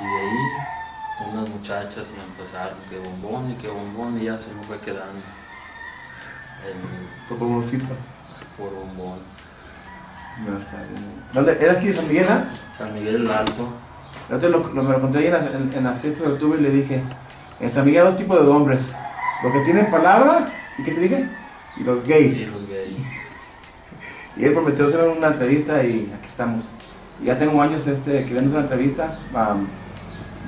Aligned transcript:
Y 0.00 0.04
de 0.04 0.18
ahí 0.20 1.32
unas 1.32 1.48
muchachas 1.50 2.10
me 2.16 2.22
empezaron 2.24 2.78
que 2.88 2.98
bombón 2.98 3.50
y 3.50 3.54
que 3.54 3.68
bombón 3.68 4.20
y 4.20 4.24
ya 4.24 4.38
se 4.38 4.52
me 4.54 4.62
fue 4.62 4.78
quedando 4.78 5.20
el 6.66 7.28
Tu 7.28 7.36
bomboncito. 7.36 7.86
por 8.56 8.70
bombón. 8.74 9.18
No, 10.46 10.58
está 10.58 10.76
bien. 10.78 11.04
¿Dónde? 11.32 11.58
¿Era 11.60 11.72
aquí 11.74 11.88
de 11.88 11.94
San 11.94 12.08
Miguel, 12.08 12.26
ah? 12.30 12.44
San 12.76 12.94
Miguel 12.94 13.16
el 13.16 13.30
Alto, 13.30 13.68
Yo 14.30 14.38
te 14.38 14.48
lo, 14.48 14.58
lo- 14.72 14.82
me 14.82 14.92
lo 14.92 15.00
conté 15.00 15.18
ahí 15.18 15.26
en 15.26 15.32
la, 15.32 15.38
en, 15.40 15.70
en 15.74 15.84
la 15.84 15.92
fiesta 15.92 16.24
de 16.24 16.32
octubre 16.32 16.58
y 16.58 16.62
le 16.62 16.70
dije, 16.70 17.02
en 17.60 17.72
San 17.72 17.84
Miguel 17.84 18.02
hay 18.02 18.08
dos 18.12 18.16
tipos 18.16 18.40
de 18.42 18.48
hombres. 18.50 18.86
Los 19.42 19.52
que 19.52 19.60
tienen 19.60 19.90
palabra, 19.90 20.44
¿y 20.78 20.82
qué 20.84 20.92
te 20.92 21.00
dije? 21.00 21.28
Y 21.76 21.82
los 21.84 22.06
y 22.06 22.10
gays. 22.10 22.48
los 22.48 22.68
gays. 22.68 22.98
Y 24.36 24.44
él 24.44 24.52
prometió 24.54 24.86
hacer 24.86 25.06
una 25.08 25.26
entrevista 25.28 25.82
y 25.82 26.10
aquí 26.16 26.26
estamos. 26.28 26.70
Y 27.20 27.26
ya 27.26 27.36
tengo 27.36 27.60
años 27.60 27.86
este, 27.86 28.24
queriendo 28.24 28.38
hacer 28.42 28.50
una 28.52 28.60
entrevista. 28.62 29.18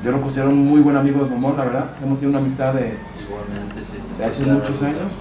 Yo 0.05 0.11
lo 0.11 0.21
considero 0.21 0.51
un 0.51 0.67
muy 0.67 0.81
buen 0.81 0.97
amigo 0.97 1.25
de 1.25 1.31
Momón, 1.31 1.57
la 1.57 1.65
verdad. 1.65 1.85
Hemos 2.03 2.19
tenido 2.19 2.39
una 2.39 2.47
amistad 2.47 2.75
de, 2.75 2.99
Igualmente, 3.23 3.85
sí. 3.85 3.99
¿De 4.19 4.25
hace 4.25 4.45
a 4.45 4.55
muchos 4.55 4.83
años? 4.83 5.13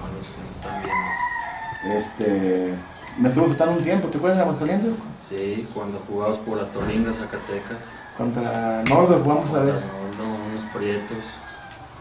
A 1.84 1.94
este... 1.94 2.74
Me 3.18 3.28
estuvo 3.28 3.46
soltando 3.46 3.74
un 3.74 3.84
tiempo, 3.84 4.08
¿te 4.08 4.16
acuerdas 4.16 4.38
de 4.38 4.44
Aguascalientes? 4.44 4.94
Sí, 5.28 5.68
cuando 5.74 6.00
jugabas 6.08 6.38
por 6.38 6.58
Atolinga, 6.58 7.12
Zacatecas. 7.12 7.92
Contra 8.16 8.82
Nordo, 8.88 9.20
jugamos 9.22 9.50
a 9.50 9.52
contra 9.52 9.74
ver. 9.74 9.74
Arnoldo, 9.84 10.44
unos 10.50 10.64
prietos 10.74 11.24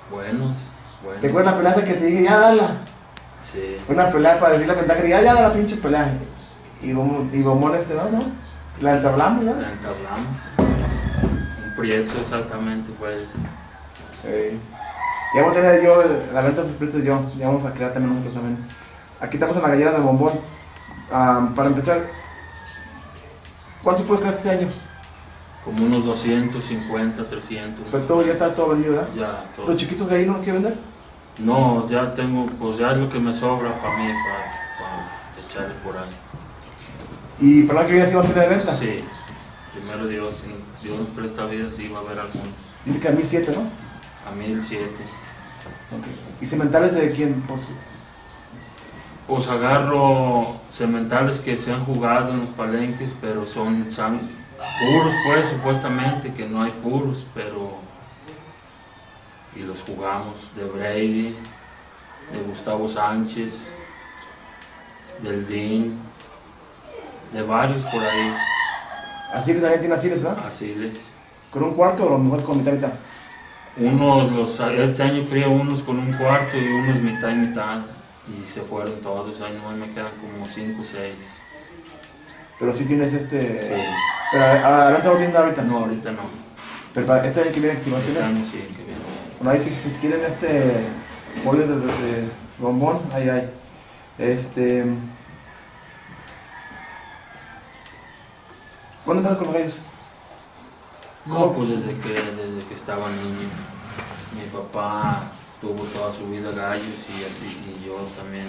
buenos, 0.09 0.57
buenos. 1.04 1.21
¿Te 1.21 1.27
acuerdas 1.27 1.54
la 1.54 1.57
pelea 1.57 1.85
que 1.85 1.93
te 1.93 2.05
dije, 2.05 2.23
ya 2.23 2.38
dala? 2.38 2.77
Sí, 3.41 3.77
Una 3.90 4.12
pelea 4.12 4.40
para 4.40 4.54
decir 4.54 4.68
la 4.68 4.76
ventaja, 4.76 5.02
ya, 5.02 5.21
ya 5.21 5.34
da 5.34 5.41
la 5.41 5.54
pinche 5.54 5.77
pelea. 5.77 6.13
Y 6.82 6.93
Bomón, 6.93 7.29
y 7.34 7.77
este, 7.77 7.93
no, 7.93 8.09
no. 8.09 8.20
La 8.82 8.95
entablamos, 8.95 9.43
¿no? 9.43 9.54
la 9.54 9.71
entablamos. 9.71 10.60
Prieto 11.81 12.13
exactamente 12.21 12.91
ese. 12.91 13.35
Eh, 14.23 14.55
ya 15.34 15.41
vamos 15.41 15.58
a 15.58 15.62
tener 15.62 15.84
yo, 15.84 16.04
la 16.32 16.41
venta 16.41 16.62
de 16.62 16.68
sus 16.68 16.77
prietos 16.77 17.04
yo, 17.04 17.32
ya 17.35 17.48
vamos 17.48 17.65
a 17.65 17.74
crear 17.74 17.91
también 17.91 18.13
nosotros 18.13 18.35
también. 18.35 18.63
Aquí 19.20 19.37
estamos 19.37 19.55
en 19.55 19.63
la 19.63 19.70
gallera 19.70 19.93
de 19.93 19.99
Bombón. 19.99 20.34
Ah, 21.12 21.49
para 21.55 21.70
empezar, 21.70 22.07
¿cuánto 23.82 24.04
puedes 24.04 24.21
crear 24.21 24.35
este 24.35 24.49
año? 24.52 24.68
Como 25.65 25.84
unos 25.84 26.05
250, 26.05 27.27
300. 27.27 27.85
Pues 27.90 28.05
todo 28.05 28.24
ya 28.24 28.34
está 28.34 28.54
todo 28.54 28.70
vendido, 28.70 28.93
¿verdad? 28.93 29.09
Ya, 29.15 29.43
todo. 29.55 29.65
¿Los 29.65 29.76
chiquitos 29.77 30.07
de 30.07 30.18
ahí 30.18 30.26
no 30.27 30.34
los 30.34 30.43
quieren 30.43 30.62
vender? 30.62 30.79
No, 31.43 31.87
ya 31.87 32.13
tengo, 32.13 32.46
pues 32.46 32.77
ya 32.77 32.91
es 32.91 32.99
lo 32.99 33.09
que 33.09 33.20
me 33.20 33.34
sobra 33.34 33.74
para 33.82 33.98
mí, 33.98 34.12
para, 34.77 35.48
echarle 35.48 35.74
por 35.84 35.98
ahí. 35.98 36.09
¿Y 37.40 37.63
para 37.63 37.82
la 37.82 37.87
que 37.87 37.93
viene 37.93 38.07
sí 38.07 38.13
va 38.13 38.21
a 38.21 38.26
tener 38.26 38.49
de 38.49 38.55
venta? 38.55 38.76
Sí, 38.76 39.04
primero 39.74 40.08
Dios, 40.08 40.38
si 40.38 40.86
Dios 40.86 41.00
nos 41.00 41.10
presta 41.10 41.46
vida, 41.46 41.72
sí 41.72 41.88
va 41.88 42.00
a 42.00 42.02
haber 42.02 42.20
algunos. 42.20 42.50
Dice 42.86 43.00
que 43.00 43.08
a 43.08 43.12
1007, 43.12 43.54
¿no? 43.55 43.62
A 44.30 44.36
1007. 44.36 44.88
Ok. 45.91 46.41
¿Y 46.41 46.46
cementales 46.46 46.96
de 46.96 47.12
quién? 47.12 47.41
Pues, 47.48 47.62
Pues 49.27 49.48
agarro 49.48 50.58
cementales 50.72 51.40
que 51.40 51.58
se 51.58 51.72
han 51.72 51.86
jugado 51.86 52.34
en 52.34 52.42
los 52.42 52.49
palenques, 52.49 53.14
pero 53.22 53.46
son, 53.46 53.92
son 53.92 54.30
puros, 54.80 55.14
pues, 55.26 55.48
supuestamente, 55.48 56.34
que 56.34 56.48
no 56.48 56.64
hay 56.64 56.72
puros, 56.72 57.26
pero. 57.34 57.80
Y 59.55 59.60
los 59.60 59.84
jugamos 59.84 60.36
de 60.55 60.64
Brady, 60.64 61.36
de 62.32 62.42
Gustavo 62.48 62.88
Sánchez, 62.88 63.68
del 65.22 65.47
Dean, 65.47 66.00
de 67.34 67.42
varios 67.42 67.81
por 67.84 68.03
ahí, 68.03 68.34
así 69.34 69.53
que 69.53 69.59
también 69.59 69.79
tiene 69.81 69.96
así, 69.96 70.09
¿verdad? 70.09 70.38
así 70.47 70.75
les. 70.75 71.01
¿Con 71.51 71.63
un 71.63 71.74
cuarto 71.74 72.03
o 72.06 72.07
a 72.07 72.12
lo 72.12 72.18
mejor 72.19 72.44
con 72.44 72.57
mitad 72.57 72.72
mitad? 72.74 72.91
Unos, 73.78 74.31
los, 74.31 74.59
este 74.59 75.03
año 75.03 75.24
fui 75.24 75.44
a 75.44 75.47
unos 75.47 75.81
con 75.84 75.97
un 76.00 76.12
cuarto 76.13 76.57
y 76.57 76.66
unos 76.68 76.97
mitad 77.01 77.29
y 77.29 77.35
mitad, 77.35 77.79
y 78.28 78.46
se 78.46 78.62
fueron 78.62 78.96
todos, 79.02 79.40
ahí 79.41 79.53
nomás 79.53 79.75
me 79.78 79.90
quedan 79.94 80.12
como 80.19 80.46
5 80.46 80.81
o 80.81 80.84
6. 80.84 81.09
Pero 82.59 82.74
sí 82.75 82.86
tienes 82.86 83.12
este... 83.14 83.59
Pero 84.31 84.44
adelante 84.44 85.08
no 85.08 85.40
ahorita. 85.40 85.62
No, 85.63 85.78
ahorita 85.80 86.12
no. 86.12 86.22
Pero 86.94 87.08
para 87.08 87.25
este 87.28 87.42
año 87.42 87.52
que 87.52 87.59
viene, 87.59 87.80
si 87.80 87.94
a 87.94 87.98
Este 87.98 88.22
año 88.22 88.38
sí 88.46 88.52
que 88.75 88.84
viene. 88.84 89.02
Bueno, 89.40 89.52
ahí 89.59 89.68
si, 89.68 89.90
si 89.90 89.96
quieren 90.00 90.24
este 90.24 90.48
de, 90.48 90.63
de- 90.63 91.75
de 91.75 92.28
bombón, 92.59 93.00
ahí 93.13 93.30
hay. 93.30 93.50
Este. 94.19 94.86
¿Cuándo 99.06 99.22
empezaste 99.22 99.45
con 99.45 99.53
los 99.53 99.62
gallos? 99.62 99.79
No, 101.25 101.53
pues 101.53 101.69
desde 101.69 101.97
que, 102.00 102.09
desde 102.09 102.67
que 102.67 102.73
estaba 102.73 103.09
niño. 103.09 103.50
Mi 104.35 104.45
papá 104.51 105.23
tuvo 105.59 105.84
toda 105.85 106.12
su 106.12 106.28
vida 106.28 106.51
gallos 106.51 107.06
y 107.09 107.23
así, 107.23 107.79
y 107.79 107.85
yo 107.85 107.95
también. 108.16 108.47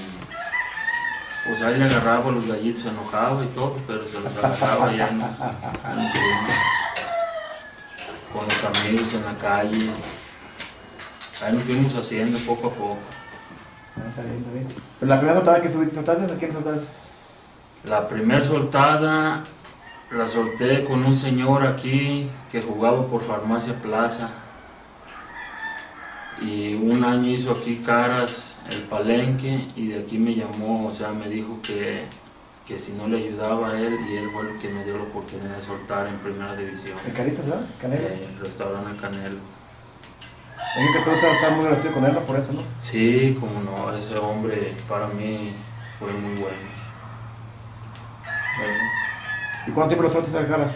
Pues 1.47 1.61
ahí 1.63 1.79
le 1.79 1.85
agarraba 1.85 2.31
los 2.31 2.47
gallitos, 2.47 2.83
se 2.83 2.89
enojaba 2.91 3.45
y 3.45 3.49
todo, 3.49 3.79
pero 3.87 4.07
se 4.07 4.21
los 4.21 4.37
agarraba 4.37 4.93
ya 4.95 5.09
en 5.09 5.19
los, 5.19 5.31
con 8.33 8.45
los 8.45 8.65
amigos 8.65 9.15
en 9.15 9.25
la 9.25 9.35
calle. 9.37 9.91
Ahí 11.43 11.53
nos 11.53 11.65
fuimos 11.65 11.95
haciendo 11.97 12.39
poco 12.41 12.69
a 12.69 12.71
poco. 12.71 12.99
Ah, 13.97 14.09
está 14.09 14.23
bien, 14.23 14.37
está 14.37 14.53
bien. 14.53 14.69
Pero 15.01 15.09
la 15.09 15.19
primera 15.19 15.37
soltada 15.37 15.61
que 15.61 15.73
subiste, 15.73 15.95
¿soltaste? 15.97 16.33
¿A 16.33 16.39
quién 16.39 16.53
soltaste? 16.53 16.89
La 17.85 18.07
primer 18.07 18.45
soltada 18.45 19.43
la 20.17 20.29
solté 20.29 20.85
con 20.85 21.05
un 21.05 21.17
señor 21.17 21.67
aquí 21.67 22.29
que 22.51 22.61
jugaba 22.61 23.07
por 23.07 23.23
Farmacia 23.23 23.75
Plaza. 23.75 24.31
Y 26.41 26.75
un 26.75 27.05
año 27.05 27.31
hizo 27.31 27.53
aquí 27.53 27.77
caras 27.87 28.59
el 28.69 28.83
palenque 28.83 29.69
y 29.77 29.89
de 29.89 30.01
aquí 30.01 30.19
me 30.19 30.35
llamó, 30.35 30.89
o 30.89 30.93
sea, 30.93 31.11
me 31.11 31.29
dijo 31.29 31.61
que, 31.63 32.05
que 32.67 32.79
si 32.79 32.93
no 32.93 33.07
le 33.07 33.19
ayudaba 33.19 33.69
a 33.69 33.79
él 33.79 33.97
y 34.09 34.17
él 34.17 34.29
fue 34.33 34.51
el 34.51 34.59
que 34.59 34.69
me 34.69 34.85
dio 34.85 34.97
la 34.97 35.05
oportunidad 35.05 35.57
de 35.57 35.63
soltar 35.63 36.09
en 36.09 36.19
primera 36.19 36.55
división. 36.57 36.99
¿En 37.07 37.13
Caritas, 37.13 37.47
verdad? 37.47 37.67
Canela. 37.81 38.09
Eh, 38.09 38.29
el 38.35 38.45
restaurante 38.45 39.01
Canelo. 39.01 39.39
Es 40.75 40.97
que 40.97 41.05
tú 41.05 41.11
estás 41.11 41.53
muy 41.53 41.65
agradecido 41.67 41.95
con 41.95 42.05
él, 42.07 42.17
por 42.27 42.37
eso, 42.39 42.53
¿no? 42.55 42.63
Sí, 42.83 43.37
como 43.39 43.61
no, 43.61 43.95
ese 43.97 44.17
hombre 44.17 44.75
para 44.89 45.07
mí 45.07 45.53
fue 45.99 46.11
muy 46.13 46.35
bueno. 46.41 46.73
Bueno. 48.59 49.02
¿Y 49.67 49.71
cuánto 49.71 49.89
tiempo 49.89 50.05
lo 50.05 50.11
soltaste 50.11 50.39
a 50.39 50.47
caras? 50.47 50.73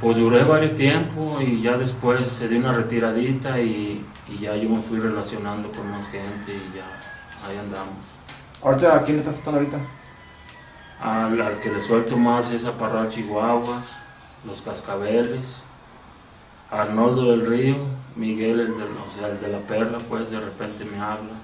Pues 0.00 0.16
duré 0.16 0.44
varios 0.44 0.76
tiempo 0.76 1.40
y 1.40 1.60
ya 1.60 1.76
después 1.76 2.28
se 2.28 2.48
dio 2.48 2.58
una 2.60 2.72
retiradita 2.72 3.60
y, 3.60 4.04
y 4.28 4.38
ya 4.38 4.56
yo 4.56 4.68
me 4.68 4.80
fui 4.80 4.98
relacionando 4.98 5.70
con 5.72 5.90
más 5.90 6.08
gente 6.08 6.52
y 6.52 6.76
ya 6.76 6.86
ahí 7.46 7.56
andamos. 7.58 8.04
Ahorita, 8.62 8.96
¿a 8.96 9.04
quién 9.04 9.16
le 9.18 9.22
estás 9.22 9.36
soltando 9.36 9.60
ahorita? 9.60 9.78
Al, 11.02 11.40
al 11.40 11.60
que 11.60 11.70
le 11.70 11.80
suelto 11.80 12.16
más 12.16 12.50
es 12.50 12.64
a 12.64 12.72
Parral 12.72 13.08
Chihuahua, 13.08 13.82
Los 14.46 14.62
Cascabeles, 14.62 15.62
Arnoldo 16.70 17.32
del 17.32 17.46
Río, 17.46 17.76
Miguel, 18.16 18.60
el 18.60 18.76
de, 18.78 18.84
o 18.84 19.10
sea, 19.14 19.28
el 19.28 19.40
de 19.40 19.48
la 19.48 19.58
Perla, 19.58 19.98
pues 20.08 20.30
de 20.30 20.40
repente 20.40 20.84
me 20.84 20.98
habla. 20.98 21.34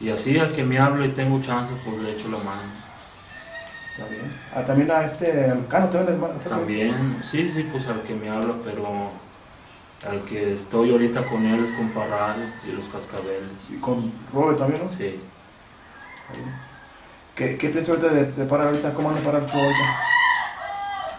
Y 0.00 0.10
así 0.10 0.38
al 0.38 0.52
que 0.52 0.64
me 0.64 0.78
habla 0.78 1.06
y 1.06 1.10
tengo 1.10 1.40
chance, 1.40 1.74
pues 1.84 1.96
le 1.98 2.12
echo 2.12 2.28
la 2.28 2.38
mano. 2.38 2.83
Está 3.96 4.10
bien. 4.10 4.32
Ah, 4.52 4.62
también 4.64 4.90
a 4.90 5.04
este, 5.04 5.50
al 5.50 5.68
Cano, 5.68 5.88
también 5.88 6.20
les 6.20 6.44
También, 6.44 7.18
sí, 7.22 7.48
sí, 7.48 7.62
pues 7.70 7.86
al 7.86 8.02
que 8.02 8.14
me 8.14 8.28
habla, 8.28 8.54
pero 8.64 9.10
al 10.08 10.20
que 10.22 10.52
estoy 10.52 10.90
ahorita 10.90 11.24
con 11.26 11.46
él 11.46 11.64
es 11.64 11.70
con 11.72 11.90
Parral 11.90 12.52
y 12.68 12.72
los 12.72 12.86
Cascabeles. 12.88 13.70
Y 13.70 13.76
con 13.76 14.12
Robert 14.32 14.58
también, 14.58 14.82
¿no? 14.82 14.90
Sí. 14.90 15.20
¿Qué, 17.36 17.56
qué 17.56 17.68
piensas 17.68 17.96
ahorita 17.96 18.14
de, 18.14 18.32
de 18.32 18.44
parar 18.46 18.68
ahorita? 18.68 18.92
¿Cómo 18.94 19.10
van 19.10 19.18
a 19.18 19.20
parar 19.20 19.46
tú 19.46 19.56
ahorita? 19.56 20.00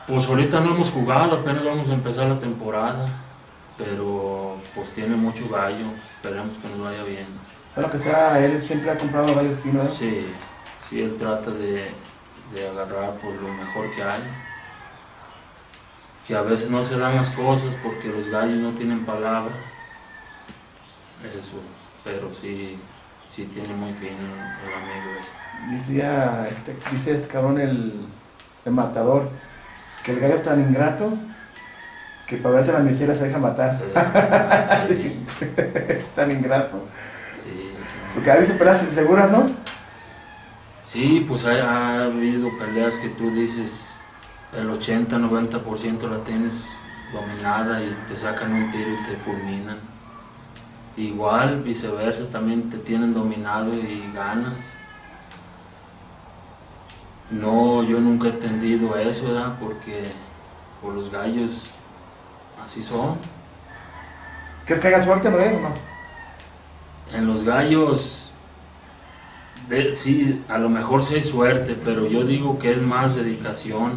Pues 0.08 0.28
ahorita 0.28 0.60
no 0.60 0.76
hemos 0.76 0.92
jugado, 0.92 1.38
apenas 1.38 1.64
vamos 1.64 1.90
a 1.90 1.94
empezar 1.94 2.28
la 2.28 2.40
temporada, 2.40 3.06
pero 3.78 4.58
pues 4.76 4.90
tiene 4.92 5.16
mucho 5.16 5.48
gallo, 5.50 5.86
esperemos 6.16 6.58
que 6.58 6.68
nos 6.68 6.82
vaya 6.82 7.04
bien. 7.04 7.28
Sea 7.74 7.84
lo 7.84 7.90
que 7.90 7.98
sea, 7.98 8.38
él 8.44 8.62
siempre 8.62 8.92
ha 8.92 8.98
comprado 8.98 9.34
gallos 9.34 9.60
finos, 9.64 9.88
¿eh? 9.88 9.96
Sí, 9.98 10.28
sí, 10.90 11.04
él 11.04 11.16
trata 11.18 11.52
de, 11.52 11.86
de 12.54 12.68
agarrar 12.68 13.14
por 13.16 13.34
lo 13.34 13.54
mejor 13.54 13.92
que 13.96 14.04
hay. 14.04 14.22
Que 16.28 16.36
a 16.36 16.42
veces 16.42 16.70
no 16.70 16.84
se 16.84 16.98
dan 16.98 17.16
las 17.16 17.30
cosas 17.30 17.76
porque 17.84 18.08
los 18.08 18.28
gallos 18.30 18.58
no 18.58 18.72
tienen 18.72 19.06
palabra. 19.06 19.54
Eso, 21.24 21.62
pero 22.04 22.34
sí, 22.34 22.80
sí 23.32 23.46
tiene 23.46 23.74
muy 23.74 23.94
fino 23.94 24.12
el 24.12 24.74
amigo 24.74 25.20
ese. 25.20 25.32
Decía, 25.78 26.48
este, 26.50 26.76
dice 26.92 27.16
este 27.16 27.28
cabrón 27.28 27.60
el, 27.60 28.08
el 28.66 28.72
matador, 28.72 29.30
que 30.04 30.12
el 30.12 30.20
gallo 30.20 30.36
es 30.36 30.44
tan 30.44 30.60
ingrato 30.60 31.14
que 32.28 32.38
para 32.38 32.56
verte 32.56 32.72
la 32.72 32.80
miseria 32.80 33.16
se 33.16 33.28
deja 33.28 33.38
matar. 33.38 33.80
Sí, 34.88 35.26
tan 36.16 36.32
ingrato. 36.32 36.84
sí. 37.44 37.72
Porque 38.14 38.32
a 38.32 38.36
veces 38.36 38.58
peleas 38.58 38.82
seguras, 38.92 39.32
¿no? 39.32 39.46
Sí, 40.86 41.26
pues 41.28 41.46
ha, 41.46 41.52
ha 41.52 42.04
habido 42.06 42.56
peleas 42.60 43.00
que 43.00 43.10
tú 43.10 43.32
dices 43.32 43.98
el 44.56 44.70
80-90% 44.70 46.10
la 46.10 46.24
tienes 46.24 46.78
dominada 47.12 47.82
y 47.82 47.92
te 48.08 48.16
sacan 48.16 48.54
un 48.54 48.72
tiro 48.72 48.92
y 48.92 48.96
te 48.96 49.16
fulminan. 49.18 49.78
Igual, 50.96 51.64
viceversa, 51.64 52.30
también 52.30 52.70
te 52.70 52.78
tienen 52.78 53.14
dominado 53.14 53.72
y 53.72 54.12
ganas. 54.14 54.62
No, 57.32 57.84
yo 57.84 58.00
nunca 58.00 58.28
he 58.28 58.32
entendido 58.32 58.96
eso, 58.96 59.26
¿verdad? 59.26 59.58
Porque 59.60 60.06
por 60.82 60.94
los 60.94 61.12
gallos 61.12 61.72
así 62.64 62.84
son. 62.84 63.18
¿Quieres 64.66 64.82
que 64.82 64.88
haga 64.88 65.04
suerte, 65.04 65.30
no 65.30 65.40
es, 65.40 65.60
no? 65.60 65.70
En 67.12 67.28
los 67.28 67.44
gallos, 67.44 68.25
sí, 69.94 70.44
a 70.48 70.58
lo 70.58 70.70
mejor 70.70 71.04
sí 71.04 71.16
hay 71.16 71.24
suerte, 71.24 71.76
pero 71.84 72.08
yo 72.08 72.24
digo 72.24 72.60
que 72.60 72.72
es 72.72 72.82
más 72.82 73.16
dedicación. 73.16 73.94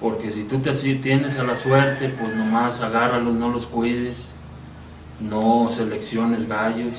Porque 0.00 0.32
si 0.32 0.44
tú 0.44 0.58
te 0.58 0.76
si 0.76 0.96
tienes 0.96 1.38
a 1.38 1.44
la 1.44 1.54
suerte, 1.54 2.08
pues 2.08 2.34
nomás 2.34 2.80
agárralos, 2.80 3.34
no 3.34 3.50
los 3.50 3.66
cuides, 3.66 4.32
no 5.20 5.68
selecciones 5.70 6.48
gallos, 6.48 6.94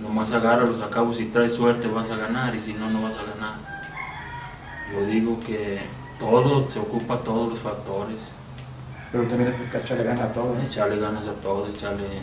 nomás 0.00 0.32
agárralos 0.32 0.80
a 0.80 0.90
cabo, 0.90 1.12
si 1.12 1.26
traes 1.26 1.54
suerte 1.54 1.86
vas 1.86 2.10
a 2.10 2.16
ganar 2.16 2.54
y 2.56 2.60
si 2.60 2.72
no, 2.72 2.90
no 2.90 3.02
vas 3.02 3.14
a 3.16 3.22
ganar. 3.22 3.54
Yo 4.92 5.06
digo 5.06 5.38
que 5.38 5.82
todo, 6.18 6.68
se 6.70 6.80
ocupa 6.80 7.18
todos 7.18 7.50
los 7.50 7.58
factores, 7.60 8.18
Pero 9.12 9.24
también 9.24 9.50
es 9.52 9.70
que 9.70 9.78
echarle 9.78 10.04
gana 10.04 10.24
a 10.24 10.32
todo, 10.32 10.54
¿no? 10.54 10.62
echarle 10.62 10.98
ganas 10.98 11.26
a 11.26 11.32
todo, 11.34 11.68
echarle 11.68 12.22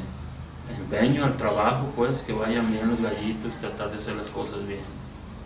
empeño 0.69 1.25
al 1.25 1.37
trabajo, 1.37 1.91
pues, 1.95 2.21
que 2.21 2.33
vayan 2.33 2.67
bien 2.67 2.89
los 2.89 3.01
gallitos, 3.01 3.57
tratar 3.57 3.91
de 3.91 3.97
hacer 3.97 4.15
las 4.15 4.29
cosas 4.29 4.65
bien. 4.67 4.81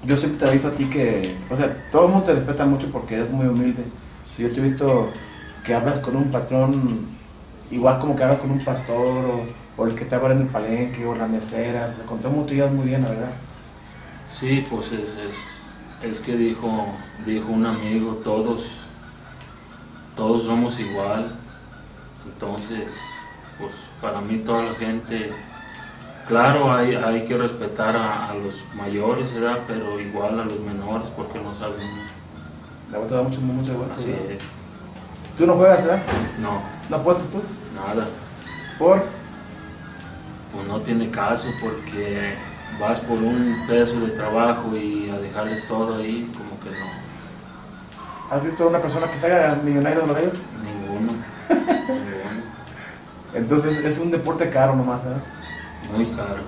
Yo 0.03 0.17
siempre 0.17 0.39
te 0.39 0.49
aviso 0.49 0.67
a 0.69 0.71
ti 0.71 0.85
que, 0.85 1.35
o 1.49 1.55
sea, 1.55 1.87
todo 1.91 2.05
el 2.05 2.11
mundo 2.11 2.25
te 2.25 2.33
respeta 2.33 2.65
mucho 2.65 2.91
porque 2.91 3.15
eres 3.15 3.29
muy 3.29 3.45
humilde. 3.45 3.83
Si 4.35 4.41
yo 4.41 4.51
te 4.51 4.59
he 4.59 4.63
visto 4.63 5.11
que 5.63 5.73
hablas 5.73 5.99
con 5.99 6.15
un 6.15 6.31
patrón, 6.31 7.05
igual 7.69 7.99
como 7.99 8.15
que 8.15 8.23
hablas 8.23 8.39
con 8.39 8.51
un 8.51 8.63
pastor 8.63 8.97
o, 8.97 9.81
o 9.81 9.85
el 9.85 9.95
que 9.95 10.05
te 10.05 10.15
habla 10.15 10.33
en 10.33 10.41
el 10.41 10.47
palenque 10.47 11.05
o 11.05 11.15
las 11.15 11.29
meseras, 11.29 11.93
o 11.93 11.95
sea, 11.97 12.05
con 12.05 12.17
todo 12.17 12.29
el 12.29 12.35
mundo 12.35 12.49
te 12.49 12.55
llevas 12.55 12.71
muy 12.73 12.87
bien, 12.87 13.03
la 13.03 13.09
verdad. 13.09 13.31
Sí, 14.33 14.63
pues 14.69 14.91
es, 14.91 15.17
es, 15.17 15.35
es 16.01 16.19
que 16.21 16.35
dijo, 16.35 16.87
dijo 17.25 17.51
un 17.51 17.65
amigo, 17.65 18.15
todos, 18.23 18.65
todos 20.15 20.43
somos 20.43 20.79
igual. 20.79 21.35
Entonces, 22.25 22.89
pues 23.59 23.71
para 24.01 24.19
mí 24.21 24.37
toda 24.39 24.63
la 24.63 24.73
gente, 24.73 25.31
claro, 26.27 26.73
hay, 26.73 26.95
hay 26.95 27.25
que 27.25 27.37
respetar 27.37 27.95
a, 27.95 28.29
a 28.31 28.33
los 28.35 28.63
mayores, 28.75 29.33
¿verdad? 29.33 29.59
Pero 29.67 29.99
igual 29.99 30.39
a 30.39 30.45
los 30.45 30.59
menores 30.59 31.09
porque 31.15 31.39
no 31.39 31.53
saben. 31.53 31.87
La 32.91 32.99
te 32.99 33.13
da 33.15 33.21
mucho, 33.21 33.39
muchas 33.41 33.75
vueltas. 33.75 33.97
Así 33.99 34.11
¿verdad? 34.11 34.31
es. 34.31 34.39
Tú 35.37 35.45
no 35.45 35.53
juegas, 35.53 35.85
¿verdad? 35.85 36.03
No, 36.41 36.61
¿No 36.89 36.95
apuestas 36.97 37.27
tú? 37.29 37.41
nada. 37.75 38.07
¿Por? 38.77 39.03
Pues 40.53 40.67
no 40.67 40.81
tiene 40.81 41.09
caso 41.09 41.47
porque 41.61 42.35
vas 42.79 42.99
por 42.99 43.19
un 43.19 43.63
peso 43.67 43.99
de 44.01 44.07
trabajo 44.09 44.71
y 44.75 45.09
a 45.09 45.17
dejarles 45.19 45.65
todo 45.67 45.97
ahí, 46.01 46.29
como 46.37 46.59
que 46.59 46.69
no. 46.77 48.35
¿Has 48.35 48.43
visto 48.43 48.63
a 48.63 48.67
una 48.67 48.79
persona 48.81 49.09
que 49.09 49.19
se 49.19 49.25
haga 49.31 49.55
millonario 49.63 50.01
de 50.01 50.07
los 50.07 50.15
gallos? 50.15 50.41
Ninguno. 50.63 51.13
Entonces 53.33 53.77
es 53.85 53.97
un 53.97 54.11
deporte 54.11 54.49
caro 54.49 54.75
nomás, 54.75 55.03
¿verdad? 55.03 55.21
Muy 55.95 56.05
caro, 56.07 56.43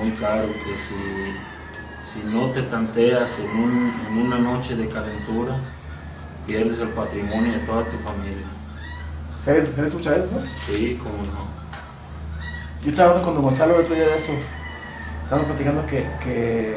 muy 0.00 0.10
caro 0.12 0.46
que 0.52 0.76
si, 0.78 1.34
si 2.20 2.22
no 2.26 2.46
te 2.50 2.62
tanteas 2.62 3.38
en, 3.38 3.50
un- 3.56 3.92
en 4.08 4.18
una 4.26 4.38
noche 4.38 4.76
de 4.76 4.86
calentura, 4.88 5.56
pierdes 6.46 6.78
el 6.80 6.88
patrimonio 6.90 7.52
de 7.52 7.58
toda 7.60 7.84
tu 7.84 7.96
familia. 7.98 8.46
¿Sabes, 9.38 9.70
sabes 9.74 9.92
no? 10.30 10.40
Sí, 10.66 10.98
como 11.02 11.16
no. 11.18 11.44
Yo 12.82 12.90
estaba 12.90 13.10
hablando 13.10 13.32
con 13.32 13.42
Gonzalo 13.42 13.76
el 13.76 13.82
otro 13.84 13.94
día 13.94 14.06
de 14.06 14.16
eso. 14.16 14.32
Estábamos 15.24 15.48
platicando 15.48 15.86
que, 15.86 16.04
que 16.22 16.76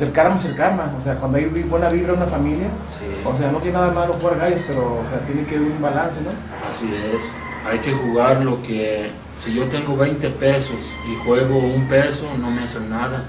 el 0.00 0.12
karma 0.12 0.36
es 0.36 0.44
el 0.44 0.54
karma. 0.54 0.92
O 0.98 1.00
sea, 1.00 1.16
cuando 1.16 1.38
hay 1.38 1.46
buena 1.46 1.88
vibra 1.88 2.12
en 2.12 2.18
una 2.18 2.26
familia, 2.28 2.68
Sí, 2.90 3.20
o 3.24 3.34
sea, 3.34 3.50
no 3.50 3.58
tiene 3.58 3.78
nada 3.78 3.90
malo 3.92 4.14
jugar 4.20 4.38
gallos, 4.38 4.60
pero 4.66 5.00
o 5.00 5.04
sea, 5.08 5.18
tiene 5.26 5.44
que 5.46 5.56
haber 5.56 5.70
un 5.72 5.80
balance, 5.82 6.20
¿no? 6.20 6.30
así 6.70 6.94
es. 6.94 7.24
Hay 7.64 7.78
que 7.78 7.92
jugar 7.92 8.44
lo 8.44 8.62
que, 8.62 9.10
si 9.34 9.54
yo 9.54 9.64
tengo 9.64 9.96
20 9.96 10.28
pesos 10.30 10.76
y 11.06 11.16
juego 11.24 11.58
un 11.58 11.88
peso, 11.88 12.28
no 12.38 12.50
me 12.50 12.62
hacen 12.62 12.90
nada. 12.90 13.24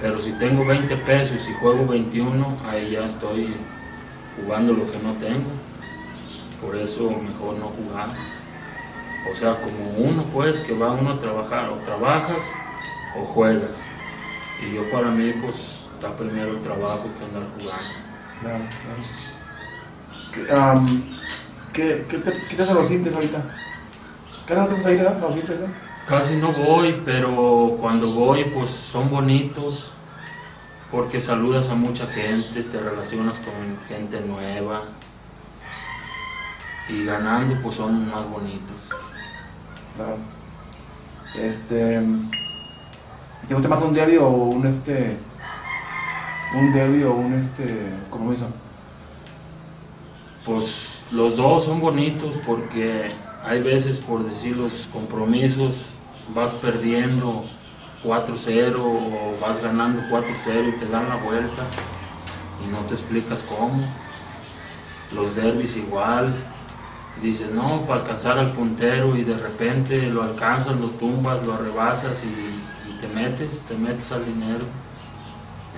Pero 0.00 0.18
si 0.18 0.32
tengo 0.32 0.64
20 0.64 0.96
pesos 0.96 1.46
y 1.46 1.52
juego 1.52 1.86
21, 1.86 2.56
ahí 2.66 2.92
ya 2.92 3.04
estoy 3.04 3.54
jugando 4.36 4.72
lo 4.72 4.90
que 4.90 4.98
no 5.00 5.12
tengo. 5.14 5.50
Por 6.62 6.74
eso 6.76 7.10
mejor 7.10 7.58
no 7.58 7.66
jugar. 7.66 8.08
O 9.30 9.34
sea, 9.34 9.56
como 9.56 9.90
uno 9.98 10.24
pues 10.32 10.62
que 10.62 10.72
va 10.72 10.92
uno 10.92 11.10
a 11.10 11.20
trabajar, 11.20 11.68
o 11.68 11.76
trabajas 11.84 12.42
o 13.18 13.24
juegas. 13.26 13.76
Y 14.62 14.74
yo 14.74 14.90
para 14.90 15.10
mí 15.10 15.32
pues 15.42 15.56
está 15.94 16.16
primero 16.16 16.52
el 16.52 16.62
trabajo 16.62 17.04
que 17.18 17.24
andar 17.24 17.42
jugando. 17.58 18.10
Claro, 18.40 18.64
claro. 18.82 19.04
¿Qué, 20.32 20.52
am, 20.52 20.86
¿qué, 21.72 22.06
qué 22.08 22.18
te, 22.18 22.32
¿Qué 22.32 22.56
te 22.56 22.62
hacen 22.62 22.74
los 22.74 22.88
dientes 22.88 23.14
ahorita? 23.14 23.44
¿Casi 24.46 24.60
no 24.60 24.66
te 24.66 24.74
gusta 24.74 24.92
ir, 24.92 24.98
¿verdad? 24.98 25.20
Los 25.20 25.34
dientes, 25.34 25.60
¿no? 25.60 25.66
Casi 26.06 26.36
no 26.36 26.52
voy, 26.52 27.00
pero 27.04 27.76
cuando 27.80 28.12
voy 28.12 28.44
pues 28.44 28.70
son 28.70 29.10
bonitos 29.10 29.92
porque 30.90 31.20
saludas 31.20 31.68
a 31.68 31.74
mucha 31.74 32.06
gente, 32.06 32.62
te 32.64 32.80
relacionas 32.80 33.38
con 33.38 33.54
gente 33.88 34.20
nueva 34.20 34.82
y 36.88 37.04
ganando 37.04 37.54
pues 37.62 37.76
son 37.76 38.10
más 38.10 38.28
bonitos. 38.28 38.76
Claro. 39.96 40.16
Este. 41.38 42.00
¿Te 43.46 43.54
gusta 43.54 43.68
más 43.68 43.82
un 43.82 43.94
derby 43.94 44.16
o 44.16 44.28
un 44.28 44.66
este. 44.66 45.16
Un 46.56 46.72
derby 46.72 47.04
o 47.04 47.12
un 47.12 47.34
este. 47.34 47.92
compromiso? 48.10 48.48
Pues 50.44 50.99
los 51.12 51.36
dos 51.36 51.64
son 51.64 51.80
bonitos 51.80 52.36
porque 52.46 53.12
hay 53.44 53.60
veces 53.62 53.98
por 53.98 54.24
decir 54.24 54.56
los 54.56 54.88
compromisos 54.92 55.86
vas 56.34 56.52
perdiendo 56.54 57.44
4-0 58.04 58.76
o 58.78 59.32
vas 59.40 59.60
ganando 59.60 60.02
4-0 60.02 60.68
y 60.68 60.78
te 60.78 60.86
dan 60.86 61.08
la 61.08 61.16
vuelta 61.16 61.64
y 62.64 62.70
no 62.70 62.78
te 62.82 62.94
explicas 62.94 63.42
cómo. 63.42 63.76
Los 65.14 65.34
derbis 65.34 65.76
igual, 65.76 66.32
dices 67.20 67.50
no, 67.50 67.84
para 67.86 68.02
alcanzar 68.02 68.38
al 68.38 68.52
puntero 68.52 69.16
y 69.16 69.24
de 69.24 69.36
repente 69.36 70.06
lo 70.06 70.22
alcanzas, 70.22 70.78
lo 70.78 70.88
tumbas, 70.90 71.44
lo 71.44 71.54
arrebasas 71.54 72.22
y, 72.24 72.28
y 72.88 73.00
te 73.00 73.08
metes, 73.08 73.62
te 73.62 73.74
metes 73.74 74.12
al 74.12 74.24
dinero. 74.24 74.64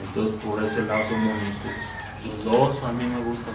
Entonces 0.04 0.44
por 0.44 0.62
ese 0.62 0.82
lado 0.82 1.04
son 1.08 1.20
bonitos. 1.20 1.72
Los 2.26 2.44
dos, 2.44 2.84
a 2.84 2.92
mí 2.92 3.04
me 3.04 3.24
gustan 3.24 3.54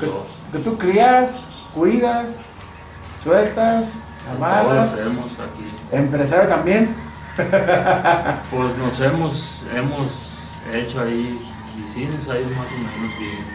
Que, 0.00 0.58
que 0.58 0.64
tú 0.64 0.76
crías, 0.76 1.42
cuidas, 1.74 2.26
sueltas, 3.22 3.92
amarras. 4.30 5.00
Empresario 5.92 6.48
también. 6.48 6.94
Pues 8.50 8.76
nos 8.78 9.00
hemos, 9.00 9.66
hemos 9.72 10.48
hecho 10.72 11.00
ahí, 11.00 11.48
y 11.78 11.88
sí, 11.88 12.06
nos 12.06 12.28
ha 12.28 12.38
ido 12.40 12.50
más 12.50 12.66
o 12.66 12.76
menos 12.76 13.18
bien. 13.18 13.46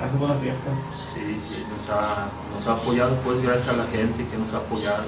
Hace 0.00 0.16
buenas 0.16 0.38
fiestas. 0.40 0.74
Sí, 1.12 1.40
sí, 1.48 1.66
nos 1.68 1.90
ha, 1.90 2.28
nos 2.54 2.68
ha 2.68 2.72
apoyado, 2.74 3.16
pues 3.24 3.42
gracias 3.42 3.68
a 3.68 3.72
la 3.72 3.86
gente 3.86 4.24
que 4.24 4.36
nos 4.36 4.54
ha 4.54 4.58
apoyado. 4.58 5.02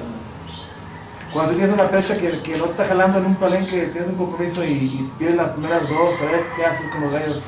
Cuando 1.33 1.53
tienes 1.53 1.73
una 1.73 1.85
fecha 1.85 2.17
que, 2.19 2.43
que 2.43 2.59
no 2.59 2.65
está 2.65 2.85
jalando 2.87 3.19
en 3.19 3.27
un 3.27 3.37
palenque, 3.37 3.87
tienes 3.93 4.09
un 4.11 4.17
compromiso 4.17 4.65
y, 4.65 5.09
y 5.21 5.25
las 5.29 5.51
primeras 5.51 5.89
dos, 5.89 6.15
tres, 6.19 6.45
¿qué 6.57 6.65
haces 6.67 6.91
con 6.91 7.03
los 7.03 7.13
gallos? 7.13 7.43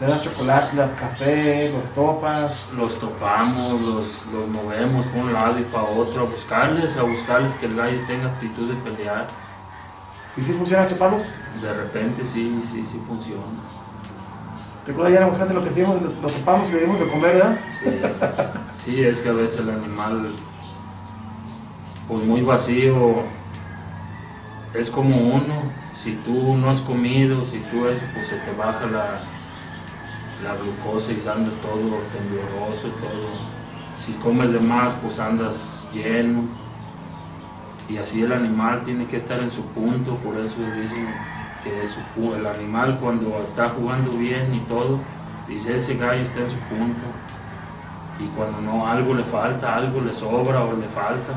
Le 0.00 0.06
das 0.06 0.22
chocolate, 0.22 0.74
le 0.74 0.82
das 0.82 0.98
café, 0.98 1.70
los 1.70 1.94
topas. 1.94 2.52
Los 2.76 2.98
topamos, 2.98 3.80
los, 3.80 4.22
los 4.32 4.48
movemos 4.48 5.06
por 5.06 5.22
un 5.22 5.32
lado 5.32 5.58
y 5.58 5.62
para 5.62 5.84
otro, 5.84 6.22
a 6.22 6.24
buscarles, 6.24 6.96
a 6.96 7.02
buscarles 7.02 7.54
que 7.54 7.66
el 7.66 7.76
gallo 7.76 8.00
tenga 8.06 8.26
actitud 8.26 8.68
de 8.68 8.74
pelear. 8.90 9.26
¿Y 10.36 10.40
si 10.40 10.52
funcionan 10.52 10.84
estos 10.84 10.98
palos? 10.98 11.28
De 11.60 11.72
repente 11.72 12.24
sí, 12.24 12.62
sí, 12.70 12.84
sí 12.84 13.00
funciona. 13.06 13.42
¿Te 14.84 14.90
acuerdas 14.90 15.12
ya 15.12 15.18
en 15.18 15.24
Aguascalientes 15.24 15.54
lo 15.54 15.62
que 15.62 15.70
hacíamos? 15.70 16.02
Lo 16.02 16.22
los 16.22 16.32
topamos 16.32 16.68
y 16.70 16.72
le 16.72 16.80
dimos 16.80 16.98
de 16.98 17.08
comer, 17.08 17.34
¿verdad? 17.36 17.60
Sí, 17.68 17.90
sí, 18.74 19.04
es 19.04 19.20
que 19.20 19.28
a 19.28 19.32
veces 19.32 19.60
el 19.60 19.70
animal, 19.70 20.34
pues 22.08 22.24
muy 22.24 22.42
vacío, 22.42 23.22
es 24.74 24.90
como 24.90 25.16
uno. 25.16 25.82
Si 25.94 26.16
tú 26.16 26.56
no 26.56 26.68
has 26.68 26.80
comido, 26.80 27.44
si 27.44 27.58
tú 27.70 27.86
eso, 27.86 28.04
pues 28.14 28.28
se 28.28 28.36
te 28.38 28.52
baja 28.54 28.86
la, 28.86 29.04
la 30.42 30.54
glucosa 30.56 31.12
y 31.12 31.28
andas 31.28 31.56
todo 31.56 32.00
tembloroso 32.12 32.88
todo. 33.00 33.28
Si 33.98 34.12
comes 34.14 34.52
de 34.52 34.60
más, 34.60 34.94
pues 34.94 35.18
andas 35.18 35.86
lleno. 35.92 36.42
Y 37.88 37.98
así 37.98 38.22
el 38.22 38.32
animal 38.32 38.82
tiene 38.82 39.06
que 39.06 39.16
estar 39.16 39.38
en 39.40 39.50
su 39.50 39.64
punto, 39.66 40.16
por 40.16 40.36
eso 40.38 40.56
dicen 40.80 41.08
que 41.62 41.84
el 42.36 42.46
animal 42.46 42.98
cuando 43.00 43.40
está 43.42 43.68
jugando 43.68 44.10
bien 44.16 44.54
y 44.54 44.60
todo, 44.60 44.98
dice 45.46 45.76
ese 45.76 45.96
gallo 45.96 46.22
está 46.22 46.40
en 46.40 46.50
su 46.50 46.56
punto. 46.56 47.02
y 48.18 48.26
cuando 48.36 48.60
no 48.60 48.86
algo 48.86 49.14
le 49.14 49.24
falta, 49.24 49.74
algo 49.74 50.00
le 50.00 50.12
sobra 50.12 50.62
o 50.62 50.76
le 50.76 50.86
falta. 50.88 51.32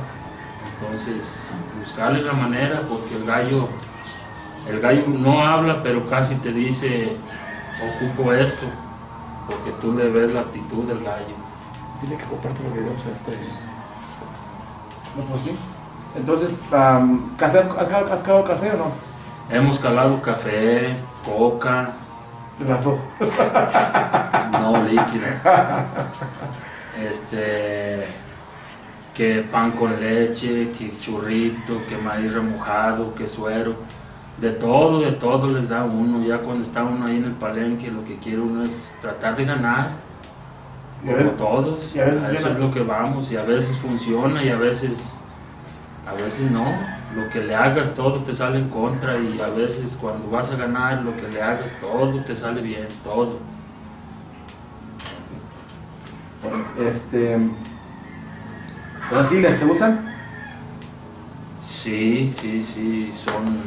Entonces, 0.74 1.24
buscarle 1.80 2.22
la 2.22 2.34
manera 2.34 2.82
porque 2.90 3.16
el 3.16 3.26
gallo, 3.26 3.70
el 4.70 4.80
gallo 4.80 5.06
no 5.08 5.42
habla, 5.42 5.82
pero 5.82 6.06
casi 6.06 6.36
te 6.36 6.52
dice, 6.52 7.16
ocupo 7.82 8.34
esto, 8.34 8.66
porque 9.48 9.72
tú 9.82 9.94
le 9.94 10.10
ves 10.10 10.34
la 10.34 10.42
actitud 10.42 10.84
del 10.86 11.04
gallo. 11.04 11.36
Dile 12.02 12.18
que 12.18 12.26
comparte 12.26 12.64
los 12.64 12.74
videos 12.74 13.06
a 13.06 13.10
este. 13.10 13.32
No, 15.18 15.24
pues 15.26 15.42
sí. 15.44 15.58
Entonces, 16.18 16.54
am, 16.72 17.36
¿café, 17.38 17.60
has, 17.60 17.68
has, 17.68 18.12
has 18.12 18.22
calado 18.22 18.44
café 18.44 18.72
o 18.72 18.78
no? 18.78 18.92
Hemos 19.50 19.80
calado 19.80 20.22
café, 20.22 20.98
coca, 21.24 21.94
Las 22.68 22.84
dos. 22.84 23.00
no 24.52 24.84
líquido. 24.84 25.26
Este, 26.98 28.08
que 29.14 29.44
pan 29.52 29.72
con 29.72 30.00
leche, 30.00 30.72
que 30.72 30.98
churrito, 31.00 31.82
que 31.90 31.98
maíz 31.98 32.34
remojado, 32.34 33.14
que 33.14 33.28
suero. 33.28 33.76
De 34.40 34.52
todo, 34.52 35.00
de 35.00 35.14
todo 35.14 35.48
les 35.48 35.70
da 35.70 35.84
uno. 35.86 36.26
Ya 36.26 36.40
cuando 36.40 36.64
está 36.64 36.84
uno 36.84 37.06
ahí 37.06 37.18
en 37.18 37.26
el 37.26 37.32
palenque, 37.34 37.90
lo 37.90 38.04
que 38.04 38.16
quiere 38.18 38.42
uno 38.42 38.64
es 38.64 38.94
tratar 39.02 39.36
de 39.36 39.46
ganar. 39.46 39.90
Y 41.04 41.06
Como 41.06 41.18
veces- 41.18 41.38
todos. 41.38 41.96
y 41.96 42.00
a 42.00 42.06
veces 42.06 42.24
A 42.24 42.32
eso 42.32 42.50
es 42.50 42.60
lo 42.60 42.72
que 42.72 42.82
vamos. 42.82 43.32
Y 43.32 43.38
a 43.38 43.44
veces 43.44 43.78
funciona 43.78 44.44
y 44.44 44.50
a 44.50 44.58
veces, 44.58 45.16
a 46.08 46.14
veces 46.14 46.52
no. 46.52 46.66
Lo 47.16 47.30
que 47.30 47.42
le 47.44 47.56
hagas 47.56 47.96
todo 47.96 48.20
te 48.20 48.34
sale 48.34 48.60
en 48.60 48.68
contra 48.70 49.18
y 49.18 49.40
a 49.40 49.48
veces 49.48 49.98
cuando 50.00 50.30
vas 50.30 50.52
a 50.52 50.58
ganar, 50.58 51.02
lo 51.04 51.16
que 51.16 51.30
le 51.30 51.42
hagas 51.42 51.74
todo 51.80 52.10
te 52.20 52.36
sale 52.36 52.62
bien, 52.62 52.86
todo. 53.06 53.40
Este. 56.80 57.38
¿Los 59.12 59.26
asiles 59.26 59.60
te 59.60 59.66
gustan? 59.66 60.14
Sí, 61.68 62.32
sí, 62.36 62.64
sí, 62.64 63.12
son, 63.14 63.60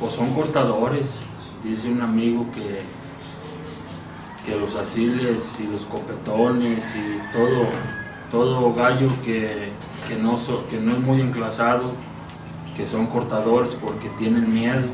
pues 0.00 0.12
son 0.12 0.32
cortadores. 0.34 1.16
Dice 1.62 1.90
un 1.90 2.00
amigo 2.00 2.46
que, 2.54 2.78
que 4.46 4.58
los 4.58 4.74
asiles 4.74 5.58
y 5.60 5.66
los 5.66 5.84
copetones 5.86 6.84
y 6.96 7.32
todo, 7.36 7.66
todo 8.30 8.74
gallo 8.74 9.08
que, 9.24 9.70
que, 10.08 10.16
no 10.16 10.38
so- 10.38 10.66
que 10.70 10.78
no 10.80 10.92
es 10.94 11.00
muy 11.00 11.20
enclasado, 11.20 11.92
que 12.76 12.86
son 12.86 13.06
cortadores 13.06 13.74
porque 13.80 14.08
tienen 14.18 14.52
miedo. 14.52 14.86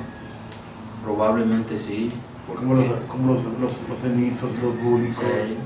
Probablemente 1.05 1.79
sí. 1.79 2.09
Como 2.53 2.75
los, 2.75 2.87
como 3.09 3.35
los, 3.35 3.45
los, 3.61 3.89
los 3.89 4.01
cenizos, 4.01 4.53
los 4.63 4.81
búlicos. 4.83 5.25
eh, 5.29 5.57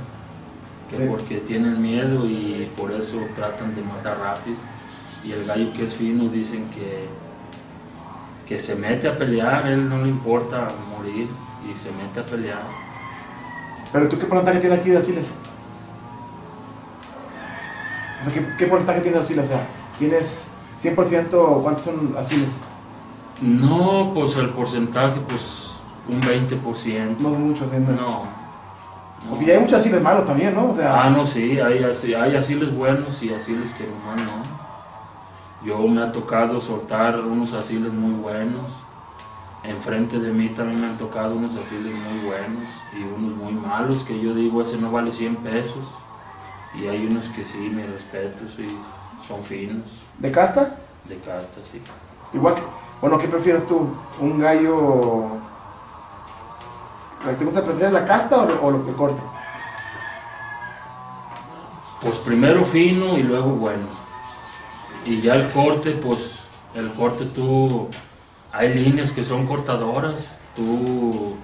que 0.91 0.97
Sí. 0.97 1.03
porque 1.09 1.37
tienen 1.37 1.81
miedo 1.81 2.27
y 2.27 2.69
por 2.77 2.91
eso 2.91 3.17
tratan 3.37 3.77
de 3.77 3.83
matar 3.83 4.19
rápido. 4.19 4.57
Y 5.25 5.31
el 5.31 5.45
gallo 5.45 5.73
que 5.73 5.85
es 5.85 5.95
fino 5.95 6.25
dicen 6.29 6.65
que, 6.75 7.07
que 8.51 8.59
se 8.59 8.75
mete 8.75 9.07
a 9.07 9.13
pelear, 9.13 9.65
él 9.69 9.89
no 9.89 10.03
le 10.03 10.09
importa 10.09 10.67
morir 10.97 11.29
y 11.65 11.79
se 11.79 11.93
mete 11.93 12.19
a 12.19 12.27
pelear. 12.27 12.63
Pero 13.93 14.09
tú, 14.09 14.19
¿qué 14.19 14.27
porcentaje 14.27 14.59
tienes 14.59 14.81
aquí 14.81 14.91
de 14.91 14.99
asiles? 14.99 15.27
O 18.21 18.25
sea, 18.25 18.35
¿qué, 18.35 18.57
qué 18.59 18.67
porcentaje 18.67 19.03
tienes 19.03 19.21
de 19.21 19.25
asiles? 19.25 19.45
O 19.45 19.49
sea, 19.49 19.69
¿tienes 20.01 20.49
100% 20.83 21.33
o 21.35 21.63
cuántos 21.63 21.85
son 21.85 22.13
asiles? 22.19 22.49
No, 23.41 24.11
pues 24.13 24.35
el 24.35 24.49
porcentaje, 24.49 25.21
pues 25.29 25.75
un 26.09 26.21
20%. 26.21 27.19
No 27.21 27.31
son 27.31 27.49
muchos, 27.51 27.73
¿eh? 27.73 27.79
No. 27.79 27.93
no. 27.93 29.31
Porque 29.31 29.47
ya 29.47 29.55
hay 29.55 29.61
muchos 29.61 29.79
asiles 29.79 30.03
malos 30.03 30.27
también, 30.27 30.57
¿no? 30.57 30.73
O 30.73 30.75
sea, 30.75 31.05
Ah, 31.05 31.11
no, 31.11 31.25
sí, 31.25 31.61
hay, 31.61 31.85
hay 31.85 32.35
asiles 32.35 32.75
buenos 32.75 33.23
y 33.23 33.33
asiles 33.33 33.73
que 33.75 33.85
no. 33.85 34.60
Yo 35.65 35.79
me 35.87 36.01
ha 36.03 36.13
tocado 36.13 36.61
soltar 36.61 37.21
unos 37.21 37.53
asiles 37.53 37.93
muy 37.93 38.13
buenos. 38.15 38.63
Enfrente 39.63 40.19
de 40.19 40.33
mí 40.33 40.49
también 40.49 40.81
me 40.81 40.87
han 40.87 40.97
tocado 40.97 41.35
unos 41.35 41.55
asiles 41.57 41.93
muy 41.95 42.19
buenos 42.31 42.65
y 42.99 43.03
unos 43.03 43.37
muy 43.37 43.53
malos 43.53 43.99
que 44.05 44.19
yo 44.19 44.33
digo, 44.35 44.63
ese 44.63 44.79
no 44.79 44.91
vale 44.91 45.13
100 45.13 45.37
pesos. 45.37 45.85
Y 46.75 46.87
hay 46.87 47.07
unos 47.07 47.29
que 47.29 47.45
sí, 47.45 47.59
me 47.75 47.87
respeto, 47.87 48.45
sí, 48.57 48.67
son 49.27 49.43
finos, 49.45 49.85
¿de 50.19 50.33
casta? 50.33 50.77
de 51.07 51.19
casta, 51.19 51.59
sí. 51.71 51.83
Igual 52.33 52.55
que, 52.55 52.63
bueno, 53.01 53.19
¿qué 53.19 53.27
prefieres 53.29 53.67
tú? 53.67 53.89
¿Un 54.21 54.39
gallo... 54.39 55.27
¿Te 57.39 57.45
gusta 57.45 57.63
preferir 57.65 57.91
la 57.93 58.07
casta 58.07 58.39
o, 58.39 58.47
lo- 58.47 58.63
o 58.63 58.71
lo 58.71 58.87
que 58.87 58.93
corte? 58.93 59.21
Pues 62.03 62.19
primero 62.19 62.65
fino 62.65 63.19
y 63.19 63.23
luego 63.25 63.51
bueno. 63.51 63.85
Y 65.11 65.21
ya 65.23 65.35
el 65.35 65.49
corte, 65.49 65.91
pues 65.91 66.45
el 66.73 66.89
corte 66.93 67.25
tú, 67.25 67.89
hay 68.53 68.73
líneas 68.73 69.11
que 69.11 69.25
son 69.25 69.45
cortadoras, 69.45 70.39
tú, 70.55 71.35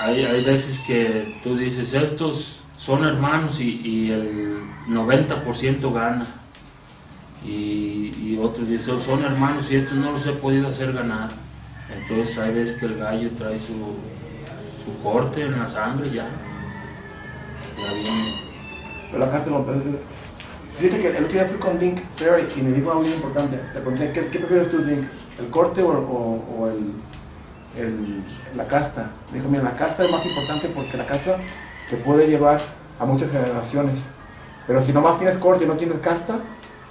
hay, 0.00 0.24
hay 0.24 0.42
veces 0.42 0.80
que 0.80 1.38
tú 1.42 1.54
dices, 1.54 1.92
estos 1.92 2.62
son 2.78 3.04
hermanos 3.04 3.60
y, 3.60 3.78
y 3.84 4.10
el 4.10 4.62
90% 4.88 5.92
gana. 5.92 6.26
Y, 7.44 8.38
otros 8.40 8.66
dicen, 8.66 8.98
son 8.98 9.22
hermanos 9.22 9.70
y 9.70 9.76
estos 9.76 9.98
no 9.98 10.12
los 10.12 10.26
he 10.26 10.32
podido 10.32 10.68
hacer 10.68 10.94
ganar. 10.94 11.28
Entonces 11.94 12.38
hay 12.38 12.54
veces 12.54 12.80
que 12.80 12.86
el 12.86 12.96
gallo 12.96 13.30
trae 13.36 13.60
su, 13.60 13.74
su 14.82 15.02
corte 15.02 15.42
en 15.42 15.58
la 15.58 15.66
sangre 15.66 16.10
ya. 16.10 16.26
Pero 19.10 19.18
la 19.18 19.30
casta 19.30 19.50
no... 19.50 19.66
Fíjate 20.78 21.00
que 21.02 21.08
el 21.08 21.24
otro 21.24 21.32
día 21.32 21.44
fui 21.46 21.58
con 21.58 21.78
Link 21.78 22.00
Ferry 22.16 22.44
y 22.56 22.62
me 22.62 22.72
dijo 22.72 22.90
algo 22.90 23.02
muy 23.02 23.12
importante. 23.12 23.56
Le 23.74 23.80
pregunté, 23.80 24.12
¿qué, 24.12 24.26
qué 24.28 24.38
prefieres 24.38 24.70
tú, 24.70 24.78
Link? 24.78 25.04
¿El 25.38 25.46
corte 25.50 25.82
o, 25.82 25.88
o- 25.88 26.56
o 26.60 26.68
el, 26.68 26.92
el- 27.76 28.22
la 28.56 28.66
casta? 28.66 29.10
Me 29.32 29.38
dijo, 29.38 29.50
mira, 29.50 29.64
la 29.64 29.74
casta 29.76 30.04
es 30.04 30.10
más 30.10 30.24
importante 30.24 30.68
porque 30.68 30.96
la 30.96 31.06
casta 31.06 31.38
te 31.88 31.96
puede 31.96 32.28
llevar 32.28 32.60
a 33.00 33.04
muchas 33.04 33.30
generaciones. 33.30 34.04
Pero 34.66 34.80
si 34.82 34.92
nomás 34.92 35.18
tienes 35.18 35.36
corte 35.38 35.64
y 35.64 35.66
no 35.66 35.74
tienes 35.74 35.98
casta, 35.98 36.38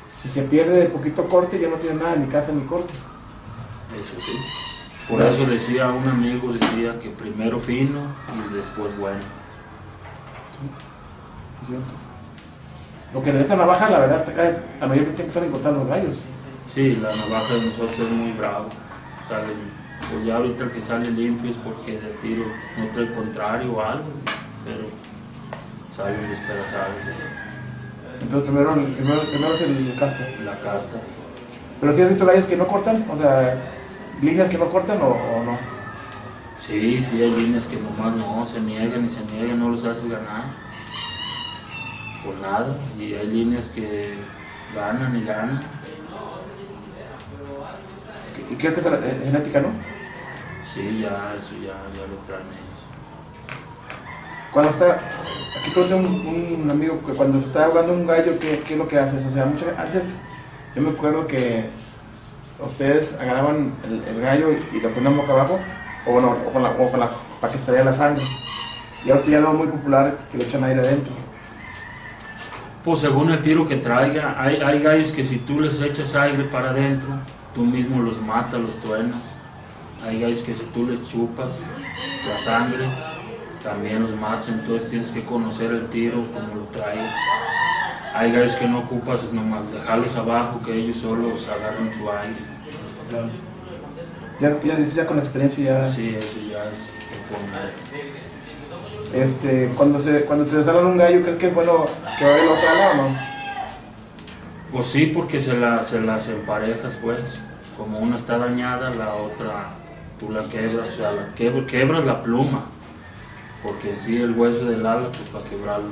si 0.10 0.27
se 0.27 0.44
pierde 0.44 0.79
de 0.82 0.86
poquito 0.89 1.27
corte, 1.27 1.60
ya 1.60 1.70
no 1.70 1.75
tienes 1.75 2.01
nada, 2.01 2.15
ni 2.17 2.27
casta 2.27 2.51
ni 2.51 2.63
corte. 2.63 2.94
Eso 3.96 4.20
sí. 4.25 4.32
Por 5.10 5.22
eso 5.22 5.46
decía 5.46 5.88
un 5.88 6.06
amigo, 6.08 6.51
decía 6.51 7.00
que 7.00 7.10
primero 7.10 7.60
fino 7.60 8.00
y 8.50 8.53
después 8.53 8.98
bueno. 8.98 9.22
¿Sí 10.51 11.62
es 11.62 11.67
cierto? 11.67 11.86
Lo 13.14 13.24
que 13.24 13.30
esta 13.30 13.56
navaja, 13.56 13.90
la 13.90 14.00
verdad, 14.00 14.24
te 14.26 14.34
cae, 14.34 14.56
la 14.80 14.88
mayoría 14.88 15.14
tiene 15.14 15.24
que 15.24 15.28
estar 15.28 15.44
encontrando 15.44 15.80
los 15.80 15.90
gallos. 15.90 16.24
Sí, 16.74 16.96
la 16.98 17.16
navaja 17.16 17.54
de 17.54 17.62
nosotros 17.68 17.94
es 17.98 18.10
muy 18.10 18.32
bravo. 18.34 18.68
Salen, 19.28 19.56
pues 20.12 20.26
ya 20.26 20.36
ahorita 20.36 20.66
el 20.66 20.72
que 20.72 20.82
sale 20.82 21.10
limpio 21.10 21.52
es 21.52 21.58
porque 21.58 21.94
de 21.94 22.10
tiro 22.22 22.46
no 22.78 22.88
trae 22.94 23.12
contrario 23.14 23.74
o 23.74 23.82
algo, 23.82 24.06
pero 24.66 24.88
salen 25.96 26.30
despedazados 26.30 26.94
Entonces 28.22 28.50
primero, 28.50 28.74
primero, 28.74 29.22
primero 29.22 29.54
es 29.54 29.62
el 29.62 29.96
casta. 29.98 30.28
la 30.44 30.60
casta. 30.60 30.98
Pero 31.80 31.96
si 31.96 32.02
has 32.02 32.10
visto 32.10 32.26
gallos 32.26 32.46
que 32.46 32.58
no 32.58 32.68
cortan, 32.68 33.06
o 33.10 33.18
sea, 33.18 33.56
líneas 34.22 34.50
que 34.50 34.58
no 34.58 34.70
cortan 34.70 35.02
o, 35.02 35.08
o 35.08 35.44
no. 35.46 35.58
Sí, 36.60 37.02
sí, 37.02 37.22
hay 37.22 37.32
líneas 37.32 37.68
que 37.68 37.78
nomás 37.78 38.16
no, 38.16 38.46
se 38.46 38.60
niegan 38.60 39.06
y 39.06 39.10
se 39.10 39.22
niegan, 39.34 39.60
no 39.60 39.70
los 39.70 39.86
haces 39.86 40.10
ganar. 40.10 40.66
Por 42.27 42.36
nada. 42.39 42.75
Y 43.00 43.13
hay 43.13 43.27
líneas 43.27 43.69
que 43.69 44.17
ganan 44.75 45.15
y 45.15 45.24
ganan. 45.24 45.62
Y 48.51 48.55
creo 48.55 48.74
que 48.74 48.81
es 48.81 49.24
genética, 49.24 49.62
¿no? 49.62 49.69
Sí, 50.74 51.00
ya, 51.01 51.34
eso 51.39 51.53
ya, 51.55 51.75
ya 51.93 52.05
lo 52.07 52.17
traen 52.25 52.48
ellos. 52.48 52.79
Cuando 54.51 54.72
está, 54.72 55.00
aquí 55.60 55.72
pregunté 55.72 55.93
a 55.93 55.98
un, 55.98 56.62
un 56.62 56.72
amigo 56.72 57.01
que 57.05 57.13
cuando 57.13 57.39
está 57.39 57.65
ahogando 57.65 57.93
un 57.93 58.05
gallo, 58.05 58.38
¿qué, 58.39 58.60
qué 58.67 58.74
es 58.74 58.77
lo 58.79 58.88
que 58.88 59.00
haces? 59.00 59.25
O 59.25 59.31
sea, 59.31 59.46
mucho, 59.46 59.65
antes 59.77 60.15
yo 60.75 60.81
me 60.81 60.89
acuerdo 60.89 61.27
que 61.27 61.69
ustedes 62.60 63.13
agarraban 63.19 63.74
el, 63.86 64.03
el 64.03 64.22
gallo 64.22 64.51
y, 64.51 64.77
y 64.77 64.81
lo 64.81 64.93
ponían 64.93 65.15
boca 65.15 65.31
abajo, 65.31 65.60
o 66.05 66.12
bueno, 66.12 66.38
o 66.46 66.51
con 66.51 66.63
la, 66.63 66.72
o 66.72 66.91
con 66.91 67.00
la, 67.00 67.10
para 67.39 67.53
que 67.53 67.60
saliera 67.60 67.86
la 67.86 67.93
sangre. 67.93 68.24
Y 69.05 69.12
ahora 69.12 69.25
ya 69.25 69.39
es 69.39 69.43
muy 69.46 69.67
popular 69.67 70.17
que 70.31 70.38
le 70.38 70.43
echan 70.43 70.63
aire 70.63 70.81
adentro. 70.81 71.13
Pues 72.88 73.01
según 73.01 73.29
el 73.29 73.41
tiro 73.41 73.67
que 73.67 73.75
traiga, 73.75 74.41
hay, 74.41 74.62
hay 74.62 74.79
gallos 74.79 75.12
que 75.12 75.25
si 75.25 75.39
tú 75.39 75.60
les 75.60 75.82
echas 75.82 76.15
aire 76.15 76.46
para 76.46 76.70
adentro, 76.70 77.10
tú 77.53 77.65
mismo 77.65 78.01
los 78.01 78.22
matas, 78.22 78.62
los 78.62 78.77
truenas. 78.77 79.25
Hay 80.01 80.22
gallos 80.22 80.39
que 80.39 80.56
si 80.56 80.63
tú 80.67 80.86
les 80.86 81.06
chupas 81.06 81.60
la 82.25 82.38
sangre, 82.38 82.88
también 83.62 84.03
los 84.03 84.15
matas, 84.15 84.48
entonces 84.48 84.89
tienes 84.89 85.12
que 85.12 85.22
conocer 85.25 85.72
el 85.72 85.89
tiro 85.89 86.24
como 86.32 86.62
lo 86.62 86.63
traiga. 86.72 87.13
Hay 88.15 88.32
gallos 88.32 88.56
que 88.56 88.70
no 88.70 88.79
ocupas, 88.79 89.22
es 89.22 89.34
nomás 89.34 89.70
dejarlos 89.70 90.15
abajo, 90.15 90.62
que 90.65 90.74
ellos 90.74 90.96
solos 90.96 91.46
agarren 91.50 91.94
su 91.94 92.10
aire. 92.10 92.36
Ya, 94.39 94.62
ya, 94.63 94.79
ya 94.79 95.06
con 95.06 95.17
la 95.17 95.24
experiencia 95.24 95.82
ya... 95.82 95.89
Sí, 95.89 96.15
eso 96.17 96.39
ya 96.50 96.63
es. 96.63 98.26
Este, 99.14 99.72
cuando, 99.76 100.00
se, 100.02 100.26
cuando 100.26 100.46
te 100.46 100.58
desarman 100.58 100.86
un 100.86 100.98
gallo, 100.98 101.22
¿crees 101.24 101.38
que 101.38 101.48
es 101.48 101.56
bueno 101.56 101.86
que 102.20 102.26
vaya 102.26 102.44
el 102.44 102.50
otro 102.50 102.66
lado 102.76 102.92
o 102.92 102.96
no? 103.10 103.18
Pues 104.72 104.88
sí, 104.88 105.06
porque 105.08 105.40
se, 105.40 105.56
la, 105.56 105.78
se 105.84 106.02
las 106.02 106.28
emparejas, 106.28 106.98
pues. 107.02 107.22
Como 107.78 108.00
una 108.00 108.18
está 108.18 108.38
dañada, 108.40 108.92
la 108.94 109.14
otra 109.14 109.70
tú 110.20 110.32
la 110.32 110.50
quebras, 110.50 110.90
o 110.92 110.96
sea, 110.98 111.12
la 111.12 111.34
quebra- 111.36 111.66
quebras 111.68 112.04
la 112.06 112.24
pluma. 112.24 112.66
Porque 113.64 113.92
en 113.94 114.00
sí 114.00 114.22
el 114.22 114.32
hueso 114.32 114.66
del 114.66 114.86
ala, 114.86 115.08
pues 115.10 115.30
para 115.30 115.46
quebrarlo 115.46 115.92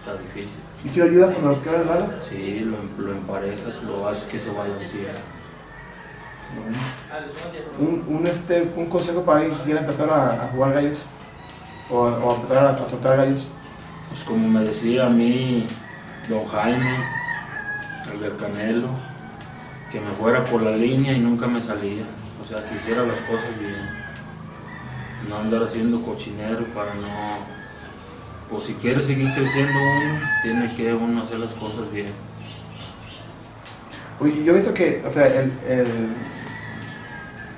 está 0.00 0.16
difícil. 0.20 0.60
¿Y 0.84 0.88
si 0.88 1.00
ayuda 1.00 1.32
cuando 1.32 1.50
lo 1.52 1.62
quebras 1.62 1.82
el 1.82 1.88
ala? 1.90 2.16
Sí, 2.22 2.60
lo, 2.64 3.04
lo 3.04 3.12
emparejas, 3.12 3.82
lo 3.82 4.08
haces 4.08 4.26
que 4.26 4.38
se 4.40 4.50
vaya 4.52 4.74
encima. 4.80 5.08
Un, 7.80 8.04
un, 8.16 8.26
este, 8.26 8.70
un 8.76 8.86
consejo 8.86 9.22
para 9.22 9.40
alguien 9.40 9.58
que 9.58 9.64
quiera 9.64 9.80
empezar 9.80 10.08
a, 10.08 10.44
a 10.44 10.48
jugar 10.48 10.72
gallos 10.74 10.98
o, 11.90 11.96
o 11.96 12.32
a 12.32 12.34
empezar 12.36 12.66
a, 12.66 12.70
a 12.70 12.88
soltar 12.88 13.16
gallos. 13.16 13.46
Pues 14.08 14.24
como 14.24 14.48
me 14.48 14.60
decía 14.60 15.06
a 15.06 15.10
mí 15.10 15.66
don 16.28 16.44
Jaime, 16.44 16.96
el 18.12 18.20
del 18.20 18.36
Canelo, 18.36 18.88
que 19.90 20.00
me 20.00 20.10
fuera 20.12 20.44
por 20.44 20.62
la 20.62 20.76
línea 20.76 21.12
y 21.12 21.20
nunca 21.20 21.46
me 21.46 21.60
salía. 21.60 22.04
O 22.40 22.44
sea, 22.44 22.58
que 22.68 22.76
hiciera 22.76 23.02
las 23.04 23.20
cosas 23.22 23.58
bien. 23.58 23.74
No 25.28 25.38
andar 25.38 25.62
haciendo 25.64 26.02
cochinero 26.02 26.64
para 26.74 26.94
no... 26.94 27.54
Pues 28.50 28.64
si 28.64 28.74
quiere 28.74 29.02
seguir 29.02 29.32
creciendo 29.34 29.72
uno, 29.72 30.20
tiene 30.42 30.74
que 30.74 30.92
uno 30.92 31.22
hacer 31.22 31.38
las 31.38 31.54
cosas 31.54 31.90
bien. 31.90 32.06
Pues 34.18 34.34
yo 34.44 34.52
he 34.52 34.56
visto 34.56 34.74
que, 34.74 35.02
o 35.04 35.10
sea, 35.10 35.26
el, 35.26 35.52
el, 35.66 35.86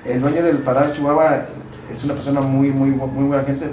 el 0.05 0.21
dueño 0.21 0.41
del 0.41 0.59
Padar 0.59 0.93
Chihuahua 0.93 1.45
es 1.91 2.03
una 2.03 2.13
persona 2.13 2.39
muy, 2.41 2.71
muy, 2.71 2.89
muy 2.89 3.27
buena 3.27 3.43
gente. 3.43 3.69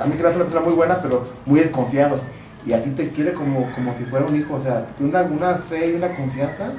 A 0.00 0.06
mí 0.06 0.16
se 0.16 0.22
me 0.22 0.28
hace 0.28 0.36
una 0.36 0.44
persona 0.46 0.64
muy 0.64 0.74
buena, 0.74 1.00
pero 1.02 1.26
muy 1.46 1.60
desconfiado. 1.60 2.18
Y 2.66 2.72
a 2.72 2.82
ti 2.82 2.90
te 2.90 3.08
quiere 3.10 3.32
como, 3.32 3.70
como 3.72 3.94
si 3.94 4.04
fuera 4.04 4.26
un 4.26 4.36
hijo, 4.36 4.54
o 4.54 4.62
sea, 4.62 4.86
tiene 4.86 5.16
una, 5.22 5.54
fe 5.54 5.92
y 5.92 5.94
una 5.94 6.14
confianza. 6.14 6.72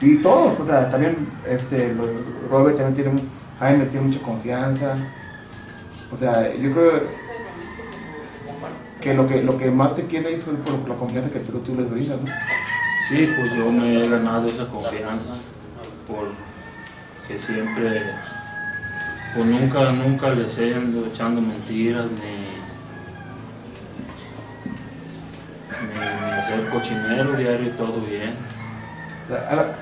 Y 0.00 0.16
todos, 0.16 0.60
o 0.60 0.66
sea, 0.66 0.90
también 0.90 1.28
este, 1.48 1.94
Robert 2.50 2.76
también 2.76 2.94
tiene, 2.94 3.22
Jaime 3.58 3.86
tiene 3.86 4.06
mucha 4.06 4.20
confianza. 4.20 4.96
O 6.12 6.16
sea, 6.16 6.54
yo 6.54 6.72
creo 6.72 7.02
que 9.00 9.14
lo 9.14 9.26
que, 9.26 9.42
lo 9.42 9.56
que 9.56 9.70
más 9.70 9.94
te 9.94 10.06
quiere 10.06 10.34
es 10.34 10.44
por 10.44 10.88
la 10.88 10.96
confianza 10.96 11.30
que 11.30 11.40
tú, 11.40 11.74
les 11.76 11.90
brindas, 11.90 12.20
¿no? 12.20 12.30
Sí, 13.08 13.28
pues 13.36 13.54
yo 13.54 13.70
me 13.70 14.04
he 14.04 14.08
ganado 14.08 14.48
esa 14.48 14.66
confianza 14.66 15.30
porque 16.06 17.38
siempre, 17.38 18.02
pues 19.34 19.46
nunca, 19.46 19.92
nunca 19.92 20.30
les 20.30 20.58
he 20.58 20.74
ando 20.74 21.06
echando 21.06 21.40
mentiras 21.40 22.06
ni, 22.10 22.45
ni, 25.82 25.98
ni 25.98 26.32
hacer 26.32 26.68
cochinero 26.70 27.32
diario 27.32 27.66
y 27.68 27.70
todo 27.70 28.00
bien. 28.00 28.34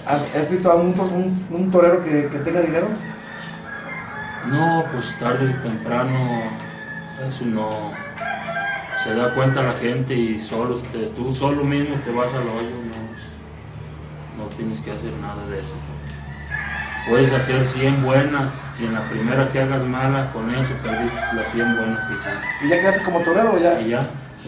¿Has 0.06 0.34
has 0.34 0.50
visto 0.50 0.70
a 0.70 0.74
un, 0.76 0.98
un, 0.98 1.46
un 1.50 1.70
torero 1.70 2.02
que, 2.02 2.28
que 2.28 2.38
tenga 2.38 2.60
dinero? 2.60 2.88
No, 4.48 4.84
pues 4.92 5.14
tarde 5.18 5.50
y 5.50 5.62
temprano 5.62 6.42
eso 7.26 7.44
no 7.46 7.90
se 9.02 9.14
da 9.14 9.34
cuenta 9.34 9.62
la 9.62 9.74
gente 9.76 10.14
y 10.14 10.38
solo 10.40 10.76
te- 10.76 11.06
tú 11.08 11.34
solo 11.34 11.62
mismo 11.64 11.96
te 12.04 12.10
vas 12.10 12.32
al 12.34 12.48
hoyo, 12.48 12.70
no, 12.70 14.44
no 14.44 14.48
tienes 14.50 14.80
que 14.80 14.92
hacer 14.92 15.12
nada 15.20 15.46
de 15.48 15.58
eso. 15.58 15.74
Puedes 17.08 17.32
hacer 17.34 17.64
100 17.66 18.02
buenas 18.02 18.54
y 18.80 18.86
en 18.86 18.94
la 18.94 19.02
primera 19.10 19.48
que 19.50 19.60
hagas 19.60 19.84
mala, 19.84 20.30
con 20.32 20.54
eso 20.54 20.72
perdiste 20.82 21.20
las 21.34 21.50
100 21.50 21.76
buenas 21.76 22.04
que 22.06 22.14
hiciste. 22.14 22.48
¿Y 22.64 22.68
ya 22.70 22.80
quedaste 22.80 23.02
como 23.02 23.20
torero 23.20 23.52
o 23.54 23.58
ya, 23.58 23.78
Y 23.80 23.90
ya, 23.90 24.00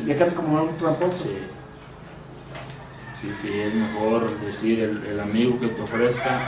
ya 0.04 0.14
quedaste 0.14 0.34
como 0.34 0.62
un 0.62 0.76
tramposo? 0.76 1.24
sí. 1.24 1.38
Sí, 3.20 3.32
sí, 3.40 3.60
es 3.60 3.74
mejor 3.74 4.30
decir 4.40 4.80
el, 4.80 5.04
el 5.06 5.20
amigo 5.20 5.58
que 5.58 5.68
te 5.68 5.80
ofrezca 5.80 6.40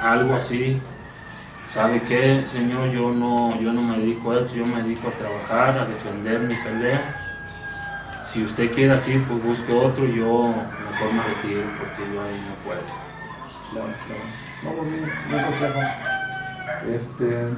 algo 0.00 0.34
así. 0.34 0.80
¿Sabe 1.68 2.02
qué, 2.02 2.44
señor? 2.46 2.90
Yo 2.90 3.12
no, 3.12 3.60
yo 3.60 3.72
no 3.72 3.82
me 3.82 3.98
dedico 3.98 4.32
a 4.32 4.40
esto, 4.40 4.54
yo 4.54 4.66
me 4.66 4.82
dedico 4.82 5.08
a 5.08 5.12
trabajar, 5.12 5.78
a 5.78 5.84
defender 5.86 6.40
mi 6.40 6.54
pelea. 6.54 7.18
Si 8.30 8.42
usted 8.42 8.72
quiere 8.72 8.92
así, 8.94 9.22
pues 9.28 9.42
busque 9.44 9.72
otro, 9.72 10.06
yo 10.06 10.54
mejor 10.90 11.12
me 11.12 11.22
retiro 11.22 11.62
porque 11.78 12.14
yo 12.14 12.22
ahí 12.22 12.40
no 12.40 12.54
puedo. 12.64 12.82
Claro, 13.72 13.94
claro. 14.06 14.22
No, 14.64 14.82
muy 14.82 14.98
bien, 14.98 15.10
buen 15.30 15.44
consejo. 15.44 15.80
Este. 16.90 17.48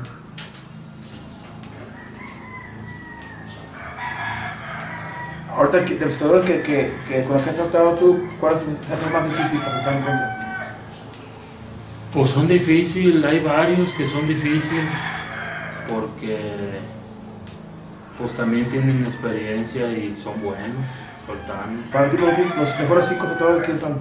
Ahorita, 5.57 5.85
que- 5.85 5.95
de 5.97 6.07
los 6.07 6.19
toreros 6.19 6.43
que, 6.43 6.63
que, 6.63 6.93
que 7.09 7.25
con 7.25 7.35
los 7.35 7.43
que 7.43 7.51
has 7.51 7.57
tratado 7.57 7.95
tú, 7.95 8.29
¿cuál 8.41 8.55
es 8.55 8.63
el 8.63 9.13
más 9.13 9.29
difícil 9.29 9.61
para 9.61 9.79
estar 9.79 9.93
en 9.93 10.03
contra? 10.03 10.77
Pues 12.13 12.31
son 12.31 12.47
difíciles, 12.49 13.25
hay 13.25 13.41
varios 13.41 13.93
que 13.93 14.07
son 14.07 14.27
difíciles 14.27 14.85
porque 15.89 16.81
pues 18.19 18.33
también 18.33 18.69
tienen 18.69 19.03
experiencia 19.03 19.91
y 19.93 20.15
son 20.15 20.41
buenos 20.43 20.67
soltando. 21.27 21.91
Para 21.91 22.11
ti, 22.11 22.17
los, 22.17 22.79
mejores 22.79 23.07
cinco 23.09 23.27
toreros, 23.39 23.63
¿quiénes 23.65 23.83
son? 23.83 23.99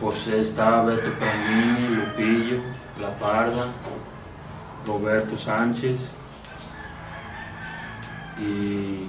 Pues 0.00 0.26
está 0.28 0.82
Beto 0.82 1.10
Pranini, 1.14 1.88
Lupillo, 1.96 2.60
La 3.00 3.16
Parda, 3.18 3.66
Roberto 4.86 5.36
Sánchez 5.36 5.98
y, 8.38 9.08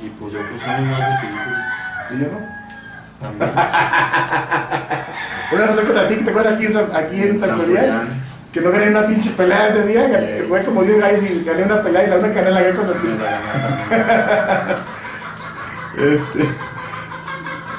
y 0.00 0.08
pues 0.10 0.32
yo 0.32 0.38
que 0.40 0.58
son 0.64 0.88
los 0.90 0.98
más 0.98 1.10
difíciles 1.10 1.58
¿Y 2.10 2.18
yo 2.20 2.26
no? 2.32 2.38
también. 3.20 3.50
Una 5.52 5.60
vez 5.66 5.70
contra 5.86 6.08
ti, 6.08 6.14
¿te 6.16 6.30
acuerdas 6.30 6.54
aquí, 6.54 6.66
en 6.66 6.72
San- 6.72 6.94
aquí 6.96 7.22
en 7.22 7.40
San 7.40 7.48
San 7.50 7.58
Julián? 7.60 8.08
Que 8.52 8.60
no 8.60 8.70
gané 8.70 8.88
una 8.90 9.06
pinche 9.06 9.30
pelea 9.30 9.68
ese 9.68 9.86
día, 9.86 10.08
gané- 10.08 10.46
fue 10.48 10.62
como 10.64 10.82
10 10.82 10.98
gallos 11.00 11.22
y 11.30 11.42
gané 11.44 11.62
una 11.64 11.82
pelea 11.82 12.04
y 12.04 12.06
la 12.10 12.16
otra 12.16 12.28
gané 12.28 12.50
la 12.50 12.62
gané 12.62 12.76
contra 12.76 12.94
ti. 13.00 13.08
Este. 15.98 16.48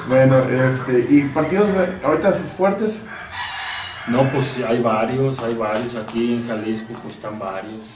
Bueno, 0.08 0.38
este. 0.40 1.06
¿Y 1.08 1.22
partidos 1.32 1.72
güey, 1.72 1.86
ahorita 2.04 2.32
fuertes? 2.56 2.98
No, 4.08 4.24
pues 4.30 4.58
hay 4.66 4.82
varios, 4.82 5.42
hay 5.42 5.54
varios. 5.54 5.94
Aquí 5.96 6.34
en 6.34 6.46
Jalisco 6.46 6.92
pues 7.02 7.14
están 7.14 7.38
varios. 7.38 7.86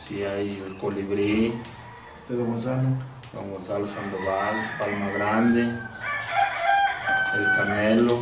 Sí, 0.00 0.22
hay 0.24 0.62
el 0.66 0.76
Colibrí, 0.78 1.54
De 2.30 2.36
Don 2.36 2.46
Gonzalo. 2.46 2.88
Don 3.32 3.50
Gonzalo 3.50 3.86
Sandoval, 3.88 4.54
Palma 4.78 5.10
Grande, 5.10 5.62
El 7.34 7.44
Canelo, 7.56 8.20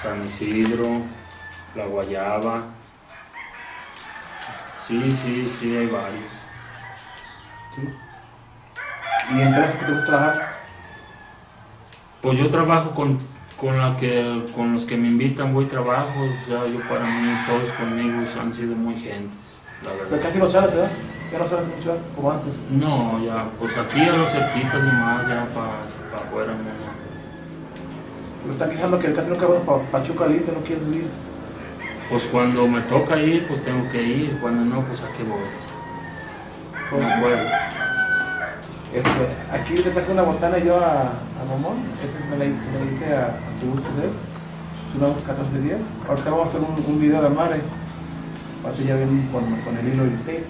San 0.00 0.24
Isidro, 0.24 1.02
La 1.74 1.86
Guayaba. 1.86 2.66
Sí, 4.86 5.10
sí, 5.10 5.52
sí, 5.58 5.76
hay 5.76 5.86
varios. 5.86 6.32
¿sí? 7.74 7.82
¿Y 9.34 9.40
empresas 9.40 9.76
que 9.76 9.84
te 9.86 9.92
gusta 9.92 10.06
trabajar? 10.06 10.56
Pues 12.22 12.38
yo 12.38 12.48
trabajo 12.48 12.90
con, 12.92 13.18
con, 13.56 13.76
la 13.76 13.96
que, 13.96 14.46
con 14.54 14.72
los 14.74 14.84
que 14.84 14.96
me 14.96 15.08
invitan, 15.08 15.52
voy 15.52 15.66
trabajo. 15.66 16.20
O 16.20 16.46
sea, 16.46 16.64
yo 16.66 16.78
para 16.88 17.04
mí, 17.06 17.28
todos 17.48 17.72
conmigo 17.72 18.22
han 18.40 18.54
sido 18.54 18.76
muy 18.76 18.94
gentes, 18.94 19.58
la 19.82 19.90
Pero 19.90 20.04
verdad. 20.10 20.22
casi 20.22 20.38
no 20.38 20.46
sales, 20.46 20.76
¿verdad? 20.76 20.90
Ya 21.30 21.38
no 21.38 21.44
sales 21.44 21.66
mucho 21.74 21.90
¿verdad? 21.90 22.04
como 22.16 22.32
antes. 22.32 22.54
No, 22.70 23.24
ya, 23.24 23.44
pues 23.58 23.76
aquí 23.76 24.00
a 24.00 24.12
los 24.12 24.30
cerquitas 24.30 24.82
nomás, 24.82 25.28
ya 25.28 25.46
para 25.54 25.80
afuera, 26.24 26.52
no. 26.52 26.88
Me 28.46 28.52
están 28.52 28.70
quejando 28.70 28.98
que 28.98 29.12
casi 29.12 29.28
nunca 29.28 29.46
vas 29.46 29.60
para 29.60 29.78
Pachuca 29.90 30.26
Libre, 30.26 30.52
no 30.54 30.60
quieres 30.60 30.84
subir. 30.84 31.06
Pues 32.08 32.26
cuando 32.28 32.66
me 32.66 32.80
toca 32.82 33.18
ir, 33.20 33.46
pues 33.46 33.62
tengo 33.62 33.86
que 33.90 34.02
ir. 34.02 34.38
Cuando 34.40 34.64
no, 34.64 34.80
pues 34.82 35.02
a 35.02 35.12
qué 35.12 35.22
voy. 35.22 35.40
No 36.90 37.20
puedo. 37.20 37.36
Este, 38.94 39.10
aquí 39.52 39.74
le 39.76 39.90
traje 39.90 40.10
una 40.10 40.22
botana 40.22 40.56
yo 40.56 40.78
a, 40.78 41.02
a 41.02 41.44
Momón, 41.46 41.76
ese 42.02 42.18
me 42.30 42.38
la, 42.38 42.44
se 42.46 42.72
la 42.72 42.90
hice 42.90 43.14
a, 43.14 43.26
a 43.26 43.60
su 43.60 43.70
gusto 43.70 43.88
de 44.00 44.06
él, 44.06 44.12
unos 44.96 45.20
14 45.22 45.60
días. 45.60 45.80
Ahorita 46.08 46.30
vamos 46.30 46.46
a 46.46 46.48
hacer 46.48 46.62
un, 46.62 46.74
un 46.94 46.98
video 46.98 47.20
de 47.22 47.28
Mare, 47.28 47.60
ahorita 48.64 48.82
ya 48.82 48.96
vienen 48.96 49.28
con, 49.30 49.44
con 49.60 49.76
el 49.76 49.88
hilo 49.92 50.04
y 50.06 50.08
el 50.08 50.18
tape. 50.20 50.46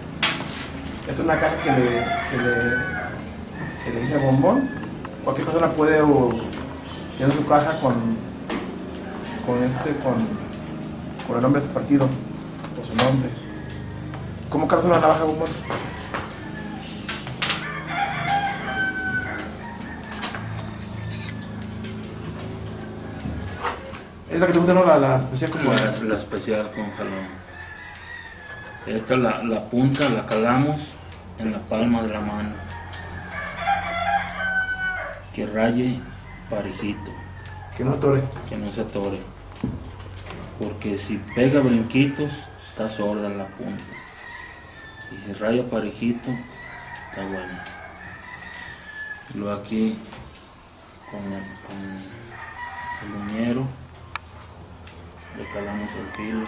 Es 1.09 1.19
una 1.19 1.41
caja 1.41 1.57
que 1.65 1.71
le, 1.71 2.05
que 2.31 2.37
le, 2.37 4.03
que 4.03 4.09
le 4.09 4.15
a 4.15 4.19
Bombón. 4.19 4.69
Cualquier 5.25 5.47
persona 5.47 5.73
puede 5.73 6.03
o, 6.03 6.29
tener 7.17 7.33
su 7.35 7.47
caja 7.47 7.81
con, 7.81 7.95
con, 9.47 9.63
este, 9.65 9.93
con, 10.03 10.15
con 11.27 11.37
el 11.37 11.43
nombre 11.43 11.63
de 11.63 11.67
su 11.67 11.73
partido, 11.73 12.07
o 12.07 12.85
su 12.85 12.95
nombre. 12.95 13.31
¿Cómo 14.51 14.69
cargas 14.69 14.87
una 14.87 15.01
navaja, 15.01 15.25
Bombón? 15.25 15.49
Es 24.31 24.41
la 24.41 24.47
que 24.47 24.53
te 24.53 24.59
gusta, 24.59 24.75
¿no? 24.75 24.85
La, 24.85 24.99
la 24.99 25.17
especial 25.17 25.51
como... 25.51 25.73
La, 25.73 25.91
la 25.91 26.17
especial 26.17 26.71
con 26.71 26.93
jalón. 26.93 27.49
Esta 28.87 29.17
la, 29.17 29.43
la 29.43 29.65
punta 29.69 30.09
la 30.11 30.27
calamos 30.27 30.81
en 31.39 31.53
la 31.53 31.59
palma 31.61 32.03
de 32.03 32.09
la 32.09 32.21
mano. 32.21 32.51
Que 35.35 35.47
raye 35.47 36.01
parejito, 36.51 37.13
Que 37.77 37.85
no 37.85 37.93
atore. 37.93 38.23
que 38.49 38.57
no 38.57 38.67
se 38.67 38.81
atore. 38.81 39.21
Porque 40.61 40.99
si 40.99 41.19
pega 41.35 41.61
brinquitos, 41.61 42.33
está 42.71 42.89
sorda 42.89 43.29
la 43.29 43.47
punta. 43.47 43.85
Y 45.13 45.17
si 45.25 45.33
raya 45.35 45.69
parejito, 45.71 46.31
está 47.11 47.23
buena. 47.25 47.65
Luego 49.35 49.57
aquí 49.59 49.99
con, 51.11 51.21
con 51.21 51.79
el 53.05 53.33
uñero 53.37 53.65
le 55.37 55.49
calamos 55.53 55.89
el 55.95 56.17
filo. 56.17 56.45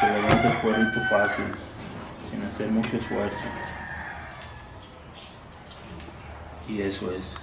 Se 0.00 0.06
levanta 0.06 0.50
el 0.50 0.58
cuerito 0.58 1.00
fácil, 1.10 1.44
sin 2.30 2.42
hacer 2.44 2.68
mucho 2.68 2.96
esfuerzo. 2.96 3.36
Y 6.68 6.82
eso 6.82 7.10
es. 7.12 7.34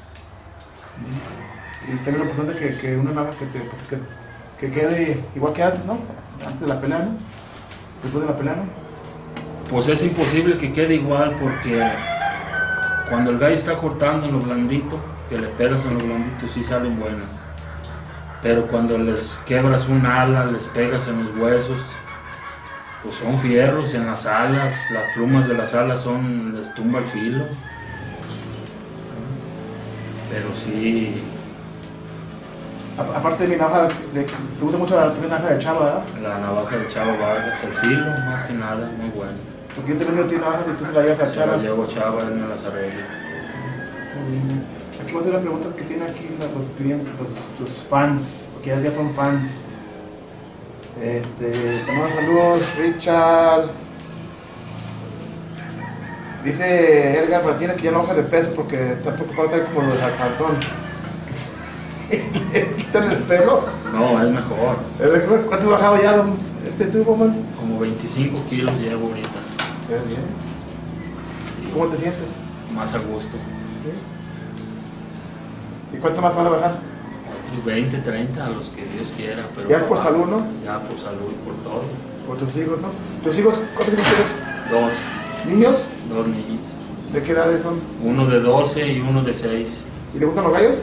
Y 1.87 1.95
también 1.97 2.19
lo 2.19 2.23
importante 2.25 2.55
que, 2.55 2.77
que 2.77 2.97
una 2.97 3.11
navaja 3.11 3.37
que, 3.37 3.45
te, 3.45 3.59
pues, 3.61 3.81
que, 3.83 3.97
que 4.59 4.71
quede 4.71 5.23
igual 5.35 5.53
que 5.53 5.63
antes, 5.63 5.85
¿no? 5.85 5.99
Antes 6.45 6.59
de 6.59 6.67
la 6.67 6.81
pelea, 6.81 6.99
¿no? 6.99 7.17
Después 8.03 8.23
de 8.23 8.29
la 8.29 8.37
pelea, 8.37 8.55
¿no? 8.55 8.89
Pues 9.69 9.87
es 9.87 10.03
imposible 10.03 10.57
que 10.57 10.71
quede 10.71 10.95
igual 10.95 11.37
porque 11.39 11.79
cuando 13.07 13.31
el 13.31 13.37
gallo 13.37 13.55
está 13.55 13.77
cortando 13.77 14.25
en 14.25 14.33
lo 14.33 14.39
blandito, 14.39 14.99
que 15.29 15.37
le 15.37 15.47
pegas 15.49 15.85
en 15.85 15.93
lo 15.93 16.03
blandito, 16.03 16.47
sí 16.47 16.63
salen 16.63 16.99
buenas. 16.99 17.35
Pero 18.41 18.67
cuando 18.67 18.97
les 18.97 19.37
quebras 19.45 19.87
un 19.87 20.05
ala, 20.05 20.45
les 20.45 20.65
pegas 20.67 21.07
en 21.07 21.23
los 21.23 21.35
huesos, 21.35 21.77
pues 23.03 23.15
son 23.15 23.39
fierros 23.39 23.93
en 23.95 24.05
las 24.07 24.25
alas, 24.25 24.75
las 24.91 25.13
plumas 25.13 25.47
de 25.47 25.53
las 25.55 25.73
alas 25.73 26.01
son, 26.01 26.55
les 26.57 26.73
tumba 26.73 26.99
el 26.99 27.05
filo. 27.05 27.45
Pero 30.31 30.47
sí, 30.63 31.23
A- 32.97 33.17
aparte 33.17 33.43
de 33.43 33.49
mi 33.51 33.55
navaja, 33.55 33.87
de, 34.13 34.23
te 34.23 34.33
gusta 34.61 34.77
mucho 34.77 34.95
la 34.97 35.13
tu 35.13 35.21
navaja 35.21 35.53
de 35.53 35.57
chava, 35.59 35.85
¿verdad? 35.85 36.03
la 36.21 36.37
navaja 36.39 36.77
de 36.77 36.87
Chava 36.89 37.15
Vargas, 37.15 37.63
el 37.63 37.73
filo, 37.75 38.11
más 38.29 38.43
que 38.43 38.53
nada, 38.53 38.89
muy 38.99 39.09
bueno. 39.09 39.37
Porque 39.73 39.93
yo 39.93 39.97
te 39.97 40.03
vendo 40.05 40.23
a 40.23 40.27
ti 40.27 40.35
navajas 40.35 40.65
y 40.67 40.77
tú 40.77 40.85
se 40.85 40.91
la 40.91 41.01
llevas 41.03 41.19
a 41.21 41.27
Se 41.27 41.35
chava. 41.35 41.51
las 41.53 41.61
llevo 41.61 41.83
a 41.83 41.87
Chava, 41.87 42.21
él 42.23 42.35
me 42.35 42.47
las 42.47 42.63
arregla. 42.65 42.99
Mm, 44.19 45.01
Aquí 45.01 45.13
va 45.13 45.21
a 45.21 45.23
ser 45.23 45.33
la 45.33 45.39
pregunta 45.39 45.69
que 45.77 45.83
tiene 45.83 46.03
aquí 46.03 46.27
la- 46.37 46.45
los 46.47 46.67
clientes, 46.77 47.07
los, 47.17 47.67
tus 47.69 47.77
fans, 47.87 48.51
porque 48.53 48.69
ya 48.69 48.91
son 48.93 49.13
fans. 49.15 49.63
Este, 51.01 51.51
te 51.85 51.91
mando 51.93 52.09
saludos, 52.13 52.75
Richard. 52.77 53.67
Dice 56.43 57.19
Edgar 57.23 57.43
Martínez 57.43 57.75
que 57.77 57.83
ya 57.83 57.91
no 57.91 57.99
baja 58.03 58.13
de 58.15 58.23
peso 58.23 58.51
porque 58.55 58.93
está 58.93 59.13
preocupado 59.13 59.45
estar 59.49 59.65
como 59.73 59.81
lo 59.87 59.93
de 59.93 59.99
Salsón. 59.99 60.51
Le 62.53 62.71
quitan 62.77 63.11
el 63.11 63.17
pelo. 63.23 63.65
No, 63.93 64.23
es 64.23 64.29
mejor. 64.31 64.77
¿Cuánto 65.47 65.65
has 65.65 65.71
bajado 65.71 66.01
ya, 66.01 66.17
don- 66.17 66.37
este 66.65 66.85
tubo, 66.85 67.15
man? 67.15 67.35
Como 67.59 67.79
25 67.79 68.45
kilos 68.49 68.71
llevo 68.79 69.07
ahorita. 69.09 69.29
¿Te 69.87 69.93
ves 69.93 70.07
bien? 70.07 70.21
Sí, 71.65 71.71
¿Cómo 71.73 71.85
te 71.87 71.97
sientes? 71.97 72.25
Más 72.73 72.93
a 72.93 72.99
gusto. 72.99 73.37
¿Y 75.93 75.97
cuánto 75.97 76.21
más 76.21 76.35
vas 76.35 76.45
a 76.45 76.49
bajar? 76.49 76.79
Otros 77.49 77.65
20, 77.65 77.97
30, 77.97 78.45
a 78.45 78.49
los 78.49 78.69
que 78.69 78.85
Dios 78.85 79.11
quiera. 79.15 79.45
Pero 79.55 79.69
Ya 79.69 79.77
es 79.77 79.83
por 79.83 80.01
salud, 80.01 80.25
¿no? 80.25 80.45
Ya 80.63 80.79
por 80.81 80.99
salud 80.99 81.31
y 81.31 81.45
por 81.45 81.55
todo. 81.63 81.83
Por 82.27 82.37
tus 82.37 82.55
hijos, 82.55 82.79
¿no? 82.81 82.89
¿Tus 83.23 83.37
hijos 83.39 83.55
cuántos 83.75 83.93
hijos 83.95 84.07
tienes? 84.07 84.35
Dos, 84.71 84.91
¿Niños? 85.47 85.83
dos 86.09 86.27
niños. 86.27 86.59
¿De 87.13 87.21
qué 87.21 87.31
edades 87.31 87.63
son? 87.63 87.79
Uno 88.03 88.27
de 88.27 88.39
12 88.39 88.87
y 88.93 88.99
uno 88.99 89.23
de 89.23 89.33
6. 89.33 89.79
¿Y 90.15 90.19
le 90.19 90.25
gustan 90.25 90.43
los 90.43 90.53
gallos? 90.53 90.75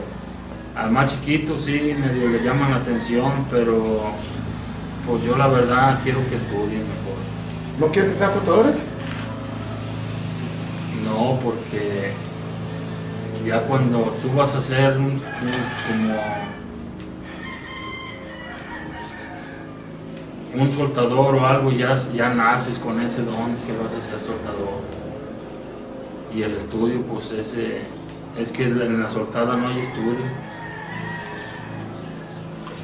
Al 0.75 0.91
más 0.91 1.11
chiquito 1.11 1.57
sí, 1.57 1.95
medio 1.97 2.29
le 2.29 2.43
llaman 2.43 2.71
la 2.71 2.77
atención, 2.77 3.31
pero 3.49 4.03
pues 5.07 5.23
yo 5.23 5.37
la 5.37 5.47
verdad 5.47 5.99
quiero 6.03 6.19
que 6.29 6.35
estudien 6.35 6.81
mejor. 6.81 7.17
¿No 7.79 7.87
quieres 7.87 8.11
que 8.13 8.17
sean 8.19 8.33
soltadores? 8.33 8.75
No, 11.05 11.39
porque 11.43 12.11
ya 13.47 13.61
cuando 13.61 14.13
tú 14.21 14.29
vas 14.35 14.53
a 14.55 14.61
ser 14.61 14.97
un, 14.97 15.21
como 15.87 16.19
un 20.61 20.71
soltador 20.71 21.35
o 21.35 21.45
algo, 21.45 21.71
ya, 21.71 21.95
ya 21.95 22.33
naces 22.33 22.77
con 22.77 23.01
ese 23.01 23.23
don 23.23 23.55
que 23.65 23.71
vas 23.71 23.93
a 23.93 24.01
ser 24.01 24.19
soltador. 24.19 24.81
Y 26.35 26.41
el 26.41 26.51
estudio, 26.51 27.01
pues 27.03 27.31
ese, 27.31 27.81
es 28.37 28.51
que 28.51 28.63
en 28.65 29.01
la 29.01 29.07
soltada 29.07 29.55
no 29.55 29.69
hay 29.69 29.79
estudio. 29.79 30.25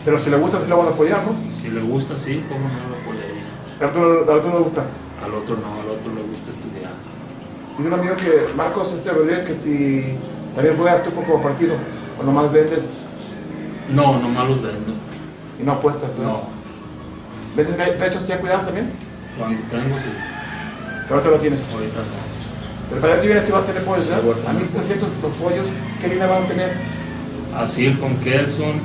Pero 0.06 0.17
si 0.17 0.30
le 0.30 0.38
gusta, 0.38 0.62
sí 0.62 0.67
lo 0.69 0.78
vas 0.78 0.88
a 0.88 0.91
apoyar, 0.91 1.23
¿no? 1.26 1.52
Si 1.52 1.69
le 1.69 1.82
gusta, 1.82 2.17
sí, 2.17 2.41
¿cómo 2.47 2.69
no 2.69 2.89
lo 2.89 2.95
apoyaría? 3.02 3.43
Al 3.82 3.89
otro, 3.89 4.32
al 4.32 4.39
otro 4.39 4.52
no 4.52 4.60
le 4.60 4.63
gusta. 4.63 4.86
Al 5.23 5.34
otro 5.34 5.58
no, 5.58 5.82
al 5.82 5.89
otro 5.89 6.13
le 6.13 6.23
gusta 6.23 6.52
estudiar. 6.52 6.91
Dice 7.78 7.88
un 7.89 7.93
amigo 7.93 8.15
que, 8.15 8.54
Marcos, 8.56 8.93
este 8.93 9.12
Rodríguez, 9.12 9.45
que 9.45 9.54
si 9.54 10.17
también 10.56 10.78
juegas 10.78 11.04
tú 11.04 11.12
como 11.12 11.42
partido, 11.42 11.76
o 12.20 12.24
nomás 12.24 12.52
vendes 12.52 12.88
No, 13.94 14.20
nomás 14.20 14.50
los 14.50 14.62
vendo. 14.62 14.94
y 15.60 15.63
no 15.63 15.74
apuestas, 15.74 16.16
¿no? 16.18 16.24
No, 16.24 16.42
¿Vendes 17.56 17.76
pechos 17.98 18.28
ya 18.28 18.39
cuidados 18.39 18.66
también? 18.66 18.92
cuando 19.38 19.62
tengo, 19.70 19.98
sí. 19.98 20.10
Pero 21.08 21.16
ahorita 21.16 21.32
lo 21.32 21.38
tienes. 21.38 21.60
Ahorita 21.74 22.00
no. 22.00 22.24
Pero 22.89 23.02
para 23.02 23.22
ti 23.22 23.28
vienes 23.28 23.46
si 23.46 23.52
vas 23.52 23.63
a 23.63 23.66
tener 23.66 23.84
pollos, 23.84 24.08
¿eh? 24.08 24.13
a 24.13 24.54
mí 24.54 24.60
te 24.60 24.88
ciertos 24.88 25.10
los 25.22 25.32
pollos, 25.34 25.68
¿qué 26.02 26.08
línea 26.08 26.28
vas 26.28 26.44
a 26.44 26.48
tener? 26.48 26.72
Así 27.58 27.92
con 27.94 28.16
Kelson, 28.18 28.80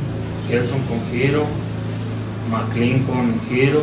Kelson 0.49 0.81
con 0.83 1.01
giro, 1.11 1.45
McLean 2.51 3.03
con 3.05 3.41
giro 3.49 3.83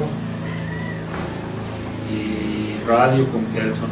y 2.12 2.88
radio 2.88 3.28
con 3.30 3.46
Kelson. 3.46 3.90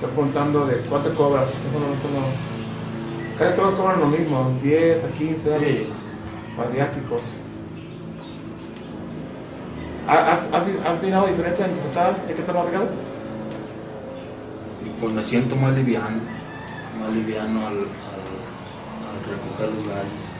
Estoy 0.00 0.14
preguntando 0.14 0.64
de 0.64 0.76
cuánto 0.88 1.14
cobras. 1.14 1.44
No. 1.44 3.38
Casi 3.38 3.54
todos 3.54 3.74
cobran 3.74 4.00
lo 4.00 4.06
mismo, 4.06 4.50
10 4.62 5.04
a 5.04 5.08
15 5.08 5.60
Sí, 5.60 5.66
sí. 5.66 5.86
¿Has, 10.08 10.38
has, 10.54 11.02
mirado 11.02 11.26
diferencia 11.26 11.66
en 11.66 11.74
tus 11.74 11.82
totadas? 11.82 12.16
¿En 12.30 12.34
qué 12.34 12.42
te 12.42 12.50
más 12.50 12.64
regalo? 12.64 12.86
Y 14.86 14.88
pues 14.98 15.12
me 15.12 15.22
siento 15.22 15.54
más 15.56 15.74
liviano, 15.74 16.22
más 16.98 17.12
liviano 17.14 17.66
al, 17.66 17.74
al, 17.74 18.30
al 19.04 19.20
recoger 19.28 19.68
los 19.74 19.86
gallos. 19.86 20.30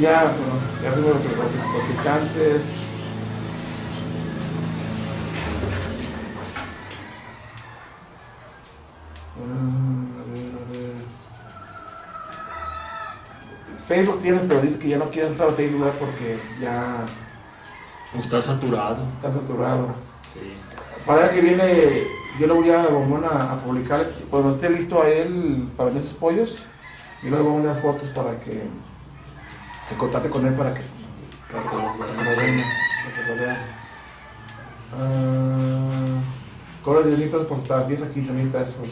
Ya, 0.00 0.24
bueno, 0.24 0.54
ya 0.82 0.90
vimos 0.94 1.14
los, 1.16 1.24
los, 1.24 1.74
los 1.74 1.82
picantes. 1.90 2.62
Mm, 9.36 10.20
a 10.20 10.24
ver, 10.32 10.52
a 10.54 10.62
ver. 10.72 10.94
Facebook 13.88 14.20
tienes, 14.20 14.42
pero 14.46 14.60
dice 14.60 14.78
que 14.78 14.88
ya 14.88 14.98
no 14.98 15.10
quieres 15.10 15.30
entrar 15.30 15.48
a 15.48 15.52
Facebook 15.52 15.92
porque 15.98 16.38
ya 16.60 17.04
Está 18.18 18.40
saturado. 18.40 19.04
está 19.16 19.32
saturado. 19.32 19.88
Sí. 20.32 20.54
Para 21.04 21.26
el 21.26 21.30
que 21.30 21.40
viene, 21.40 22.04
yo 22.38 22.46
le 22.46 22.52
voy 22.52 22.70
a 22.70 22.76
dar 22.76 22.86
a 22.86 23.52
a, 23.52 23.60
publicar, 23.60 24.08
cuando 24.30 24.54
esté 24.54 24.70
listo 24.70 25.02
a 25.02 25.08
él 25.08 25.68
para 25.76 25.86
vender 25.86 26.04
sus 26.04 26.14
pollos, 26.14 26.62
yo 27.22 27.30
le 27.30 27.36
voy 27.36 27.46
a 27.46 27.56
mandar 27.58 27.82
fotos 27.82 28.08
para 28.10 28.38
que 28.40 28.62
se 29.88 29.96
contacte 29.96 30.28
con 30.30 30.46
él 30.46 30.54
para 30.54 30.74
que, 30.74 30.82
Para 31.50 31.62
que 31.68 31.76
los 31.76 31.96
lo 32.24 32.36
venda, 32.36 32.64
para. 33.14 33.58
Ah, 34.94 36.20
cobra 36.82 37.02
10 37.02 37.18
mil 37.18 37.28
pesos 37.28 37.46
por 37.46 37.58
estar, 37.58 37.86
10 37.86 38.02
a 38.02 38.10
15 38.10 38.32
mil 38.32 38.48
pesos. 38.48 38.88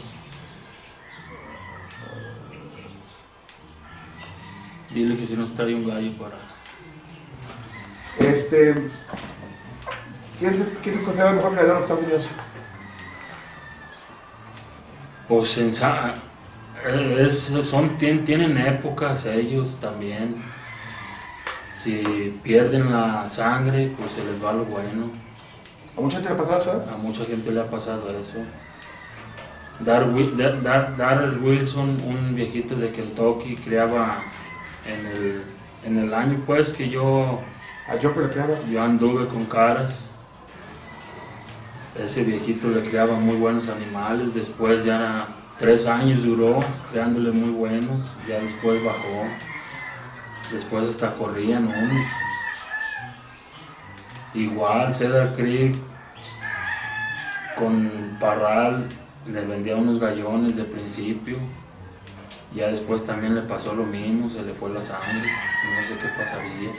Dile 4.93 5.17
que 5.17 5.25
si 5.25 5.35
nos 5.35 5.53
trae 5.53 5.75
un 5.75 5.85
gallo 5.85 6.11
para. 6.17 6.37
Este, 8.19 8.89
¿quién 10.39 10.55
se, 10.57 10.69
quién 10.81 10.95
se 10.95 11.03
considera 11.03 11.29
el 11.31 11.35
mejor 11.35 11.51
creador 11.53 11.75
de 11.77 11.81
Estados 11.81 12.03
Unidos? 12.03 12.25
Pues 15.27 15.57
en 15.57 15.71
eh, 16.85 17.17
es- 17.27 17.53
son, 17.67 17.97
tien- 17.97 18.23
tienen 18.23 18.57
épocas 18.57 19.25
ellos 19.25 19.77
también. 19.79 20.41
Si 21.87 22.37
pierden 22.43 22.91
la 22.91 23.25
sangre, 23.27 23.93
pues 23.97 24.11
se 24.11 24.23
les 24.23 24.43
va 24.43 24.51
lo 24.51 24.65
bueno. 24.65 25.09
¿A 25.97 26.01
mucha 26.01 26.17
gente 26.17 26.33
le 26.33 26.35
ha 26.35 26.43
pasado 26.45 26.57
eso? 26.59 26.77
eh? 26.77 26.93
A 26.93 26.97
mucha 26.97 27.23
gente 27.23 27.51
le 27.51 27.61
ha 27.61 27.69
pasado 27.69 28.09
eso. 28.19 28.39
Dar, 29.79 30.05
Wilson, 31.41 31.97
un 32.05 32.35
viejito 32.35 32.75
de 32.75 32.91
Kentucky, 32.91 33.55
criaba 33.55 34.23
en 34.85 35.05
el, 35.05 35.43
en 35.85 35.97
el 35.99 36.13
año 36.13 36.41
pues 36.45 36.73
que 36.73 36.89
yo, 36.89 37.39
A 37.87 37.93
Joker 38.01 38.23
le 38.25 38.29
quedaba. 38.31 38.59
yo 38.69 38.81
anduve 38.83 39.27
con 39.27 39.45
caras. 39.45 40.05
Ese 42.03 42.23
viejito 42.23 42.67
le 42.69 42.81
criaba 42.81 43.13
muy 43.15 43.37
buenos 43.37 43.69
animales, 43.69 44.33
después 44.33 44.83
ya 44.83 45.25
tres 45.57 45.87
años 45.87 46.23
duró 46.23 46.59
creándole 46.91 47.31
muy 47.31 47.49
buenos, 47.49 48.01
ya 48.27 48.39
después 48.39 48.83
bajó, 48.83 49.25
después 50.51 50.85
hasta 50.85 51.13
corrían 51.13 51.67
unos. 51.67 52.01
Igual 54.33 54.93
Cedar 54.93 55.33
Creek 55.35 55.75
con 57.57 58.17
Parral 58.19 58.87
le 59.25 59.45
vendía 59.45 59.75
unos 59.75 59.99
gallones 59.99 60.55
de 60.55 60.63
principio, 60.63 61.37
ya 62.55 62.67
después 62.67 63.03
también 63.03 63.35
le 63.35 63.41
pasó 63.41 63.73
lo 63.73 63.83
mismo, 63.83 64.29
se 64.29 64.41
le 64.41 64.53
fue 64.53 64.69
la 64.69 64.83
sangre, 64.83 65.21
no 65.21 65.87
sé 65.87 65.95
qué 66.01 66.07
pasaría. 66.17 66.71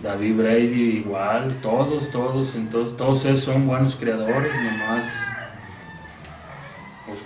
David 0.00 0.36
Brady 0.36 0.98
igual, 0.98 1.48
todos, 1.60 2.10
todos, 2.10 2.54
entonces 2.54 2.96
todos 2.96 3.24
ellos 3.24 3.40
son 3.40 3.66
buenos 3.66 3.96
creadores, 3.96 4.52
nomás 4.54 5.04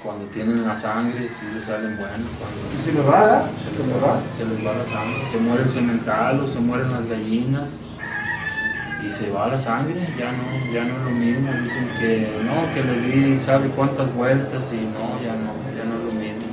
cuando 0.03 0.25
tienen 0.27 0.67
la 0.67 0.75
sangre 0.75 1.29
sí 1.29 1.47
les 1.55 1.65
salen 1.65 1.97
buenos, 1.97 2.19
cuando 2.39 2.59
Y 2.77 2.83
se 2.83 2.93
me 2.93 3.01
va, 3.01 3.21
¿verdad? 3.21 3.51
se, 3.63 3.77
Se 3.77 3.87
les 3.87 3.97
va, 4.03 4.21
se 4.37 4.45
les 4.45 4.67
va 4.67 4.73
la 4.77 4.87
sangre, 4.87 5.31
se 5.31 5.39
muere 5.39 5.63
el 5.63 5.69
cemental 5.69 6.41
o 6.41 6.49
se 6.49 6.59
mueren 6.59 6.93
las 6.93 7.07
gallinas 7.07 7.69
y 9.09 9.13
se 9.13 9.31
va 9.31 9.49
la 9.49 9.59
sangre, 9.59 10.05
ya 10.19 10.33
no, 10.33 10.73
ya 10.73 10.85
no 10.85 10.97
es 10.97 11.03
lo 11.03 11.11
mismo, 11.11 11.53
dicen 11.53 11.89
que 11.99 12.29
no, 12.45 12.73
que 12.75 12.83
le 12.85 13.01
di 13.01 13.39
sabe 13.39 13.69
cuántas 13.69 14.13
vueltas 14.15 14.73
y 14.73 14.77
no, 14.77 15.21
ya 15.23 15.35
no, 15.35 15.53
ya 15.77 15.85
no 15.85 15.97
es 15.99 16.15
lo 16.15 16.21
mismo. 16.21 16.53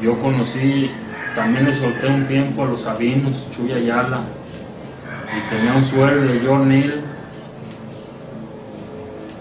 Yo 0.00 0.18
conocí, 0.20 0.90
también 1.36 1.66
le 1.66 1.72
solté 1.72 2.08
un 2.08 2.26
tiempo 2.26 2.64
a 2.64 2.66
los 2.66 2.82
Sabinos, 2.82 3.48
Chuya 3.52 3.76
Ayala, 3.76 4.22
y 5.36 5.54
tenía 5.54 5.74
un 5.74 5.84
suero 5.84 6.20
de 6.20 6.42
John 6.44 6.68
Neal. 6.68 7.00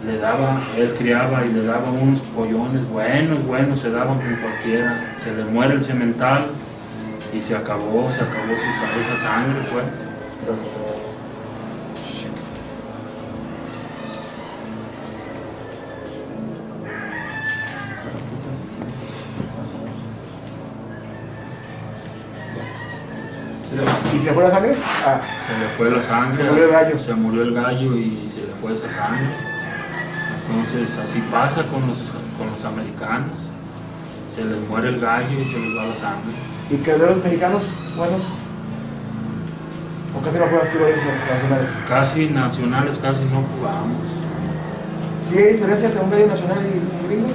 Le 0.06 0.18
daba, 0.18 0.62
él 0.78 0.94
criaba 0.98 1.46
y 1.46 1.50
le 1.54 1.64
daba 1.64 1.92
unos 1.92 2.20
pollones 2.36 2.88
buenos, 2.90 3.46
buenos, 3.46 3.80
se 3.80 3.92
daban 3.92 4.18
con 4.20 4.36
cualquiera. 4.38 5.14
Se 5.18 5.32
le 5.36 5.46
muere 5.46 5.76
el 5.76 5.82
cemental 5.84 6.48
y 7.34 7.40
se 7.42 7.56
acabó, 7.56 8.10
se 8.12 8.22
acabó 8.22 8.54
su- 8.56 9.00
esa 9.00 9.18
sangre, 9.18 9.62
pues. 9.72 9.86
¿Y 24.14 24.18
se 24.20 24.26
le 24.26 24.34
fue 24.34 24.44
la 24.44 24.50
sangre? 24.50 24.76
Ah, 25.06 25.20
Se 25.48 25.58
le 25.58 25.70
fue 25.70 25.90
la 25.90 26.02
sangre. 26.02 26.38
Se 26.38 26.44
murió 26.44 26.66
el 26.66 26.72
gallo. 26.72 27.00
Se 27.00 27.14
murió 27.14 27.42
el 27.44 27.54
gallo 27.54 27.96
y 27.96 28.28
se 28.30 28.42
le 28.48 28.54
fue 28.60 28.74
esa 28.74 28.90
sangre. 28.90 29.28
Entonces 30.52 30.98
así 30.98 31.20
pasa 31.32 31.64
con 31.64 31.88
los, 31.88 31.98
con 32.38 32.52
los 32.52 32.66
americanos. 32.66 33.40
Se 34.36 34.44
les 34.44 34.68
muere 34.68 34.90
el 34.90 35.00
gallo 35.00 35.40
y 35.40 35.44
se 35.44 35.60
les 35.60 35.78
va 35.78 35.86
la 35.86 35.96
sangre. 35.96 36.32
¿Y 36.70 36.76
que 36.76 36.92
de 36.92 37.06
los 37.06 37.24
mexicanos 37.24 37.64
buenos? 37.96 38.22
¿O 40.18 40.22
casi 40.22 40.38
no 40.38 40.46
juegas 40.46 40.72
tú 40.72 40.78
ellos 40.80 41.00
nacionales? 41.30 41.70
Casi 41.88 42.28
nacionales, 42.28 42.98
casi 43.02 43.24
no 43.26 43.44
jugamos. 43.56 44.04
¿Sí 45.22 45.38
hay 45.38 45.54
diferencia 45.54 45.88
entre 45.88 46.04
un 46.04 46.10
gallo 46.12 46.28
nacional 46.28 46.60
y 46.60 47.04
un 47.04 47.08
gringo? 47.08 47.30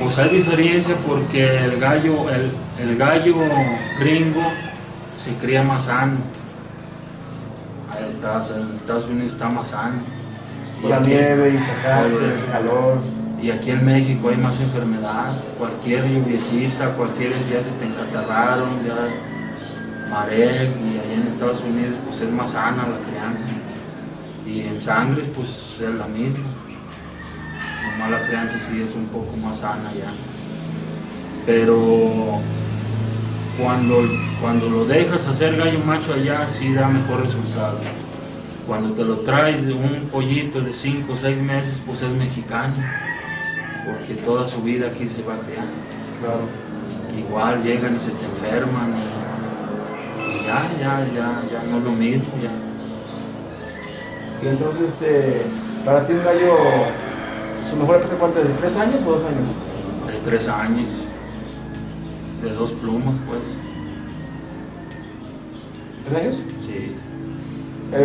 Pues 0.00 0.18
hay 0.18 0.30
diferencia 0.30 0.96
porque 1.06 1.56
el 1.56 1.78
gallo, 1.78 2.30
el, 2.30 2.52
el 2.80 2.96
gallo 2.96 3.36
gringo 4.00 4.42
se 5.18 5.34
cría 5.34 5.62
más 5.62 5.84
sano. 5.84 6.16
Ahí 7.92 8.10
está, 8.10 8.38
o 8.38 8.44
sea, 8.44 8.56
en 8.56 8.74
Estados 8.74 9.06
Unidos 9.06 9.32
está 9.32 9.50
más 9.50 9.68
sano. 9.68 9.98
La 10.82 10.96
aquí- 10.98 11.06
nieve 11.08 11.50
y 11.54 11.58
sacar, 11.58 12.06
el 12.06 12.30
eso. 12.30 12.44
calor. 12.50 12.98
Y 13.40 13.50
aquí 13.50 13.70
en 13.72 13.84
México 13.84 14.30
hay 14.30 14.36
más 14.38 14.58
enfermedad, 14.60 15.36
cualquier 15.58 16.06
lluviecita, 16.08 16.90
cualquier 16.90 17.32
ya 17.40 17.60
se 17.62 17.70
te 17.78 17.84
encatarraron, 17.84 18.70
ya 18.86 20.10
marek, 20.10 20.70
y 20.82 20.98
allá 20.98 21.14
en 21.14 21.26
Estados 21.28 21.60
Unidos 21.62 21.94
pues 22.08 22.22
es 22.22 22.30
más 22.30 22.50
sana 22.52 22.84
la 22.88 22.98
crianza. 23.06 23.42
Y 24.46 24.60
en 24.62 24.80
sangre 24.80 25.24
pues 25.34 25.48
es 25.78 25.94
la 25.94 26.06
misma. 26.06 26.44
Nomás 27.82 28.10
la 28.10 28.26
crianza 28.26 28.58
sí 28.58 28.80
es 28.82 28.94
un 28.94 29.06
poco 29.06 29.36
más 29.36 29.58
sana 29.58 29.90
ya. 29.92 30.06
Pero 31.44 32.40
cuando, 33.60 34.08
cuando 34.40 34.68
lo 34.70 34.84
dejas 34.84 35.26
hacer 35.26 35.56
gallo 35.56 35.78
macho 35.80 36.14
allá 36.14 36.46
sí 36.48 36.72
da 36.72 36.88
mejor 36.88 37.22
resultado. 37.22 37.78
Cuando 38.66 38.94
te 38.94 39.04
lo 39.04 39.18
traes 39.18 39.66
de 39.66 39.74
un 39.74 40.08
pollito 40.10 40.60
de 40.60 40.72
5 40.72 41.12
o 41.12 41.16
6 41.16 41.42
meses, 41.42 41.82
pues 41.84 42.00
es 42.02 42.12
mexicano, 42.14 42.74
porque 43.84 44.14
toda 44.14 44.46
su 44.46 44.62
vida 44.62 44.88
aquí 44.88 45.06
se 45.06 45.22
va 45.22 45.36
criar. 45.38 45.66
Claro. 46.20 46.48
Igual 47.18 47.62
llegan 47.62 47.94
y 47.94 48.00
se 48.00 48.10
te 48.10 48.24
enferman 48.24 48.94
y, 48.96 50.36
y 50.36 50.44
ya, 50.44 50.64
ya, 50.80 51.06
ya, 51.14 51.42
ya 51.52 51.62
no 51.68 51.78
es 51.78 51.84
lo 51.84 51.92
mismo, 51.92 52.32
ya. 52.42 52.50
Y 54.42 54.48
entonces, 54.48 54.90
este, 54.90 55.40
para 55.84 56.06
ti 56.06 56.14
un 56.14 56.24
gallo, 56.24 56.56
su 57.70 57.76
mejor 57.76 57.96
época 57.96 58.16
cuánto 58.18 58.40
es, 58.40 58.48
de 58.48 58.54
tres 58.54 58.76
años 58.76 59.02
o 59.06 59.10
dos 59.12 59.22
años? 59.24 59.48
De 60.06 60.30
3 60.30 60.48
años, 60.48 60.92
de 62.42 62.50
dos 62.50 62.72
plumas, 62.72 63.16
pues, 63.26 63.58
¿Tres 66.04 66.18
años? 66.18 66.53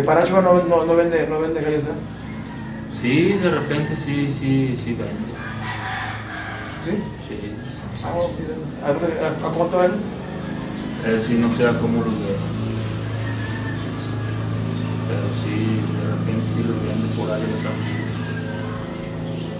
Paracho 0.04 0.40
no, 0.40 0.62
no, 0.64 0.84
no 0.84 0.96
vende, 0.96 1.26
no 1.26 1.40
vende 1.40 1.60
gallos, 1.60 1.82
¿eh? 1.84 2.94
Sí, 2.94 3.32
de 3.34 3.50
repente 3.50 3.96
sí, 3.96 4.30
sí, 4.30 4.76
sí 4.76 4.92
vende, 4.94 5.14
¿Sí? 6.84 7.02
sí. 7.28 7.52
Ah, 8.04 8.12
bueno, 8.14 8.30
sí 8.36 8.44
vende. 8.48 8.64
¿A, 8.84 9.46
a, 9.46 9.48
a 9.48 9.52
cuánto 9.52 9.78
vende? 9.78 9.96
Él 11.06 11.20
sí 11.20 11.34
no 11.34 11.52
sé 11.52 11.66
a 11.66 11.72
cómo 11.78 12.02
los 12.04 12.12
ve. 12.12 12.36
Pero 15.08 15.26
sí, 15.42 15.80
de 15.92 16.10
repente 16.10 16.44
sí 16.54 16.62
los 16.68 16.76
vende 16.86 17.16
por 17.16 17.30
ahí 17.30 17.42
amigos. 17.42 18.08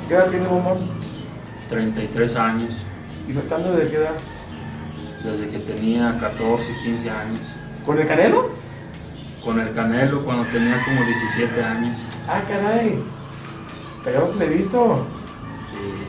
¿Qué 0.08 0.14
edad 0.14 0.26
tiene 0.28 0.46
Bombón? 0.46 0.78
33 1.68 2.36
años, 2.36 2.72
¿Y 3.28 3.32
faltando 3.32 3.72
de 3.72 3.88
qué 3.88 3.96
edad? 3.96 4.14
desde 5.24 5.48
que 5.48 5.58
tenía 5.60 6.16
14, 6.18 6.74
15 6.82 7.10
años. 7.10 7.38
¿Con 7.86 7.98
el 7.98 8.06
Canelo? 8.08 8.50
Con 9.44 9.58
el 9.58 9.72
Canelo 9.72 10.22
cuando 10.22 10.44
tenía 10.44 10.82
como 10.84 11.02
17 11.04 11.64
años. 11.64 11.98
Ah, 12.28 12.42
caray. 12.46 13.02
Cayó 14.04 14.26
un 14.26 14.36
plebito. 14.36 15.06
Sí. 15.70 16.04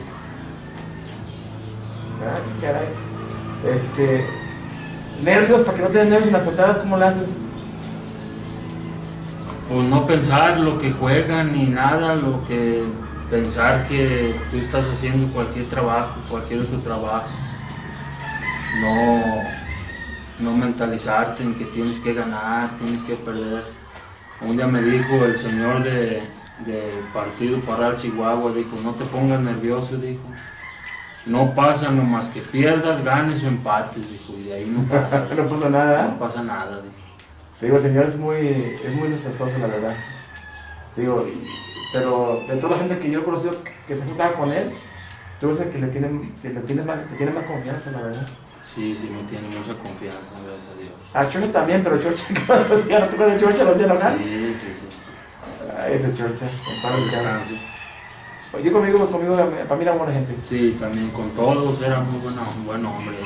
Ah, 2.24 2.38
caray. 2.60 2.88
Este. 3.74 4.26
Nervios, 5.22 5.60
para 5.62 5.76
que 5.76 5.82
no 5.82 5.88
te 5.88 5.98
den 5.98 6.10
nervios 6.10 6.26
en 6.26 6.32
las 6.32 6.44
soltadas, 6.44 6.78
¿cómo 6.78 6.96
lo 6.96 7.06
haces? 7.06 7.28
Pues 9.68 9.88
no 9.88 10.06
pensar 10.06 10.58
lo 10.58 10.78
que 10.78 10.92
juegan 10.92 11.52
ni 11.52 11.66
nada, 11.66 12.16
lo 12.16 12.44
que 12.46 12.84
pensar 13.30 13.86
que 13.86 14.34
tú 14.50 14.58
estás 14.58 14.86
haciendo 14.88 15.32
cualquier 15.32 15.68
trabajo, 15.68 16.20
cualquier 16.28 16.60
otro 16.60 16.78
trabajo. 16.80 17.28
No, 18.80 19.22
no 20.42 20.52
mentalizarte 20.52 21.42
en 21.42 21.54
que 21.54 21.64
tienes 21.66 22.00
que 22.00 22.12
ganar, 22.12 22.76
tienes 22.76 23.02
que 23.04 23.14
perder. 23.14 23.62
Un 24.40 24.56
día 24.56 24.66
me 24.66 24.82
dijo 24.82 25.24
el 25.24 25.36
señor 25.36 25.82
de, 25.82 26.22
de 26.66 26.92
Partido 27.12 27.58
Parral 27.60 27.96
Chihuahua, 27.96 28.52
dijo, 28.52 28.76
no 28.82 28.94
te 28.94 29.04
pongas 29.04 29.40
nervioso, 29.40 29.96
dijo. 29.96 30.22
No 31.26 31.54
pasa 31.54 31.90
nomás 31.90 32.28
que 32.28 32.40
pierdas, 32.40 33.04
ganes 33.04 33.44
o 33.44 33.46
empates, 33.46 34.10
dijo, 34.10 34.38
y 34.40 34.48
de 34.48 34.54
ahí 34.54 34.66
no 34.66 34.82
pasa, 34.82 35.28
no 35.36 35.48
pasa 35.48 35.70
nada. 35.70 36.08
no 36.08 36.18
pasa 36.18 36.42
nada, 36.42 36.80
dijo. 36.82 36.94
Te 37.60 37.66
digo, 37.66 37.78
el 37.78 37.82
señor 37.84 38.06
es 38.06 38.18
muy, 38.18 38.74
es 38.74 38.92
muy 38.92 39.08
respetuoso, 39.08 39.58
la 39.58 39.68
verdad. 39.68 39.96
Te 40.96 41.02
digo, 41.02 41.24
pero 41.92 42.42
de 42.48 42.56
toda 42.56 42.76
la 42.76 42.78
gente 42.78 42.98
que 42.98 43.10
yo 43.10 43.20
he 43.20 43.24
conocido 43.24 43.52
que 43.86 43.94
se 43.94 44.04
juntaba 44.04 44.34
con 44.34 44.50
él, 44.52 44.70
tú 45.40 45.50
eres 45.50 45.60
el 45.60 45.70
que 45.70 45.78
le 45.78 45.86
tiene, 45.86 46.32
que 46.42 46.48
le 46.48 46.60
tiene 46.60 46.82
más, 46.82 47.06
te 47.06 47.14
tiene 47.14 47.32
más 47.32 47.44
confianza, 47.44 47.92
la 47.92 48.02
verdad. 48.02 48.26
Sí, 48.62 48.94
sí, 48.94 49.10
me 49.10 49.24
tiene 49.28 49.48
mucha 49.48 49.74
confianza, 49.74 50.34
gracias 50.46 50.72
a 50.72 50.78
Dios. 50.78 50.92
A 51.14 51.28
Chorcha 51.28 51.52
también, 51.52 51.82
pero 51.82 51.98
Chorcha, 51.98 52.24
lo 52.46 52.76
hacía, 52.76 52.98
¿no 53.00 53.06
te 53.06 53.14
acuerdas 53.14 53.40
de 53.40 53.46
Chorcha? 53.46 53.64
Lo 53.64 53.72
hacía 53.72 53.84
enojar. 53.86 54.18
Sí, 54.18 54.56
sí, 54.60 54.66
sí. 54.80 54.86
Ay, 55.76 55.94
ese 55.94 56.14
Chorcha. 56.14 56.46
Descanse. 56.46 57.58
Yo 58.62 58.72
conmigo, 58.72 59.00
conmigo, 59.10 59.34
para 59.34 59.76
mí 59.76 59.82
era 59.82 59.92
buena 59.92 60.12
gente. 60.12 60.36
Sí, 60.44 60.76
también 60.78 61.08
con 61.10 61.30
todos 61.30 61.80
era 61.80 62.00
muy 62.00 62.20
bueno, 62.20 62.48
un 62.54 62.66
buen 62.66 62.84
hombre. 62.84 63.16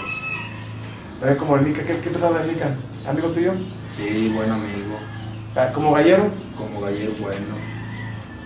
También 1.20 1.38
como 1.38 1.56
el 1.56 1.64
Nica, 1.64 1.82
¿qué, 1.82 1.98
qué 1.98 2.10
del 2.10 2.48
Nica? 2.48 2.74
¿Amigo 3.08 3.28
tuyo? 3.28 3.52
Sí, 3.96 4.28
buen 4.34 4.50
amigo. 4.50 4.96
Ah, 5.56 5.70
¿Como 5.72 5.92
gallero? 5.92 6.30
Como 6.56 6.80
gallero 6.80 7.12
bueno. 7.20 7.56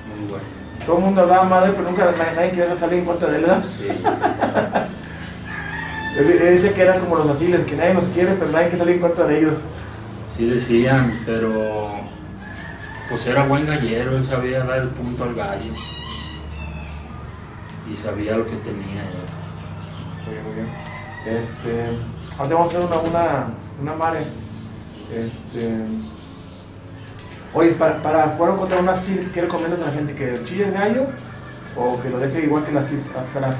Muy 0.08 0.28
bueno. 0.28 0.44
Todo 0.86 0.98
el 0.98 1.04
mundo 1.04 1.20
hablaba 1.20 1.44
mal 1.44 1.62
de 1.62 1.68
él, 1.68 1.74
pero 1.76 1.90
nunca 1.90 2.04
nadie, 2.12 2.34
nadie 2.34 2.50
quería 2.52 2.78
salir 2.78 2.98
en 3.00 3.04
contra 3.04 3.28
de 3.28 3.36
él, 3.36 3.42
¿verdad? 3.42 3.64
Sí. 3.78 3.88
Él, 6.18 6.30
él 6.30 6.56
dice 6.56 6.72
que 6.72 6.82
eran 6.82 7.00
como 7.00 7.16
los 7.16 7.28
asiles, 7.28 7.64
que 7.66 7.76
nadie 7.76 7.94
nos 7.94 8.04
quiere, 8.04 8.34
pero 8.34 8.50
nadie 8.50 8.68
quiere 8.68 8.78
salir 8.78 8.94
en 8.96 9.00
contra 9.00 9.26
de 9.26 9.38
ellos. 9.38 9.56
Sí 10.36 10.46
decían, 10.46 11.12
pero 11.26 11.90
pues 13.08 13.26
era 13.26 13.44
buen 13.44 13.66
gallero, 13.66 14.16
él 14.16 14.24
sabía 14.24 14.64
dar 14.64 14.78
el 14.78 14.88
punto 14.88 15.24
al 15.24 15.34
gallo. 15.34 15.72
Y 17.90 17.96
sabía 17.96 18.36
lo 18.36 18.46
que 18.46 18.56
tenía 18.56 19.02
él. 19.02 19.18
Muy 20.24 20.34
bien, 20.34 20.44
muy 20.44 20.54
bien. 20.54 20.68
Este, 21.26 21.86
ahora 22.38 22.54
vamos 22.54 22.74
a 22.74 22.78
hacer 22.78 22.88
una, 22.88 23.00
una, 23.00 23.46
una 23.82 23.94
mare. 23.94 24.20
Este, 25.10 25.84
oye, 27.52 27.72
para, 27.72 28.00
para 28.02 28.28
jugar 28.28 28.56
contra 28.56 28.78
una 28.78 28.96
SIL, 28.96 29.30
¿qué 29.32 29.42
recomiendas 29.42 29.80
a 29.80 29.86
la 29.86 29.92
gente? 29.92 30.14
¿Que 30.14 30.42
chille 30.44 30.66
el 30.66 30.72
gallo 30.72 31.06
o 31.76 32.00
que 32.00 32.10
lo 32.10 32.18
deje 32.20 32.44
igual 32.44 32.64
que 32.64 32.72
la 32.72 32.82
SIL 32.82 33.02
atrás? 33.16 33.56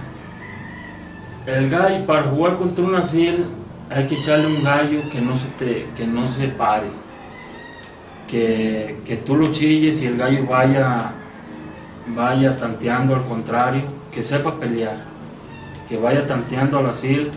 El 1.57 1.69
gallo, 1.69 2.07
para 2.07 2.25
jugar 2.25 2.57
contra 2.57 2.85
un 2.85 2.95
asil, 2.95 3.47
hay 3.91 4.07
que 4.07 4.15
echarle 4.15 4.47
un 4.47 4.63
gallo 4.63 5.03
que 5.11 5.21
no 5.21 5.37
se, 5.37 5.49
te, 5.59 5.89
que 5.97 6.07
no 6.07 6.25
se 6.25 6.47
pare. 6.49 6.87
Que, 8.29 9.01
que 9.05 9.17
tú 9.17 9.35
lo 9.35 9.51
chilles 9.53 10.01
y 10.01 10.07
el 10.07 10.17
gallo 10.17 10.47
vaya, 10.47 11.13
vaya 12.15 12.55
tanteando 12.57 13.17
al 13.17 13.25
contrario, 13.25 13.83
que 14.13 14.23
sepa 14.23 14.61
pelear, 14.61 14.99
que 15.89 15.97
vaya 15.97 16.25
tanteando 16.27 16.79
al 16.79 16.87
asil. 16.87 17.31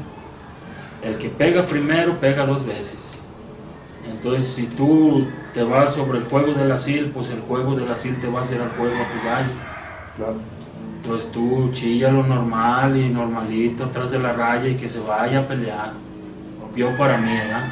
El 1.04 1.18
que 1.18 1.30
pega 1.30 1.66
primero, 1.66 2.20
pega 2.20 2.46
dos 2.46 2.64
veces. 2.66 3.20
Entonces, 4.08 4.48
si 4.48 4.68
tú 4.68 5.28
te 5.54 5.64
vas 5.64 5.94
sobre 5.94 6.20
el 6.20 6.26
juego 6.26 6.54
del 6.54 6.72
asil, 6.72 7.10
pues 7.14 7.30
el 7.30 7.40
juego 7.42 7.76
del 7.76 7.92
asil 7.92 8.20
te 8.20 8.28
va 8.28 8.40
a 8.40 8.44
hacer 8.44 8.62
al 8.62 8.70
juego 8.70 8.96
a 8.96 9.12
tu 9.12 9.28
gallo. 9.28 9.52
Claro. 10.16 10.63
Pues 11.08 11.32
tú 11.32 11.70
chilla 11.74 12.10
lo 12.10 12.24
normal 12.24 12.96
y 12.96 13.10
normalito 13.10 13.84
atrás 13.84 14.12
de 14.12 14.20
la 14.20 14.34
raya 14.34 14.70
y 14.70 14.76
que 14.76 14.88
se 14.88 15.00
vaya 15.00 15.40
a 15.40 15.48
pelear. 15.48 15.92
Yo 16.76 16.96
para 16.98 17.18
mí, 17.18 17.34
¿verdad? 17.34 17.68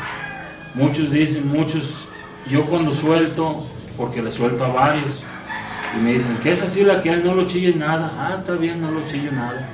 Muchos 0.76 1.12
dicen, 1.12 1.48
muchos, 1.48 2.08
yo 2.50 2.66
cuando 2.66 2.94
suelto, 2.94 3.66
porque 3.98 4.22
le 4.22 4.32
suelto 4.32 4.66
a 4.66 4.68
varios, 4.68 5.24
y 5.98 6.02
me 6.02 6.14
dicen, 6.14 6.38
¿qué 6.44 6.52
es 6.52 6.62
así 6.62 6.84
la 6.84 7.02
que 7.02 7.10
él 7.10 7.24
no 7.24 7.34
lo 7.34 7.46
chilles 7.46 7.76
nada? 7.76 8.12
Ah, 8.18 8.34
está 8.36 8.54
bien, 8.54 8.82
no 8.82 8.92
lo 8.92 9.06
chillo 9.08 9.32
nada. 9.32 9.68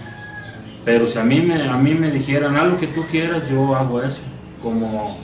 Pero 0.85 1.07
si 1.07 1.17
a 1.19 1.23
mí 1.23 1.41
me, 1.41 1.67
a 1.67 1.75
mí 1.75 1.93
me 1.93 2.11
dijeran, 2.11 2.55
haz 2.57 2.67
lo 2.67 2.77
que 2.77 2.87
tú 2.87 3.05
quieras, 3.11 3.49
yo 3.49 3.75
hago 3.75 4.01
eso. 4.01 4.21
Como 4.61 5.17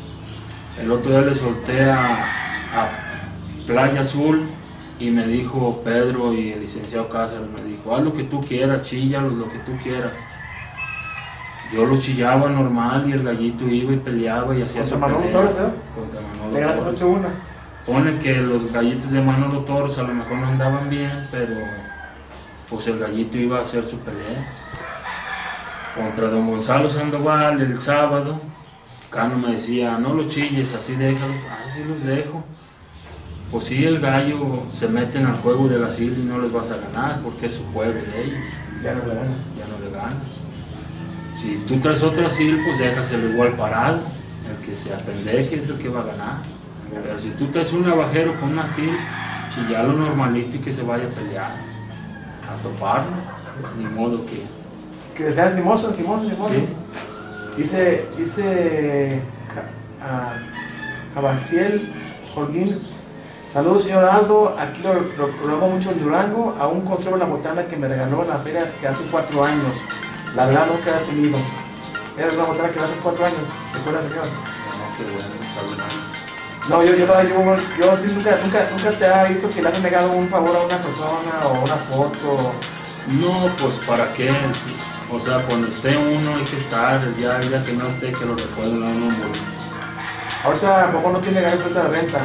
el 0.79 0.91
otro 0.91 1.11
día 1.11 1.21
le 1.21 1.35
solté 1.35 1.83
a, 1.83 2.25
a 2.73 2.89
Playa 3.65 4.01
Azul 4.01 4.43
y 5.03 5.11
me 5.11 5.25
dijo 5.25 5.81
Pedro 5.83 6.33
y 6.33 6.53
el 6.53 6.61
licenciado 6.61 7.09
Cáceres, 7.09 7.49
me 7.49 7.61
dijo, 7.61 7.93
haz 7.93 8.03
lo 8.03 8.13
que 8.13 8.23
tú 8.23 8.39
quieras, 8.39 8.83
chíllalo, 8.83 9.29
lo 9.29 9.49
que 9.49 9.59
tú 9.59 9.73
quieras. 9.83 10.13
Yo 11.73 11.85
lo 11.85 11.99
chillaba 11.99 12.49
normal 12.49 13.09
y 13.09 13.11
el 13.11 13.23
gallito 13.23 13.67
iba 13.67 13.91
y 13.91 13.97
peleaba 13.97 14.55
y 14.55 14.61
hacía 14.61 14.81
Contra 14.81 14.95
su 14.95 14.99
Manolo. 14.99 15.29
Torres, 15.29 15.55
¿eh? 15.59 15.71
Contra 15.93 16.21
Manolo 16.21 16.53
Le 16.53 16.59
ganaste 16.61 16.83
Torres. 16.83 17.01
8-1. 17.01 17.27
Pone 17.85 18.17
que 18.19 18.35
los 18.35 18.71
gallitos 18.71 19.11
de 19.11 19.21
Manolo 19.21 19.59
Torres 19.65 19.97
a 19.97 20.03
lo 20.03 20.13
mejor 20.13 20.37
no 20.37 20.47
andaban 20.47 20.89
bien, 20.89 21.11
pero 21.31 21.53
pues 22.69 22.87
el 22.87 22.99
gallito 22.99 23.37
iba 23.37 23.59
a 23.59 23.63
hacer 23.63 23.85
su 23.85 23.97
pelea. 23.97 24.53
Contra 25.95 26.29
don 26.29 26.49
Gonzalo 26.49 26.89
Sandoval 26.89 27.59
el 27.59 27.81
sábado, 27.81 28.39
Cano 29.09 29.37
me 29.37 29.55
decía, 29.55 29.97
no 29.97 30.13
los 30.13 30.29
chilles, 30.29 30.73
así 30.73 30.95
déjalos, 30.95 31.35
así 31.65 31.83
los 31.83 32.03
dejo. 32.03 32.41
Pues 33.53 33.65
sí, 33.65 33.85
el 33.85 33.99
gallo 33.99 34.63
se 34.71 34.87
meten 34.87 35.27
al 35.27 35.35
juego 35.35 35.67
del 35.67 35.83
asilo 35.83 36.15
y 36.19 36.23
no 36.25 36.39
les 36.39 36.51
vas 36.51 36.71
a 36.71 36.77
ganar, 36.77 37.21
porque 37.21 37.45
es 37.45 37.53
su 37.53 37.63
juego 37.71 37.93
de 37.93 38.23
ellos, 38.23 38.39
Ya 38.83 38.95
no 38.95 39.05
le 39.05 39.13
ganas. 39.13 39.37
ya 39.55 39.63
no 39.71 39.85
le 39.85 39.95
ganas. 39.95 40.15
Si 41.39 41.55
tú 41.67 41.77
traes 41.77 42.01
otro 42.01 42.25
asilo, 42.25 42.57
pues 42.65 42.79
déjaselo 42.79 43.29
igual 43.29 43.53
parado, 43.55 43.99
el 44.49 44.65
que 44.65 44.75
se 44.75 44.91
apendeje 44.91 45.59
es 45.59 45.69
el 45.69 45.77
que 45.77 45.87
va 45.87 45.99
a 45.99 46.05
ganar. 46.05 46.37
Pero 47.03 47.19
si 47.19 47.29
tú 47.29 47.45
traes 47.47 47.71
un 47.73 47.87
navajero 47.87 48.39
con 48.39 48.53
un 48.53 48.59
asilo, 48.59 48.93
chillalo 49.49 49.93
normalito 49.93 50.57
y 50.57 50.59
que 50.59 50.71
se 50.73 50.81
vaya 50.81 51.05
a 51.05 51.09
pelear, 51.09 51.51
a 52.49 52.55
toparlo, 52.63 53.11
ni 53.77 53.85
modo 53.85 54.25
que... 54.25 54.41
Que 55.15 55.25
decían 55.25 55.55
Simoso, 55.55 55.93
Simoso, 55.93 56.27
Simoso. 56.27 56.55
¿sí? 56.55 56.67
Dice, 57.61 58.05
dice 58.17 59.21
a 60.01 60.33
Jabaciel 61.13 61.87
Holguín, 62.35 62.79
saludos 63.53 63.83
señor 63.83 64.05
Aldo, 64.05 64.55
aquí 64.59 64.81
lo, 64.81 64.93
lo, 64.95 65.27
lo 65.27 65.55
amo 65.55 65.69
mucho 65.69 65.91
en 65.91 66.03
Durango, 66.03 66.55
aún 66.59 66.81
conservo 66.81 67.17
la 67.17 67.25
botana 67.25 67.65
que 67.67 67.77
me 67.77 67.87
regaló 67.87 68.23
en 68.23 68.29
la 68.29 68.39
feria 68.39 68.71
que 68.79 68.87
hace 68.87 69.05
cuatro 69.11 69.43
años, 69.45 69.73
la 70.35 70.47
verdad 70.47 70.65
nunca 70.67 70.91
he 70.99 71.03
tenido. 71.05 71.37
Era 72.17 72.29
una 72.33 72.43
botana 72.43 72.69
que 72.69 72.79
hace 72.79 72.93
cuatro 73.01 73.25
años, 73.25 73.39
¿recuerda 73.73 74.01
señor? 74.01 74.25
No, 76.69 76.81
yo, 76.83 76.95
yo, 76.95 77.05
yo, 77.05 77.23
yo, 77.23 77.97
nunca, 78.15 78.37
nunca, 78.43 78.67
nunca 78.71 78.97
te 78.97 79.05
ha 79.05 79.23
visto 79.25 79.49
que 79.49 79.61
le 79.61 79.67
has 79.69 79.81
negado 79.81 80.11
un 80.13 80.29
favor 80.29 80.55
a 80.55 80.59
una 80.61 80.77
persona 80.77 81.45
o 81.45 81.63
una 81.63 81.75
foto. 81.75 82.51
No, 83.07 83.33
pues 83.57 83.85
para 83.85 84.13
qué, 84.13 84.31
Sí. 84.31 84.75
o 85.11 85.19
sea, 85.19 85.39
cuando 85.45 85.67
esté 85.67 85.97
uno 85.97 86.35
hay 86.35 86.43
que 86.43 86.55
estar, 86.57 87.01
ya, 87.17 87.41
ya 87.41 87.63
que 87.65 87.73
no 87.73 87.87
esté, 87.89 88.13
que 88.13 88.25
lo 88.25 88.35
recuerden 88.35 88.81
a 88.81 88.85
uno. 88.87 89.09
Ahorita 90.45 90.91
Bobo 90.93 91.11
no 91.11 91.19
tiene 91.19 91.41
ganas 91.41 91.73
de 91.73 91.81
renta, 91.81 92.19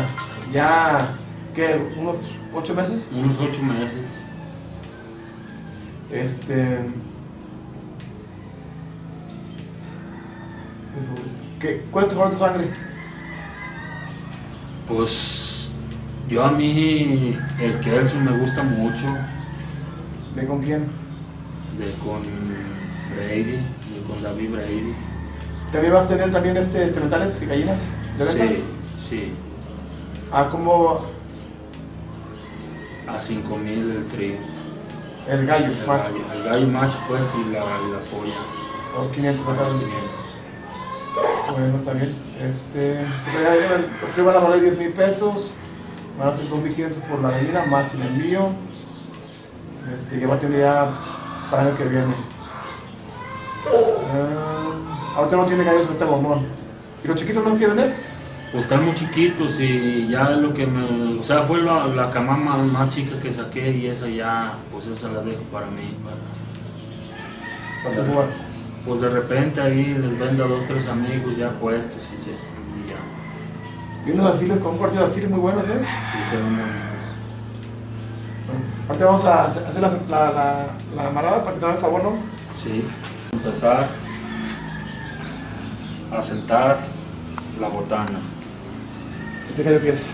ya, 0.52 1.14
¿qué? 1.54 1.80
¿Unos 1.98 2.16
ocho 2.54 2.74
meses? 2.74 3.08
Unos 3.12 3.38
ocho 3.40 3.62
meses. 3.62 4.04
Este. 6.10 6.78
¿Qué, 11.60 11.84
¿Cuál 11.90 12.04
es 12.04 12.10
tu 12.10 12.16
favorito 12.16 12.38
sangre? 12.38 12.68
Pues 14.86 15.70
yo 16.28 16.44
a 16.44 16.50
mí 16.52 17.36
el 17.60 17.80
Kelso 17.80 18.18
me 18.20 18.38
gusta 18.38 18.62
mucho, 18.62 19.06
¿De 20.34 20.46
con 20.46 20.62
quién? 20.62 20.86
de 21.78 21.92
con 22.04 22.22
Brady, 23.14 23.42
de 23.52 24.02
con 24.06 24.22
David 24.22 24.50
Brady. 24.50 24.94
¿También 25.70 25.94
vas 25.94 26.04
a 26.06 26.08
tener 26.08 26.30
también 26.32 26.56
este 26.56 26.92
cementales 26.92 27.40
y 27.42 27.46
gallinas 27.46 27.78
de? 28.18 28.56
Sí, 28.56 28.62
sí, 29.08 29.32
Ah, 30.32 30.48
como 30.50 30.98
a 33.08 33.20
5000 33.20 33.90
el 33.90 34.04
trío. 34.08 34.36
el 35.26 35.46
gallo, 35.46 35.66
El 35.66 35.86
macho, 35.86 36.02
gallo, 36.04 36.32
el 36.34 36.44
gallo 36.44 36.66
macho 36.68 36.98
pues 37.08 37.26
y 37.34 37.50
la, 37.50 37.60
la 37.60 38.04
polla, 38.10 38.34
los 38.94 39.08
500 39.08 39.40
a 39.40 39.46
por 39.46 39.56
cada 39.56 39.68
los 39.68 39.82
uno. 39.82 39.84
500. 39.86 41.58
Bueno, 41.58 41.78
está 41.78 41.92
bien. 41.94 42.14
Este, 42.38 43.06
pues 44.00 44.16
ya 44.16 44.22
van 44.22 44.36
a 44.36 44.38
valer 44.38 44.60
10 44.60 44.78
mil 44.78 44.92
pesos, 44.92 45.50
van 46.18 46.28
a 46.28 46.36
ser 46.36 46.46
2.500 46.50 46.92
por 47.08 47.20
la 47.20 47.30
gallina, 47.30 47.64
más 47.64 47.94
el 47.94 48.02
envío. 48.02 48.50
Este, 49.98 50.20
ya 50.20 50.28
va 50.28 50.34
a 50.34 50.38
tener 50.38 50.60
ya 50.60 50.90
para 51.50 51.62
el 51.62 51.68
año 51.68 51.76
que 51.78 51.84
viene. 51.84 52.14
Ah, 54.12 55.16
ahorita 55.16 55.36
no 55.36 55.44
tiene 55.46 55.64
gallos, 55.64 55.86
ahorita 55.86 56.04
bombón. 56.04 56.46
¿Y 57.02 57.08
los 57.08 57.16
chiquitos 57.16 57.42
no 57.42 57.56
quieren 57.56 57.76
vender? 57.76 57.96
Pues 58.52 58.64
están 58.64 58.84
muy 58.86 58.94
chiquitos 58.94 59.60
y 59.60 60.08
ya 60.08 60.30
lo 60.30 60.54
que 60.54 60.66
me... 60.66 61.18
O 61.18 61.22
sea, 61.22 61.42
fue 61.42 61.60
la, 61.62 61.86
la 61.88 62.08
camama 62.08 62.56
más 62.56 62.88
chica 62.90 63.18
que 63.18 63.30
saqué 63.30 63.70
y 63.72 63.86
esa 63.88 64.08
ya, 64.08 64.54
pues 64.72 64.86
esa 64.86 65.08
la 65.08 65.20
dejo 65.20 65.42
para 65.52 65.66
mí. 65.66 65.94
para- 66.02 67.94
Para 67.94 68.08
jugar. 68.10 68.26
pues 68.86 69.00
de 69.02 69.08
repente 69.10 69.60
ahí 69.60 69.94
les 70.00 70.18
vendo 70.18 70.44
a 70.44 70.48
dos, 70.48 70.64
tres 70.66 70.86
amigos 70.88 71.36
ya 71.36 71.50
puestos 71.50 72.02
y, 72.14 72.16
se, 72.18 72.30
y 72.30 72.86
ya, 72.88 74.06
Y 74.10 74.12
unos 74.12 74.34
asilos 74.34 74.58
con 74.60 74.78
de 74.92 75.04
asilo 75.04 75.28
muy 75.28 75.40
buenos, 75.40 75.66
¿eh? 75.68 75.80
sí 76.12 76.18
se 76.30 76.36
ven 76.36 76.46
bonitos. 76.46 76.72
Bueno, 78.46 78.60
ahorita 78.88 79.04
vamos 79.04 79.24
a 79.26 79.44
hacer 79.44 79.82
la, 79.82 79.90
la, 80.08 80.32
la, 80.32 80.66
la 80.96 81.08
amarrada 81.08 81.44
para 81.44 81.52
que 81.54 81.58
te 81.60 81.66
hagan 81.66 81.76
el 81.76 81.82
favor, 81.82 82.02
¿no? 82.02 82.12
Sí. 82.56 82.82
Empezar 83.32 83.86
a 86.10 86.22
sentar 86.22 86.78
la 87.60 87.68
botana. 87.68 88.20
Este 89.58 89.72
gallo 89.72 89.82
que 89.82 89.88
es 89.88 90.06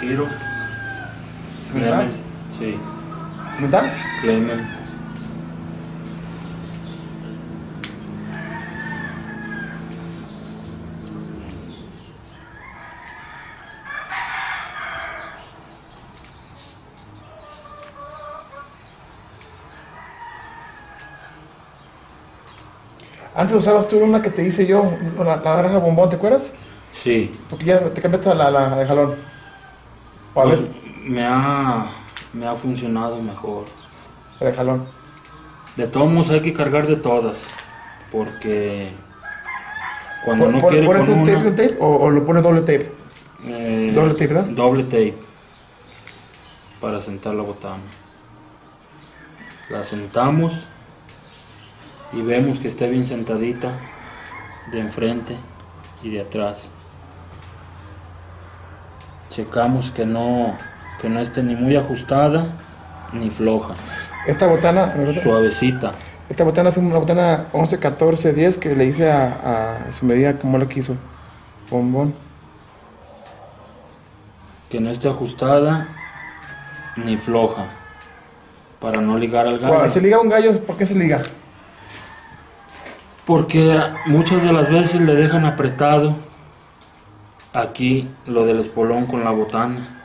Giro. 0.00 0.26
¿Cemental? 1.70 2.10
Sí, 2.58 2.78
¿Cemental? 3.56 3.92
Clemen. 4.22 4.66
Antes 23.34 23.56
usabas 23.56 23.86
tú 23.86 23.98
una 23.98 24.22
que 24.22 24.30
te 24.30 24.42
hice 24.46 24.64
yo, 24.66 24.94
la, 25.18 25.36
la 25.36 25.56
naranja 25.56 25.76
bombón, 25.76 26.08
¿te 26.08 26.16
acuerdas? 26.16 26.54
Sí. 26.92 27.30
Porque 27.48 27.64
ya 27.66 27.80
te 27.92 28.00
cambiaste 28.00 28.30
a 28.30 28.34
la, 28.34 28.50
la 28.50 28.76
de 28.76 28.86
jalón. 28.86 29.14
O 30.34 30.40
a 30.40 30.44
Pues, 30.44 30.60
veces 30.60 30.70
me, 31.04 31.24
ha, 31.26 31.86
me 32.32 32.46
ha 32.46 32.54
funcionado 32.54 33.20
mejor. 33.22 33.64
la 34.40 34.46
de 34.48 34.52
jalón. 34.54 34.86
De 35.76 35.86
todos 35.86 36.10
modos 36.10 36.30
hay 36.30 36.42
que 36.42 36.52
cargar 36.52 36.86
de 36.86 36.96
todas. 36.96 37.44
Porque 38.12 38.92
cuando 40.24 40.46
¿Pon- 40.46 40.58
no 40.58 40.66
quiere 40.68 40.86
¿Pones 40.86 41.04
con 41.06 41.18
un 41.20 41.24
tape 41.24 41.36
una, 41.36 41.48
un 41.48 41.54
tape 41.56 41.76
o, 41.80 41.86
o 41.96 42.10
lo 42.10 42.24
pones 42.24 42.42
doble 42.42 42.60
tape? 42.62 42.92
eh, 43.44 43.92
doble 43.94 44.12
tape, 44.14 44.26
¿verdad? 44.26 44.44
Doble 44.50 44.82
tape. 44.84 45.14
Para 46.80 47.00
sentar 47.00 47.34
la 47.34 47.42
botana. 47.42 47.82
La 49.70 49.84
sentamos 49.84 50.66
y 52.12 52.22
vemos 52.22 52.58
que 52.58 52.66
esté 52.68 52.88
bien 52.88 53.06
sentadita 53.06 53.72
de 54.72 54.80
enfrente 54.80 55.36
y 56.02 56.10
de 56.10 56.22
atrás. 56.22 56.66
Checamos 59.30 59.90
que 59.92 60.04
no, 60.04 60.56
que 61.00 61.08
no 61.08 61.20
esté 61.20 61.42
ni 61.42 61.54
muy 61.54 61.76
ajustada 61.76 62.46
ni 63.12 63.30
floja. 63.30 63.74
Esta 64.26 64.46
botana, 64.46 64.92
Suavecita. 65.22 65.92
esta 66.28 66.44
botana 66.44 66.70
es 66.70 66.76
una 66.76 66.98
botana 66.98 67.46
11, 67.52 67.78
14, 67.78 68.32
10 68.32 68.56
que 68.58 68.74
le 68.74 68.84
hice 68.86 69.10
a, 69.10 69.86
a 69.88 69.92
su 69.92 70.04
medida 70.04 70.36
como 70.38 70.58
la 70.58 70.68
quiso. 70.68 70.96
Bombón. 71.70 72.14
Que 74.68 74.80
no 74.80 74.90
esté 74.90 75.08
ajustada 75.08 75.88
ni 76.96 77.16
floja. 77.16 77.66
Para 78.80 79.00
no 79.00 79.16
ligar 79.18 79.46
al 79.46 79.58
Cuando 79.58 79.78
gallo. 79.78 79.90
se 79.92 80.00
liga 80.00 80.20
un 80.20 80.28
gallo, 80.28 80.58
¿por 80.64 80.76
qué 80.76 80.86
se 80.86 80.94
liga? 80.94 81.20
Porque 83.26 83.78
muchas 84.06 84.42
de 84.42 84.52
las 84.52 84.70
veces 84.70 85.00
le 85.02 85.14
dejan 85.14 85.44
apretado 85.44 86.16
aquí 87.52 88.08
lo 88.26 88.44
del 88.44 88.60
espolón 88.60 89.06
con 89.06 89.24
la 89.24 89.30
botana. 89.30 89.96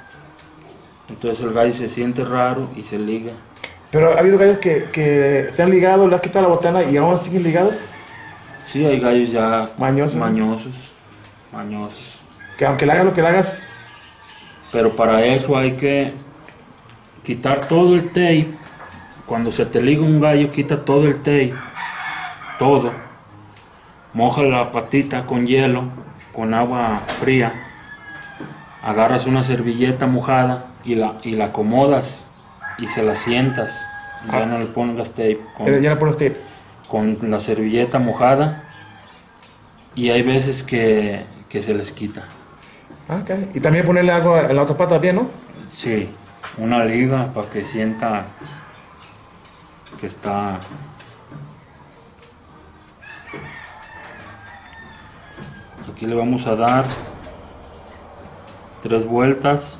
Entonces 1.10 1.44
el 1.44 1.54
gallo 1.54 1.74
se 1.74 1.88
siente 1.88 2.24
raro 2.26 2.70
y 2.76 2.82
se 2.84 2.98
liga. 2.98 3.32
Pero 3.92 4.14
ha 4.14 4.20
habido 4.20 4.38
gallos 4.38 4.58
que, 4.58 4.86
que 4.92 5.50
se 5.54 5.62
han 5.64 5.70
ligado, 5.70 6.08
le 6.08 6.16
has 6.16 6.22
quitado 6.22 6.48
la 6.48 6.54
botana 6.54 6.84
y 6.84 6.98
aún 6.98 7.20
siguen 7.20 7.44
ligados. 7.44 7.86
Sí, 8.64 8.84
hay 8.84 9.00
gallos 9.00 9.32
ya 9.32 9.66
Mañosos. 9.78 10.16
mañosos, 10.16 10.94
mañosos. 11.54 12.22
Que 12.58 12.66
aunque 12.66 12.86
le 12.86 12.94
hagas 12.94 13.06
lo 13.06 13.14
que 13.14 13.22
le 13.22 13.28
hagas, 13.28 13.62
Pero 14.72 14.96
para 14.96 15.24
eso 15.24 15.56
hay 15.56 15.74
que 15.74 16.14
quitar 17.24 17.68
todo 17.68 17.96
el 17.96 18.08
tape. 18.10 18.48
Cuando 19.26 19.52
se 19.52 19.66
te 19.66 19.82
liga 19.82 20.02
un 20.02 20.20
gallo, 20.20 20.50
quita 20.50 20.84
todo 20.84 21.06
el 21.06 21.18
tape. 21.18 21.54
Todo. 22.60 22.92
Moja 24.14 24.42
la 24.44 24.72
patita 24.72 25.26
con 25.26 25.46
hielo, 25.46 25.84
con 26.36 26.54
agua 26.54 27.02
fría. 27.08 27.54
Agarras 28.84 29.26
una 29.26 29.44
servilleta 29.44 30.06
mojada 30.06 30.66
y 30.84 30.96
la, 30.96 31.18
y 31.24 31.32
la 31.32 31.46
acomodas 31.46 32.26
y 32.78 32.88
se 32.88 33.02
la 33.02 33.16
sientas. 33.16 33.88
Ya 34.32 34.46
no 34.46 34.60
le 34.60 34.66
pongas 34.66 35.12
tape. 35.12 35.40
Con, 35.56 35.68
eh, 35.68 35.82
ya 35.82 35.92
le 35.92 35.96
pones 35.96 36.18
tape. 36.18 36.38
con 36.88 37.16
la 37.22 37.40
servilleta 37.40 38.00
mojada. 38.00 38.64
Y 39.96 40.10
hay 40.10 40.24
veces 40.24 40.64
que, 40.64 41.26
que 41.48 41.62
se 41.62 41.74
les 41.74 41.92
quita. 41.92 42.24
Ah. 43.08 43.22
Y 43.54 43.60
también 43.60 43.86
ponerle 43.86 44.12
algo 44.12 44.38
en 44.38 44.56
la 44.56 44.64
otra 44.64 44.76
pata 44.76 44.98
bien, 44.98 45.16
¿no? 45.16 45.30
Sí, 45.66 46.10
una 46.58 46.84
liga 46.84 47.32
para 47.34 47.50
que 47.50 47.64
sienta 47.64 48.26
que 50.00 50.08
está... 50.08 50.60
Aquí 55.92 56.06
le 56.06 56.16
vamos 56.16 56.46
a 56.48 56.56
dar 56.56 56.86
tres 58.82 59.06
vueltas. 59.06 59.78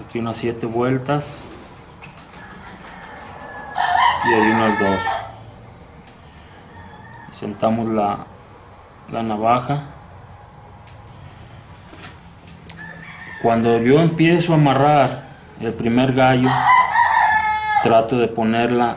Aquí 0.00 0.18
unas 0.18 0.36
siete 0.36 0.66
vueltas. 0.66 1.40
Y 4.24 4.32
ahí 4.32 4.50
unas 4.52 4.78
dos 4.78 5.00
sentamos 7.44 7.88
la, 7.88 8.24
la 9.10 9.22
navaja. 9.22 9.82
Cuando 13.42 13.76
yo 13.78 14.00
empiezo 14.00 14.52
a 14.52 14.56
amarrar 14.56 15.26
el 15.60 15.74
primer 15.74 16.14
gallo, 16.14 16.48
trato 17.84 18.18
de 18.18 18.28
ponerla 18.28 18.96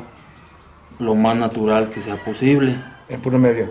lo 1.00 1.14
más 1.16 1.36
natural 1.36 1.90
que 1.90 2.02
sea 2.02 2.16
posible. 2.24 2.78
En 3.10 3.22
puro 3.22 3.38
medio. 3.38 3.70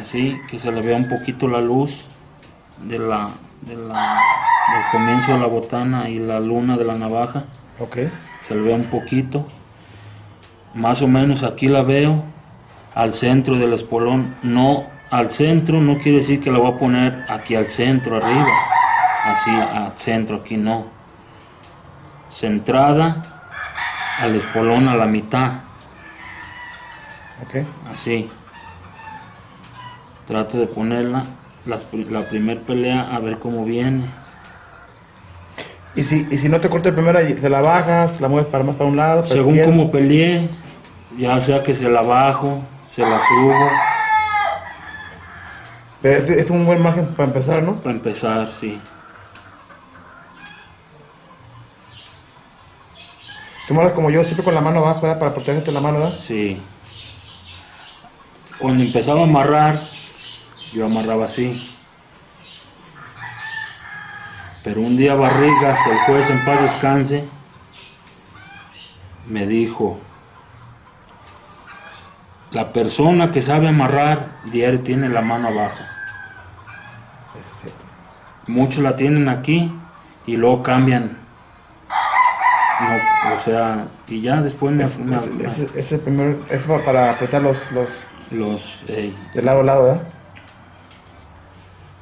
Así 0.00 0.38
que 0.48 0.58
se 0.58 0.70
le 0.70 0.82
vea 0.82 0.96
un 0.96 1.08
poquito 1.08 1.48
la 1.48 1.60
luz 1.60 2.06
de 2.84 2.98
la, 2.98 3.30
de 3.62 3.74
la- 3.76 3.94
del 4.74 4.84
comienzo 4.92 5.32
de 5.32 5.38
la 5.38 5.46
botana 5.46 6.08
y 6.10 6.18
la 6.18 6.40
luna 6.40 6.76
de 6.76 6.84
la 6.84 6.94
navaja. 6.96 7.44
Ok. 7.80 7.96
se 8.40 8.54
le 8.54 8.60
ve 8.62 8.72
un 8.74 8.84
poquito. 8.84 9.46
Más 10.74 11.02
o 11.02 11.08
menos 11.08 11.42
aquí 11.42 11.66
la 11.68 11.82
veo 11.82 12.22
al 12.94 13.12
centro 13.12 13.56
del 13.56 13.72
espolón. 13.72 14.36
No 14.42 14.84
al 15.10 15.30
centro 15.30 15.80
no 15.80 15.96
quiere 15.98 16.18
decir 16.18 16.40
que 16.40 16.50
la 16.50 16.58
voy 16.58 16.72
a 16.72 16.76
poner 16.78 17.24
aquí 17.28 17.54
al 17.54 17.66
centro 17.66 18.16
arriba. 18.16 18.46
Así 19.24 19.50
al 19.50 19.92
centro 19.92 20.36
aquí 20.36 20.56
no. 20.56 20.86
Centrada 22.38 23.16
al 24.20 24.36
espolón 24.36 24.88
a 24.88 24.94
la 24.94 25.06
mitad. 25.06 25.52
Así. 27.92 28.30
Trato 30.24 30.56
de 30.56 30.68
ponerla 30.68 31.24
las 31.66 31.84
la 32.10 32.28
primer 32.28 32.62
pelea 32.62 33.12
a 33.12 33.18
ver 33.18 33.40
cómo 33.40 33.64
viene. 33.64 34.04
Y 35.96 36.04
si, 36.04 36.28
y 36.30 36.36
si 36.36 36.48
no 36.48 36.60
te 36.60 36.68
corta 36.68 36.90
el 36.90 36.94
primero, 36.94 37.18
ahí 37.18 37.34
se 37.34 37.50
la 37.50 37.60
bajas, 37.60 38.20
la 38.20 38.28
mueves 38.28 38.46
para 38.46 38.62
más 38.62 38.76
para 38.76 38.88
un 38.88 38.96
lado. 38.96 39.22
para 39.22 39.34
Según 39.34 39.56
izquierda. 39.56 39.72
como 39.72 39.90
peleé, 39.90 40.48
ya 41.18 41.40
sea 41.40 41.64
que 41.64 41.74
se 41.74 41.88
la 41.88 42.02
bajo, 42.02 42.62
se 42.86 43.02
la 43.02 43.18
subo, 43.18 43.52
Pero 46.02 46.18
es, 46.22 46.30
es 46.30 46.50
un 46.50 46.64
buen 46.66 46.80
margen 46.80 47.08
para 47.08 47.26
empezar, 47.26 47.64
¿no? 47.64 47.74
para 47.80 47.96
empezar, 47.96 48.46
sí. 48.52 48.80
Tú 53.68 53.74
mueves 53.74 53.92
como 53.92 54.08
yo, 54.08 54.24
siempre 54.24 54.42
con 54.42 54.54
la 54.54 54.62
mano 54.62 54.78
abajo, 54.78 55.02
¿verdad? 55.02 55.18
Para 55.18 55.34
protegerte 55.34 55.70
la 55.70 55.82
mano, 55.82 55.98
¿verdad? 55.98 56.16
Sí. 56.18 56.58
Cuando 58.58 58.82
empezaba 58.82 59.20
a 59.20 59.24
amarrar, 59.24 59.82
yo 60.72 60.86
amarraba 60.86 61.26
así. 61.26 61.70
Pero 64.64 64.80
un 64.80 64.96
día 64.96 65.14
Barrigas, 65.14 65.78
el 65.86 65.98
juez 65.98 66.30
en 66.30 66.44
paz 66.46 66.62
descanse, 66.62 67.28
me 69.26 69.46
dijo, 69.46 70.00
la 72.50 72.72
persona 72.72 73.30
que 73.30 73.42
sabe 73.42 73.68
amarrar 73.68 74.40
diario 74.46 74.80
tiene 74.80 75.10
la 75.10 75.20
mano 75.20 75.48
abajo. 75.48 75.84
Muchos 78.46 78.82
la 78.82 78.96
tienen 78.96 79.28
aquí 79.28 79.70
y 80.24 80.38
luego 80.38 80.62
cambian. 80.62 81.27
No, 82.80 83.34
o 83.34 83.40
sea, 83.40 83.88
y 84.06 84.20
ya 84.20 84.40
después 84.40 84.72
me, 84.72 84.84
ese, 85.44 85.68
ese 85.74 85.98
primer, 85.98 86.38
va 86.70 86.84
para 86.84 87.10
apretar 87.10 87.42
los, 87.42 87.70
los 87.72 88.06
los 88.30 88.84
ey, 88.88 89.16
de 89.34 89.42
lado 89.42 89.60
a 89.60 89.64
lado, 89.64 89.84
¿verdad? 89.84 90.06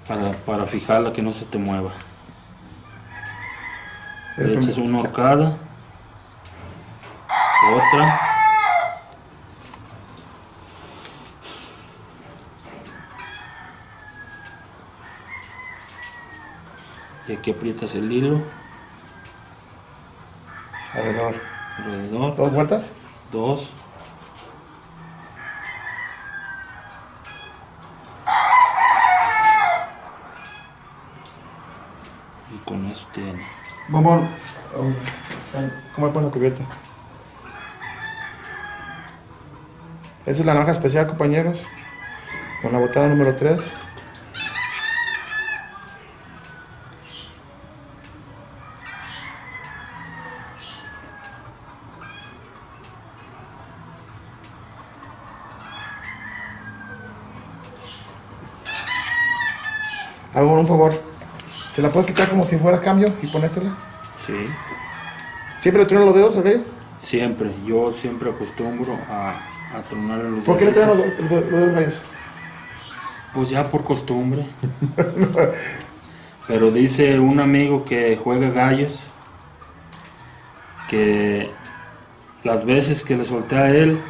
para, 0.07 0.33
para 0.33 0.67
fijarla 0.67 1.13
que 1.13 1.23
no 1.23 1.33
se 1.33 1.45
te 1.47 1.59
mueva. 1.59 1.93
Le 4.37 4.53
echas 4.53 4.77
una 4.77 5.01
horcada, 5.01 5.59
otra. 7.75 8.21
Y 17.29 17.33
aquí 17.33 17.51
aprietas 17.51 17.95
el 17.97 18.13
hilo 18.13 18.41
alrededor. 20.97 21.35
alrededor, 21.79 22.37
¿Dos 22.37 22.53
vueltas? 22.53 22.91
dos. 23.31 23.71
Y 32.55 32.59
con 32.65 32.87
eso 32.87 33.07
tiene. 33.13 33.45
Bombón. 33.89 34.29
¿Cómo 35.95 36.07
le 36.07 36.13
pones 36.13 36.29
la 36.29 36.33
cubierta? 36.33 36.63
Esa 40.25 40.41
es 40.41 40.45
la 40.45 40.55
navaja 40.55 40.73
especial, 40.73 41.07
compañeros. 41.07 41.59
Con 42.63 42.73
la 42.73 42.79
botana 42.79 43.09
número 43.09 43.35
3. 43.37 43.59
Hago 60.37 60.53
un 60.53 60.67
favor. 60.69 60.93
¿Se 61.75 61.83
la 61.83 61.91
puedo 61.91 62.07
quitar 62.07 62.29
como 62.31 62.45
si 62.45 62.57
fuera 62.59 62.81
cambio 62.81 63.09
y 63.23 63.27
ponérsela? 63.27 63.75
Sí. 64.25 64.35
¿Siempre 65.59 65.83
le 65.83 65.89
truenan 65.89 66.07
los 66.07 66.15
dedos 66.15 66.37
al 66.37 66.43
gallo? 66.45 66.61
Siempre, 67.01 67.51
yo 67.67 67.93
siempre 67.93 68.31
acostumbro 68.31 68.97
a, 69.11 69.31
a 69.77 69.83
tronarle 69.83 70.31
los 70.31 70.45
¿Por 70.45 70.57
qué 70.59 70.67
le 70.67 70.73
truenan 70.73 70.97
los, 70.97 71.07
los- 71.07 71.31
los 71.31 71.51
dedos 71.51 71.75
gallos? 71.75 72.03
Pues 73.35 73.51
ya 73.51 73.65
por 73.65 73.83
costumbre. 73.85 74.47
Pero 76.49 76.71
dice 76.71 77.19
un 77.19 77.41
amigo 77.41 77.85
que 77.85 78.17
juega 78.23 78.51
gallos 78.51 79.01
que 80.89 81.51
las 82.45 82.65
veces 82.65 83.03
que 83.03 83.17
le 83.17 83.25
solté 83.25 83.57
a 83.57 83.69
él, 83.71 84.01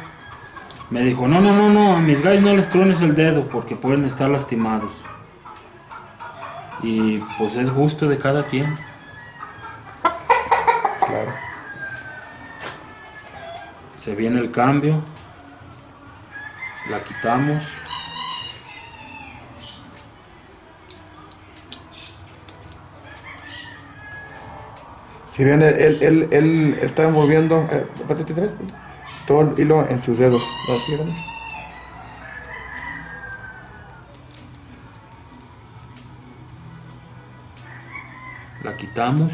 me 0.91 1.01
dijo, 1.03 1.27
no, 1.27 1.41
no, 1.41 1.53
no, 1.55 1.69
no, 1.69 1.97
a 1.97 1.99
mis 1.99 2.21
gallos 2.21 2.43
no 2.43 2.53
les 2.55 2.69
truenes 2.69 3.01
el 3.01 3.15
dedo 3.15 3.49
porque 3.49 3.75
pueden 3.75 4.05
estar 4.05 4.29
lastimados. 4.29 4.91
Y 6.83 7.17
pues 7.37 7.55
es 7.55 7.71
gusto 7.71 8.07
de 8.07 8.17
cada 8.17 8.43
quien. 8.43 8.75
Claro. 11.05 11.33
Se 13.97 14.13
viene 14.15 14.39
el 14.39 14.51
cambio, 14.51 15.01
la 16.89 17.03
quitamos. 17.03 17.63
Si 25.29 25.43
bien 25.43 25.61
él, 25.61 25.75
él, 25.77 25.99
él, 26.01 26.27
él 26.31 26.79
está 26.81 27.09
moviendo 27.09 27.67
eh, 27.71 27.85
todo 29.27 29.41
el 29.41 29.59
hilo 29.59 29.87
en 29.87 30.01
sus 30.01 30.17
dedos. 30.17 30.41
¿No? 30.67 31.36
La 38.67 38.75
quitamos. 38.75 39.31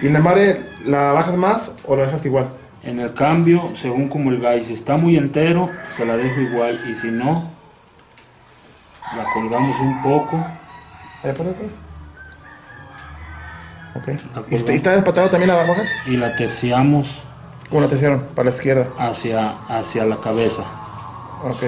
¿Y 0.00 0.08
la 0.08 0.20
madre 0.20 0.64
la 0.86 1.12
bajas 1.12 1.36
más 1.36 1.72
o 1.84 1.94
la 1.94 2.06
dejas 2.06 2.24
igual? 2.24 2.48
En 2.82 3.00
el 3.00 3.12
cambio, 3.12 3.76
según 3.76 4.08
como 4.08 4.30
el 4.30 4.40
gallo, 4.40 4.64
si 4.64 4.72
está 4.72 4.96
muy 4.96 5.18
entero, 5.18 5.68
se 5.90 6.06
la 6.06 6.16
dejo 6.16 6.40
igual. 6.40 6.80
Y 6.90 6.94
si 6.94 7.08
no, 7.08 7.34
la 9.14 9.24
colgamos 9.34 9.78
un 9.78 10.02
poco. 10.02 10.42
Ahí, 11.22 11.32
por 11.34 11.48
ahí. 11.48 11.70
Ok. 13.94 14.08
¿Y 14.50 14.54
está, 14.54 14.92
despatado 14.92 15.28
también 15.28 15.48
la 15.48 15.66
bajas? 15.66 15.90
y 16.06 16.16
la 16.16 16.34
terciamos 16.34 17.24
¿Cómo 17.68 17.82
la 17.82 17.88
te 17.88 17.96
hicieron? 17.96 18.22
Para 18.34 18.48
la 18.48 18.56
izquierda. 18.56 18.88
hacia, 18.98 19.50
hacia 19.68 20.06
la 20.06 20.16
cabeza. 20.16 20.64
Ok. 21.44 21.62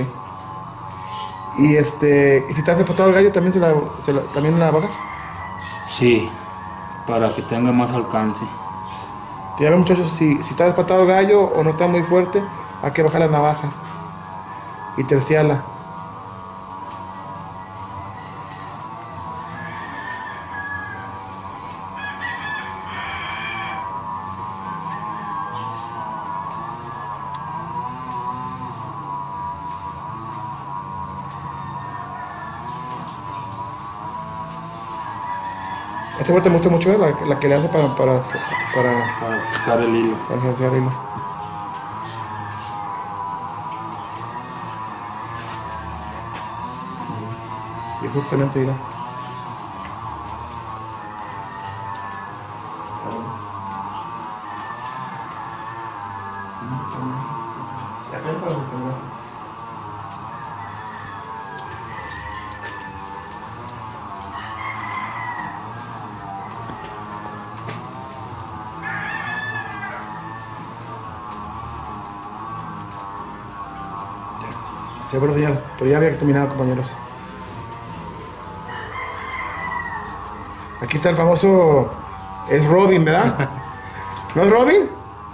Y 1.58 1.76
este, 1.76 2.44
¿y 2.48 2.54
si 2.54 2.62
te 2.62 2.70
has 2.70 2.78
despatado 2.78 3.08
el 3.10 3.14
gallo 3.14 3.32
también 3.32 3.52
se 3.52 3.60
la, 3.60 3.74
se 4.04 4.12
la- 4.12 4.22
también 4.32 4.58
la 4.58 4.70
bajas? 4.70 4.98
Sí, 5.86 6.30
para 7.06 7.34
que 7.34 7.42
tenga 7.42 7.72
más 7.72 7.92
alcance. 7.92 8.44
Ya 9.58 9.68
ven 9.70 9.80
muchachos, 9.80 10.08
si, 10.18 10.42
si 10.42 10.50
está 10.50 10.64
despatado 10.64 11.02
el 11.02 11.08
gallo 11.08 11.42
o 11.42 11.62
no 11.62 11.70
está 11.70 11.86
muy 11.86 12.02
fuerte, 12.02 12.42
hay 12.82 12.92
que 12.92 13.02
bajar 13.02 13.20
la 13.22 13.28
navaja 13.28 13.68
y 14.96 15.04
terciarla. 15.04 15.62
Vuelta 36.40 36.48
me 36.48 36.56
gusta 36.56 36.70
mucho, 36.70 36.96
la, 36.96 37.26
la 37.26 37.38
que 37.38 37.48
le 37.48 37.54
hace 37.54 37.68
para, 37.68 37.94
para, 37.94 38.22
para, 38.74 38.92
Para 39.66 39.84
el 39.84 39.94
hilo. 39.94 40.16
para 40.26 40.40
fijar 40.54 40.72
hilo. 40.74 40.90
Y 48.02 48.08
justamente 48.08 48.58
mira. 48.60 48.72
Sí, 75.10 75.16
buena 75.18 75.34
señal, 75.34 75.60
pero 75.76 75.90
ya 75.90 75.96
había 75.96 76.16
terminado, 76.16 76.48
compañeros. 76.48 76.88
Aquí 80.80 80.96
está 80.96 81.10
el 81.10 81.16
famoso. 81.16 81.90
Es 82.48 82.64
Robin, 82.66 83.04
¿verdad? 83.04 83.50
¿No 84.34 84.42
es 84.44 84.50
Robin? 84.50 84.88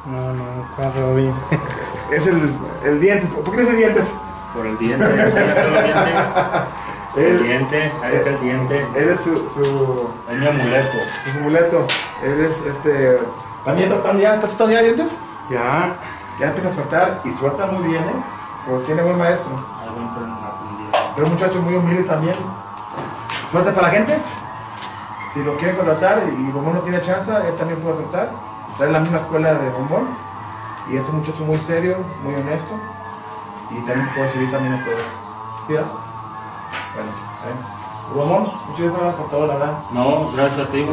No, 0.06 0.32
no, 0.32 0.44
¿cuál 0.76 0.92
Robin? 0.94 1.32
Es 2.10 2.24
el, 2.28 2.54
el 2.84 3.00
diente. 3.00 3.26
¿Por 3.26 3.44
qué 3.56 3.62
no 3.62 3.62
es 3.62 3.68
el 3.70 3.76
dientes? 3.78 4.06
Por 4.54 4.64
el 4.64 4.78
diente, 4.78 5.04
enséñaselo 5.04 5.76
el 5.78 5.84
diente. 5.84 6.10
El 7.16 7.42
diente, 7.42 7.92
ahí 8.04 8.14
está 8.14 8.28
el 8.28 8.40
diente. 8.40 8.86
él 8.94 9.08
es 9.08 9.20
su, 9.20 9.34
su, 9.48 10.10
Es 10.30 10.38
mi 10.38 10.46
amuleto. 10.46 10.98
su 11.24 11.38
amuleto. 11.38 11.86
Él 12.22 12.44
es 12.44 12.60
este. 12.60 13.18
¿También 13.64 13.90
están 13.90 14.18
ya? 14.18 14.34
¿Estás 14.34 14.58
ya 14.58 14.82
dientes? 14.82 15.08
Ya. 15.50 15.96
Ya 16.38 16.48
empieza 16.48 16.68
a 16.68 16.74
soltar 16.74 17.20
y 17.24 17.32
suelta 17.32 17.64
muy 17.66 17.88
bien, 17.88 18.02
¿eh? 18.04 18.35
Pero 18.66 18.80
tiene 18.80 19.02
buen 19.02 19.16
maestro. 19.16 19.52
Pero 21.14 21.26
un 21.26 21.32
muchacho 21.32 21.62
muy 21.62 21.74
humilde 21.74 22.02
también. 22.02 22.34
Suelta 23.50 23.72
para 23.72 23.86
la 23.86 23.94
gente. 23.94 24.18
Si 25.32 25.42
lo 25.42 25.56
quieren 25.56 25.76
contratar 25.76 26.22
y 26.36 26.50
Bombón 26.50 26.74
no 26.74 26.80
tiene 26.80 27.00
chance, 27.00 27.30
él 27.30 27.54
también 27.56 27.80
puede 27.80 27.96
aceptar. 27.96 28.30
Está 28.72 28.86
en 28.86 28.92
la 28.92 29.00
misma 29.00 29.18
escuela 29.18 29.54
de 29.54 29.70
Bombón. 29.70 30.08
Y 30.90 30.96
es 30.96 31.08
un 31.08 31.18
muchacho 31.18 31.44
muy 31.44 31.58
serio, 31.58 31.98
muy 32.22 32.34
honesto. 32.34 32.74
Y 33.70 33.76
también 33.86 34.08
puede 34.14 34.28
servir 34.30 34.50
también 34.50 34.74
a 34.74 34.84
todos. 34.84 34.98
¿Sí? 35.66 35.74
Bueno. 35.74 37.12
Bombón, 38.14 38.52
muchas 38.68 38.92
gracias 38.92 39.14
por 39.14 39.30
todo, 39.30 39.46
la 39.46 39.54
verdad. 39.54 39.78
No, 39.90 40.32
gracias 40.32 40.68
a 40.68 40.70
ti, 40.70 40.86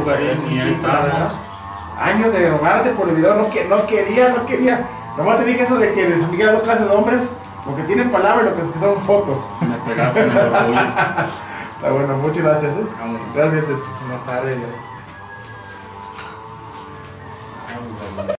y 0.50 0.60
estamos. 0.60 1.32
Años 2.00 2.34
de 2.34 2.50
rogarte 2.50 2.90
por 2.92 3.10
el 3.10 3.16
video, 3.16 3.36
no, 3.36 3.50
que, 3.50 3.66
no 3.66 3.86
quería, 3.86 4.30
no 4.30 4.46
quería. 4.46 4.88
Nomás 5.18 5.38
te 5.38 5.46
dije 5.46 5.64
eso 5.64 5.78
de 5.78 5.94
que 5.94 6.08
Miguel 6.32 6.50
hay 6.50 6.56
dos 6.56 6.64
clases 6.64 6.88
de 6.88 6.92
hombres, 6.92 7.32
lo 7.66 7.76
que 7.76 7.84
tienen 7.84 8.12
palabra 8.12 8.44
y 8.44 8.46
lo 8.50 8.56
que 8.56 8.80
son 8.80 9.02
fotos. 9.04 9.40
Me 9.62 9.78
pegaste 9.78 10.22
en 10.22 10.32
el 10.32 10.38
orgullo. 10.38 10.80
Está 11.76 11.92
bueno, 11.92 12.18
muchas 12.18 12.44
gracias. 12.44 12.74
¿eh? 12.74 12.86
Gracias. 13.34 13.66
Buenas 13.66 14.26
tardes. 14.26 14.93